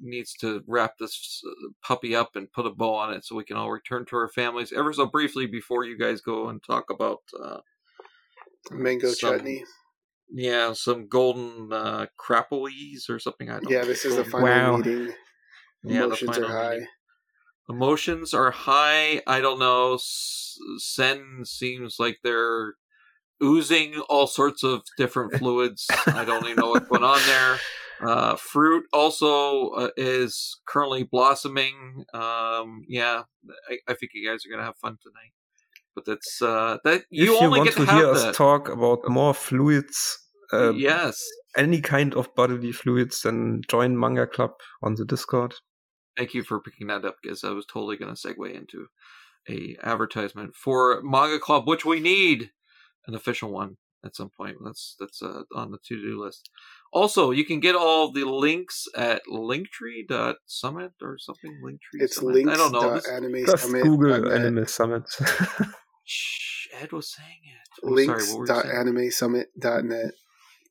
needs 0.00 0.34
to 0.34 0.62
wrap 0.66 0.94
this 0.98 1.42
uh, 1.46 1.68
puppy 1.86 2.14
up 2.14 2.36
and 2.36 2.50
put 2.52 2.66
a 2.66 2.70
bow 2.70 2.94
on 2.94 3.12
it 3.12 3.24
so 3.24 3.36
we 3.36 3.44
can 3.44 3.56
all 3.56 3.70
return 3.70 4.04
to 4.06 4.16
our 4.16 4.28
families 4.28 4.72
ever 4.72 4.92
so 4.92 5.06
briefly 5.06 5.46
before 5.46 5.84
you 5.84 5.96
guys 5.98 6.20
go 6.20 6.48
and 6.48 6.62
talk 6.62 6.90
about 6.90 7.20
uh, 7.42 7.58
Mango 8.70 9.08
some- 9.12 9.36
chutney. 9.38 9.64
Yeah, 10.36 10.72
some 10.72 11.06
golden 11.06 11.72
uh, 11.72 12.06
crapples 12.18 13.08
or 13.10 13.18
something. 13.18 13.50
I 13.50 13.60
don't. 13.60 13.70
Yeah, 13.70 13.82
know. 13.82 13.86
this 13.86 14.04
is 14.04 14.16
the 14.16 14.24
final 14.24 14.44
Wow. 14.48 14.76
meeting. 14.78 15.12
Yeah, 15.84 15.98
the 16.00 16.04
Emotions 16.06 16.38
are 16.38 16.46
high. 16.48 16.70
meeting. 16.72 16.86
Emotions 17.68 18.34
are 18.34 18.50
high. 18.50 19.22
I 19.26 19.40
don't 19.40 19.58
know. 19.58 19.98
Sen 20.78 21.44
seems 21.44 21.96
like 21.98 22.18
they're 22.24 22.74
oozing 23.42 24.00
all 24.08 24.26
sorts 24.26 24.62
of 24.64 24.82
different 24.96 25.34
fluids. 25.34 25.86
I 26.06 26.24
don't 26.24 26.44
even 26.44 26.56
know 26.56 26.70
what's 26.70 26.88
going 26.88 27.04
on 27.04 27.20
there. 27.26 27.58
Uh, 28.00 28.36
fruit 28.36 28.84
also 28.92 29.70
uh, 29.70 29.90
is 29.96 30.60
currently 30.66 31.04
blossoming. 31.04 32.04
Um, 32.12 32.84
yeah, 32.88 33.22
I, 33.68 33.78
I 33.88 33.94
think 33.94 34.12
you 34.14 34.28
guys 34.28 34.44
are 34.44 34.50
gonna 34.50 34.66
have 34.66 34.76
fun 34.76 34.98
tonight. 35.02 35.32
But 35.94 36.06
that's 36.06 36.42
uh, 36.42 36.78
that 36.84 37.04
you 37.10 37.34
if 37.34 37.40
you 37.40 37.46
only 37.46 37.60
want 37.60 37.70
get 37.70 37.78
to 37.78 37.86
to 37.86 37.92
hear 37.92 38.06
have 38.06 38.16
us 38.16 38.22
that. 38.24 38.34
talk 38.34 38.68
about 38.68 39.08
more 39.08 39.32
fluids, 39.32 40.18
uh, 40.52 40.72
yes, 40.72 41.22
any 41.56 41.80
kind 41.80 42.14
of 42.14 42.34
bodily 42.34 42.72
fluids, 42.72 43.22
then 43.22 43.62
join 43.68 43.98
Manga 43.98 44.26
Club 44.26 44.52
on 44.82 44.96
the 44.96 45.04
Discord. 45.04 45.54
Thank 46.16 46.34
you 46.34 46.42
for 46.42 46.60
picking 46.60 46.88
that 46.88 47.04
up 47.04 47.16
because 47.22 47.44
I 47.44 47.50
was 47.50 47.66
totally 47.66 47.96
going 47.96 48.14
to 48.14 48.20
segue 48.20 48.54
into 48.54 48.86
a 49.48 49.76
advertisement 49.82 50.54
for 50.54 51.00
Manga 51.02 51.38
Club, 51.38 51.66
which 51.68 51.84
we 51.84 52.00
need 52.00 52.50
an 53.06 53.14
official 53.14 53.50
one 53.50 53.76
at 54.04 54.14
some 54.16 54.30
point. 54.36 54.56
That's 54.64 54.96
that's 54.98 55.22
uh, 55.22 55.42
on 55.54 55.70
the 55.70 55.78
to 55.88 56.00
do 56.02 56.22
list. 56.22 56.50
Also, 56.92 57.30
you 57.30 57.44
can 57.44 57.60
get 57.60 57.74
all 57.74 58.12
the 58.12 58.24
links 58.24 58.86
at 58.96 59.22
linktree.summit 59.28 60.92
or 61.02 61.18
something. 61.18 61.60
Linktree. 61.64 62.02
It's 62.02 62.16
Summit. 62.16 62.34
links. 62.34 62.52
I 62.52 62.56
don't 62.56 62.72
know. 62.72 62.94
This, 62.94 63.08
Anime 63.08 63.46
Just 63.46 63.64
Summit. 63.64 63.82
Google. 63.82 64.32
Anime 64.32 64.66
Summit. 64.66 65.02
shh, 66.04 66.66
Ed 66.80 66.92
was 66.92 67.12
saying 67.12 67.40
it. 67.44 67.86
I'm 67.86 67.90
sorry, 67.96 68.06
Links. 68.06 68.30
what 68.30 68.38
were 68.38 68.44
you 68.46 68.46
dot 68.54 68.64
saying? 68.64 68.76
anime 68.78 69.10
summit 69.10 69.48
dot 69.58 69.84
net. 69.84 70.12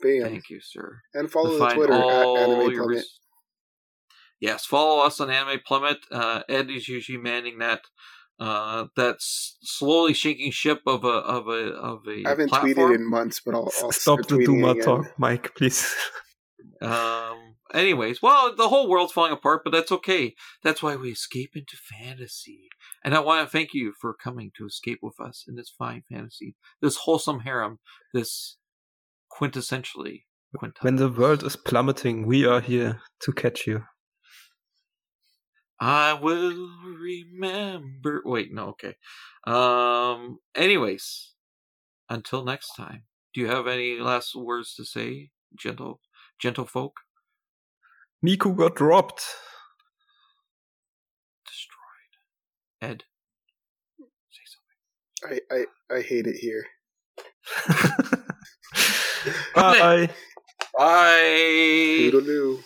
Bam. 0.02 0.22
Thank 0.24 0.50
you, 0.50 0.60
sir. 0.62 1.00
And 1.14 1.32
follow 1.32 1.58
the 1.58 1.68
Twitter 1.74 1.94
at 1.94 2.02
Anime 2.02 2.72
your 2.72 2.84
Plummet. 2.84 2.98
res- 2.98 3.20
Yes, 4.40 4.66
follow 4.66 5.06
us 5.06 5.22
on 5.22 5.30
Anime 5.30 5.62
Plummet. 5.66 6.00
Uh, 6.12 6.42
Ed 6.50 6.70
is 6.70 6.90
usually 6.90 7.18
manning 7.18 7.60
that 7.60 7.82
uh, 8.40 8.86
that 8.96 9.18
slowly 9.20 10.14
sinking 10.14 10.52
ship 10.52 10.82
of 10.88 11.04
a 11.04 11.08
of 11.08 11.48
a 11.48 11.74
of 11.76 12.02
a 12.08 12.24
I 12.26 12.30
haven't 12.30 12.50
platform. 12.50 12.92
tweeted 12.92 12.96
in 12.96 13.10
months, 13.10 13.42
but 13.46 13.54
I'll, 13.56 13.72
I'll 13.82 13.92
Stop 13.92 14.26
start 14.26 14.28
the 14.28 14.36
tweeting 14.36 14.46
Duma 14.46 14.70
again. 14.72 14.84
talk, 14.84 15.06
Mike, 15.18 15.56
please. 15.56 15.94
Um. 16.82 17.56
Anyways, 17.74 18.22
well, 18.22 18.54
the 18.56 18.68
whole 18.70 18.88
world's 18.90 19.14
falling 19.14 19.32
apart, 19.32 19.62
but 19.64 19.72
that's 19.72 19.92
okay. 19.92 20.36
That's 20.64 20.84
why 20.84 20.96
we 20.96 21.10
escape 21.12 21.52
into 21.56 21.76
fantasy. 21.78 22.68
And 23.04 23.16
I 23.16 23.20
want 23.20 23.48
to 23.48 23.52
thank 23.52 23.70
you 23.74 23.94
for 24.00 24.14
coming 24.14 24.52
to 24.58 24.66
escape 24.68 25.00
with 25.02 25.16
us 25.20 25.46
in 25.48 25.56
this 25.56 25.74
fine 25.76 26.04
fantasy, 26.12 26.56
this 26.82 26.98
wholesome 26.98 27.40
harem, 27.40 27.80
this 28.14 28.58
quintessentially 29.32 30.24
quintuple. 30.56 30.86
When 30.86 30.98
the 30.98 31.10
world 31.10 31.44
is 31.44 31.56
plummeting, 31.56 32.28
we 32.28 32.46
are 32.46 32.62
here 32.62 33.02
to 33.22 33.32
catch 33.32 33.66
you. 33.66 33.86
I 35.80 36.14
will 36.14 36.70
remember. 36.86 38.22
Wait, 38.26 38.54
no, 38.54 38.70
okay. 38.70 38.96
Um. 39.46 40.40
Anyways, 40.56 41.34
until 42.10 42.44
next 42.44 42.76
time. 42.76 43.04
Do 43.34 43.42
you 43.42 43.48
have 43.48 43.66
any 43.68 44.00
last 44.00 44.36
words 44.36 44.76
to 44.76 44.86
say, 44.86 45.32
gentle, 45.58 46.00
gentle 46.40 46.66
folk? 46.66 47.00
Miku 48.24 48.56
got 48.56 48.76
dropped. 48.76 49.24
Destroyed. 51.46 52.92
Ed, 52.92 53.04
say 54.30 54.44
something. 54.46 55.40
I, 55.52 55.56
I, 55.56 55.98
I 55.98 56.02
hate 56.02 56.28
it 56.28 56.36
here. 56.36 56.66
Bye. 59.56 60.10
Bye. 60.78 61.18
Toodaloo. 62.12 62.64